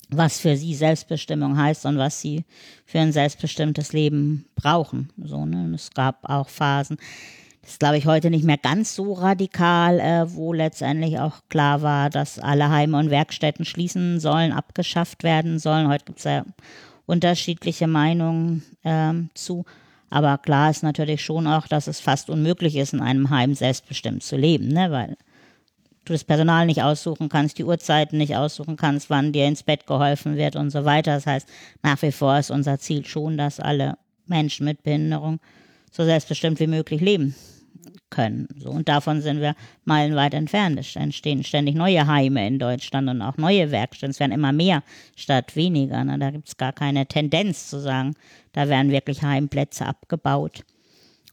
[0.09, 2.43] was für sie Selbstbestimmung heißt und was sie
[2.85, 5.09] für ein selbstbestimmtes Leben brauchen.
[5.23, 5.71] So, ne?
[5.73, 6.97] Es gab auch Phasen,
[7.61, 11.81] das ist, glaube ich, heute nicht mehr ganz so radikal, äh, wo letztendlich auch klar
[11.81, 15.87] war, dass alle Heime und Werkstätten schließen sollen, abgeschafft werden sollen.
[15.87, 16.43] Heute gibt es ja
[17.05, 19.63] unterschiedliche Meinungen ähm, zu.
[20.09, 24.23] Aber klar ist natürlich schon auch, dass es fast unmöglich ist, in einem Heim selbstbestimmt
[24.23, 24.91] zu leben, ne?
[24.91, 25.15] weil
[26.05, 29.87] du das Personal nicht aussuchen kannst, die Uhrzeiten nicht aussuchen kannst, wann dir ins Bett
[29.87, 31.15] geholfen wird und so weiter.
[31.15, 31.47] Das heißt,
[31.81, 35.39] nach wie vor ist unser Ziel schon, dass alle Menschen mit Behinderung
[35.91, 37.35] so selbstbestimmt wie möglich leben
[38.09, 38.47] können.
[38.57, 39.55] So, und davon sind wir
[39.85, 40.79] meilenweit entfernt.
[40.79, 44.11] Es entstehen ständig neue Heime in Deutschland und auch neue Werkstätten.
[44.11, 44.83] Es werden immer mehr
[45.15, 46.03] statt weniger.
[46.03, 46.19] Ne?
[46.19, 48.13] Da gibt es gar keine Tendenz zu sagen,
[48.51, 50.63] da werden wirklich Heimplätze abgebaut.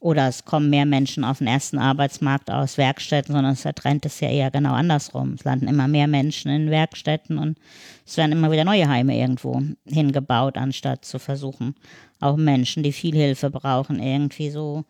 [0.01, 4.20] Oder es kommen mehr Menschen auf den ersten Arbeitsmarkt aus Werkstätten, sondern der Trend ist
[4.20, 5.35] ja eher genau andersrum.
[5.35, 7.59] Es landen immer mehr Menschen in Werkstätten und
[8.06, 11.74] es werden immer wieder neue Heime irgendwo hingebaut, anstatt zu versuchen,
[12.18, 14.86] auch Menschen, die viel Hilfe brauchen, irgendwie so.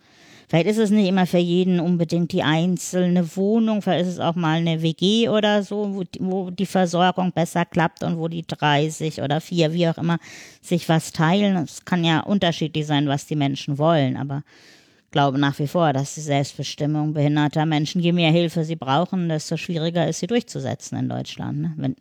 [0.48, 4.36] Vielleicht ist es nicht immer für jeden unbedingt die einzelne Wohnung, vielleicht ist es auch
[4.36, 9.22] mal eine WG oder so, wo, wo die Versorgung besser klappt und wo die 30
[9.22, 10.18] oder vier, wie auch immer,
[10.60, 11.56] sich was teilen.
[11.56, 14.42] Es kann ja unterschiedlich sein, was die Menschen wollen, aber
[15.10, 19.56] glaube nach wie vor, dass die Selbstbestimmung behinderter Menschen, je mehr Hilfe sie brauchen, desto
[19.56, 21.60] schwieriger ist sie durchzusetzen in Deutschland.
[21.60, 21.74] Ne?
[21.76, 21.96] Wenn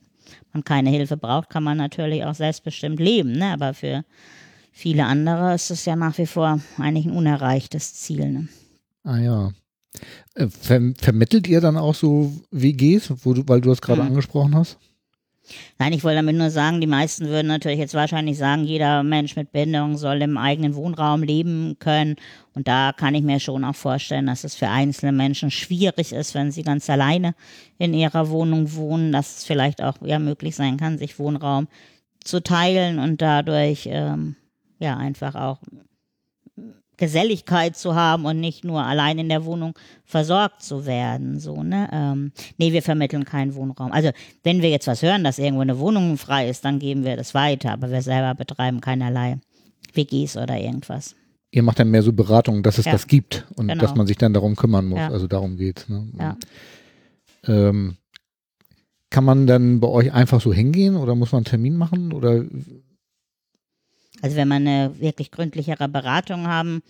[0.53, 3.53] man keine Hilfe braucht, kann man natürlich auch selbstbestimmt leben, ne?
[3.53, 4.03] aber für
[4.72, 8.30] viele andere ist es ja nach wie vor eigentlich ein unerreichtes Ziel.
[8.31, 8.48] Ne?
[9.03, 9.52] Ah ja.
[10.36, 14.10] Äh, ver vermittelt ihr dann auch so WGs, wo du, weil du das gerade mhm.
[14.10, 14.77] angesprochen hast?
[15.77, 19.35] Nein, ich wollte damit nur sagen, die meisten würden natürlich jetzt wahrscheinlich sagen, jeder Mensch
[19.35, 22.15] mit Behinderung soll im eigenen Wohnraum leben können.
[22.53, 26.35] Und da kann ich mir schon auch vorstellen, dass es für einzelne Menschen schwierig ist,
[26.35, 27.35] wenn sie ganz alleine
[27.77, 31.67] in ihrer Wohnung wohnen, dass es vielleicht auch ja möglich sein kann, sich Wohnraum
[32.23, 34.35] zu teilen und dadurch ähm,
[34.80, 35.59] ja einfach auch
[36.99, 39.73] Geselligkeit zu haben und nicht nur allein in der Wohnung
[40.03, 41.39] versorgt zu werden.
[41.39, 41.89] So, ne?
[41.91, 43.91] Ähm, nee, wir vermitteln keinen Wohnraum.
[43.91, 44.11] Also
[44.43, 47.34] wenn wir jetzt was hören, dass irgendwo eine Wohnung frei ist, dann geben wir das
[47.34, 49.39] weiter, aber wir selber betreiben keinerlei
[49.93, 51.15] WGs oder irgendwas.
[51.51, 52.91] Ihr macht dann mehr so Beratungen, dass es ja.
[52.91, 53.81] das gibt und genau.
[53.81, 54.99] dass man sich dann darum kümmern muss.
[54.99, 55.09] Ja.
[55.09, 56.07] Also darum geht ne?
[56.19, 56.38] Ja.
[57.47, 57.95] Ähm,
[59.09, 62.43] kann man dann bei euch einfach so hingehen oder muss man einen Termin machen oder
[64.21, 66.81] also wenn man eine wirklich gründlichere Beratung haben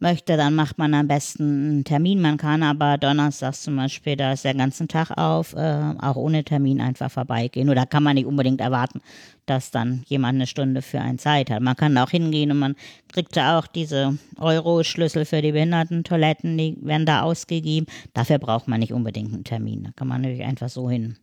[0.00, 2.20] möchte, dann macht man am besten einen Termin.
[2.20, 6.44] Man kann aber donnerstags zum Beispiel, da ist der ganzen Tag auf, äh, auch ohne
[6.44, 7.70] Termin einfach vorbeigehen.
[7.70, 9.00] Oder kann man nicht unbedingt erwarten,
[9.46, 11.62] dass dann jemand eine Stunde für einen Zeit hat.
[11.62, 12.76] Man kann auch hingehen und man
[13.12, 17.86] kriegt da auch diese Euro-Schlüssel für die Behindertentoiletten, die werden da ausgegeben.
[18.12, 19.84] Dafür braucht man nicht unbedingt einen Termin.
[19.84, 21.16] Da kann man natürlich einfach so hin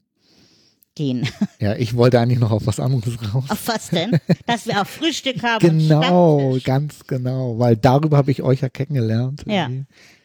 [0.96, 1.28] gehen.
[1.60, 3.46] Ja, ich wollte eigentlich noch auf was anderes raus.
[3.50, 4.20] Auf was denn?
[4.48, 5.60] Dass wir auch Frühstück haben.
[5.60, 9.44] Genau, ganz genau, weil darüber habe ich euch ja kennengelernt.
[9.46, 9.70] Ja,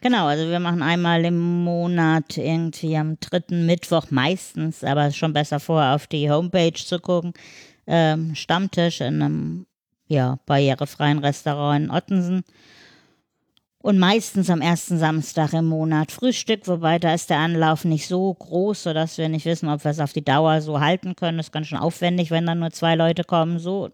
[0.00, 0.26] genau.
[0.26, 5.94] Also wir machen einmal im Monat irgendwie am dritten Mittwoch meistens, aber schon besser vorher
[5.94, 7.34] auf die Homepage zu gucken,
[7.86, 9.66] ähm, Stammtisch in einem
[10.08, 12.44] ja, barrierefreien Restaurant in Ottensen.
[13.86, 18.34] Und meistens am ersten Samstag im Monat Frühstück, wobei da ist der Anlauf nicht so
[18.34, 21.36] groß, sodass wir nicht wissen, ob wir es auf die Dauer so halten können.
[21.36, 23.90] Das ist ganz schön aufwendig, wenn dann nur zwei Leute kommen, so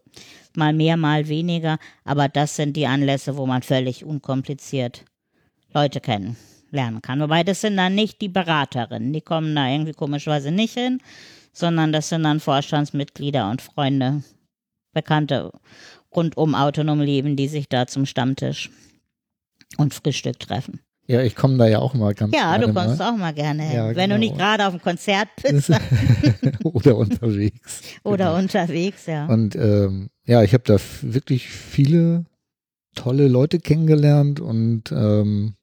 [0.56, 1.77] mal mehr, mal weniger.
[2.05, 5.05] Aber das sind die Anlässe, wo man völlig unkompliziert
[5.74, 7.20] Leute kennenlernen kann.
[7.20, 11.02] Wobei das sind dann nicht die Beraterinnen, die kommen da irgendwie komischerweise nicht hin,
[11.52, 14.23] sondern das sind dann Vorstandsmitglieder und Freunde,
[14.94, 15.52] Bekannte
[16.16, 18.70] rund um autonom Leben, die sich da zum Stammtisch
[19.78, 20.81] und Frühstück treffen.
[21.07, 23.11] Ja, ich komme da ja auch mal ganz Ja, du kommst mal.
[23.11, 23.77] auch mal gerne hin.
[23.77, 24.19] Ja, Wenn du genau.
[24.19, 25.70] nicht gerade auf dem Konzert bist
[26.65, 27.82] oder unterwegs.
[28.05, 29.27] oder unterwegs, ja.
[29.27, 32.24] Und ähm, ja, ich habe da wirklich viele
[32.94, 35.55] tolle Leute kennengelernt und ähm,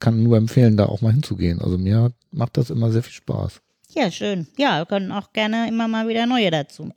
[0.00, 1.60] kann nur empfehlen, da auch mal hinzugehen.
[1.60, 3.60] Also mir macht das immer sehr viel Spaß.
[3.94, 4.46] Ja, schön.
[4.56, 6.90] Ja, wir können auch gerne immer mal wieder neue dazu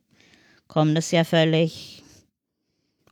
[0.67, 0.95] kommen.
[0.95, 2.02] Das ist ja völlig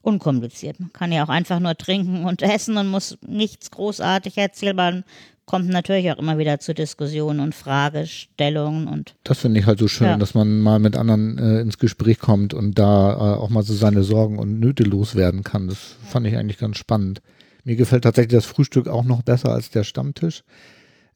[0.02, 0.80] unkompliziert.
[0.80, 4.76] Man kann ja auch einfach nur trinken und essen und muss nichts großartig erzählen.
[4.76, 5.04] Man
[5.46, 9.88] kommt natürlich auch immer wieder zu Diskussionen und Fragestellungen und Das finde ich halt so
[9.88, 10.18] schön, Ja.
[10.18, 13.74] dass man mal mit anderen äh, ins Gespräch kommt und da äh, auch mal so
[13.74, 15.68] seine Sorgen und Nöte loswerden kann.
[15.68, 17.22] Das fand ich eigentlich ganz spannend.
[17.64, 20.44] Mir gefällt tatsächlich das Frühstück auch noch besser als der Stammtisch.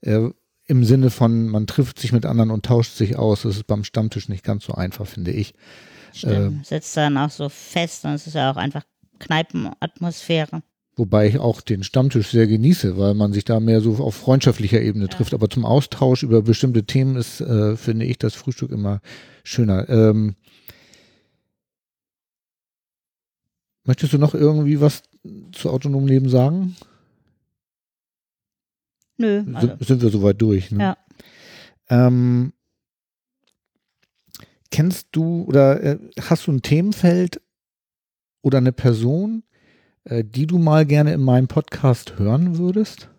[0.02, 0.30] Äh,
[0.68, 3.44] Im Sinne von, man trifft sich mit anderen und tauscht sich aus.
[3.44, 5.53] Das ist beim Stammtisch nicht ganz so einfach, finde ich.
[6.20, 8.84] Stimmt, sitzt dann auch so fest und es ist ja auch einfach
[9.20, 10.62] Kneipenatmosphäre.
[10.98, 14.82] Wobei ich auch den Stammtisch sehr genieße, weil man sich da mehr so auf freundschaftlicher
[14.82, 15.34] Ebene trifft.
[15.34, 19.02] Aber zum Austausch über bestimmte Themen ist, äh, finde ich, das Frühstück immer
[19.44, 19.90] schöner.
[19.90, 20.36] Ähm,
[23.84, 25.04] möchtest du noch irgendwie was
[25.52, 26.78] zu autonomem Leben sagen?
[29.18, 30.72] Nö, also, Sind, sind wir soweit durch?
[30.72, 30.82] Ne?
[30.82, 30.98] Ja.
[31.90, 32.54] Ähm,
[34.76, 37.42] kennst du oder äh, hast du ein Themenfeld
[38.42, 39.44] oder eine Person,
[40.04, 43.10] äh, die du mal gerne in meinem Podcast hören würdest?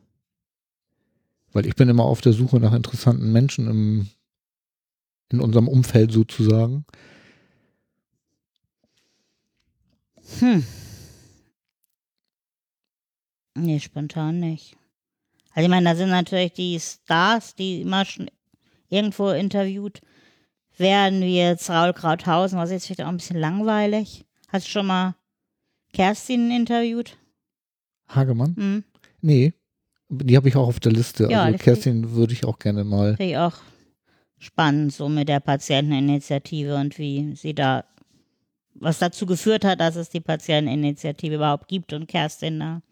[1.54, 4.08] Weil ich bin immer auf der Suche nach interessanten Menschen im,
[5.32, 6.84] in unserem Umfeld sozusagen.
[10.40, 10.66] hm.
[13.54, 14.76] Nee, spontan nicht.
[15.54, 18.30] Also ich meine, da sind natürlich die Stars, die immer schon
[18.90, 20.02] irgendwo interviewt
[20.78, 24.24] werden, wie jetzt Raul Krauthausen, was jetzt vielleicht auch ein bisschen langweilig.
[24.48, 25.14] Hast du schon mal
[25.92, 27.16] Kerstin interviewt?
[28.08, 28.54] Hagemann?
[28.56, 28.84] Hm,
[29.22, 29.54] Nee,
[30.08, 31.26] die habe ich auch auf der Liste.
[31.30, 33.16] Ja, also Kerstin würde ich auch gerne mal.
[33.16, 33.54] finde ich auch
[34.38, 37.84] spannend, so mit der Patienteninitiative und wie sie da,
[38.74, 42.82] was dazu geführt hat, dass es die Patienteninitiative überhaupt gibt und Kerstin da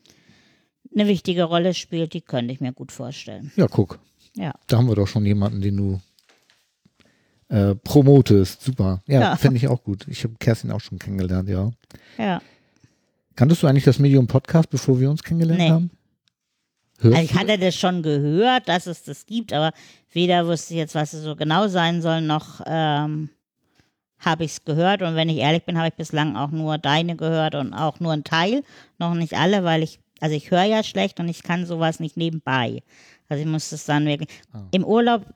[0.92, 3.52] eine wichtige Rolle spielt, die könnte ich mir gut vorstellen.
[3.56, 3.98] Ja, guck.
[4.36, 4.52] Ja.
[4.66, 6.00] Da haben wir doch schon jemanden, den du
[7.48, 8.62] äh, promotest.
[8.62, 9.02] Super.
[9.06, 9.36] Ja, Ja.
[9.36, 10.06] fände ich auch gut.
[10.08, 11.70] Ich habe Kerstin auch schon kennengelernt, ja.
[12.18, 12.40] Ja.
[13.36, 15.70] Kanntest du eigentlich das Medium Podcast, bevor wir uns kennengelernt Nee.
[15.70, 15.90] haben?
[17.00, 19.72] Hörst Also ich hatte das schon gehört, dass es das gibt, aber
[20.12, 23.30] weder wusste ich jetzt, was es so genau sein soll, noch ähm,
[24.20, 25.02] habe ich es gehört.
[25.02, 28.12] Und wenn ich ehrlich bin, habe ich bislang auch nur deine gehört und auch nur
[28.12, 28.62] einen Teil,
[28.98, 32.16] noch nicht alle, weil ich, also ich höre ja schlecht und ich kann sowas nicht
[32.16, 32.82] nebenbei.
[33.28, 34.28] Also ich muss das dann wirklich.
[34.52, 34.62] Ah.
[34.70, 35.26] Im Urlaub,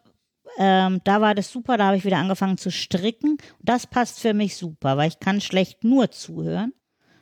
[0.58, 3.38] ähm, da war das super, da habe ich wieder angefangen zu stricken.
[3.62, 6.72] Das passt für mich super, weil ich kann schlecht nur zuhören.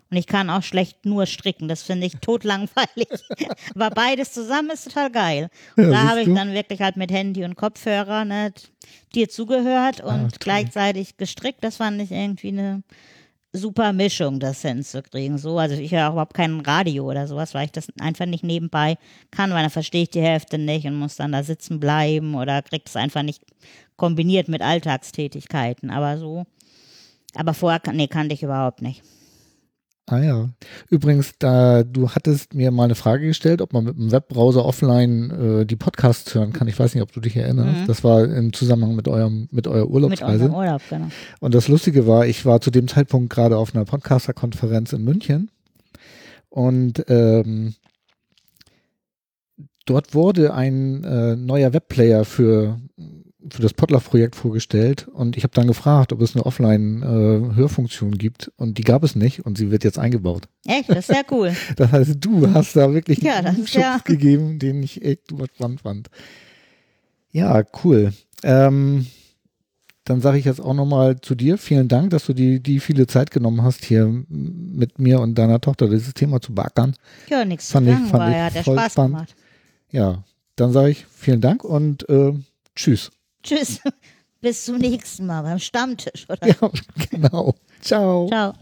[0.08, 1.68] Und ich kann auch schlecht nur stricken.
[1.68, 3.08] Das finde ich totlangweilig.
[3.74, 5.50] Aber beides zusammen ist total geil.
[5.76, 8.52] Und Ja, da habe ich dann wirklich halt mit Handy und Kopfhörer ne,
[9.14, 11.62] dir zugehört und Ah, gleichzeitig gestrickt.
[11.62, 12.82] Das fand ich irgendwie eine
[13.56, 15.38] super Mischung, das hinzukriegen.
[15.38, 18.44] So, also ich höre auch überhaupt kein Radio oder sowas, weil ich das einfach nicht
[18.44, 18.96] nebenbei
[19.30, 22.62] kann, weil dann verstehe ich die Hälfte nicht und muss dann da sitzen bleiben oder
[22.62, 23.42] kriege es einfach nicht
[23.96, 25.90] kombiniert mit Alltagstätigkeiten.
[25.90, 26.44] Aber so,
[27.34, 29.02] aber vorher, nee, kannte ich überhaupt nicht.
[30.08, 30.50] Ah ja.
[30.88, 35.30] Übrigens, da du hattest mir mal eine Frage gestellt, ob man mit dem Webbrowser offline
[35.30, 36.68] äh, die Podcasts hören kann.
[36.68, 37.80] Ich weiß nicht, ob du dich erinnerst.
[37.80, 37.86] Mhm.
[37.88, 40.44] Das war im Zusammenhang mit eurem mit eurer Mit Urlaubsreise.
[40.44, 41.06] unserem Urlaub, genau.
[41.40, 45.50] Und das Lustige war, ich war zu dem Zeitpunkt gerade auf einer Podcaster-Konferenz in München
[46.50, 47.74] und ähm,
[49.86, 52.80] dort wurde ein äh, neuer Webplayer für,
[53.50, 58.78] für das Potluck-Projekt vorgestellt und ich habe dann gefragt, ob es eine Offline-Hörfunktion gibt und
[58.78, 60.48] die gab es nicht und sie wird jetzt eingebaut.
[60.66, 61.54] Echt, das ist sehr cool.
[61.76, 65.46] Das heißt, du hast da wirklich Ja, einen Schubs ja- gegeben, den ich echt super
[65.54, 66.08] spannend fand.
[67.32, 68.12] Ja, cool.
[68.42, 69.06] Ähm,
[70.04, 73.06] dann sage ich jetzt auch nochmal zu dir, vielen Dank, dass du die, die viele
[73.06, 76.94] Zeit genommen hast, hier mit mir und deiner Tochter dieses Thema zu beackern.
[77.28, 79.12] Ja, nichts zu Fand ich- sagen, fand war ich ja, der Spaß spannend.
[79.14, 79.34] gemacht.
[79.90, 80.24] Ja,
[80.56, 82.32] dann sage ich vielen Dank und äh,
[82.74, 83.10] tschüss.
[83.46, 83.80] Tschüss.
[84.40, 86.46] Bis zum nächsten Mal beim Stammtisch, oder?
[86.46, 86.70] Ja,
[87.10, 87.54] genau.
[87.80, 88.28] Ciao.
[88.28, 88.52] Ciao.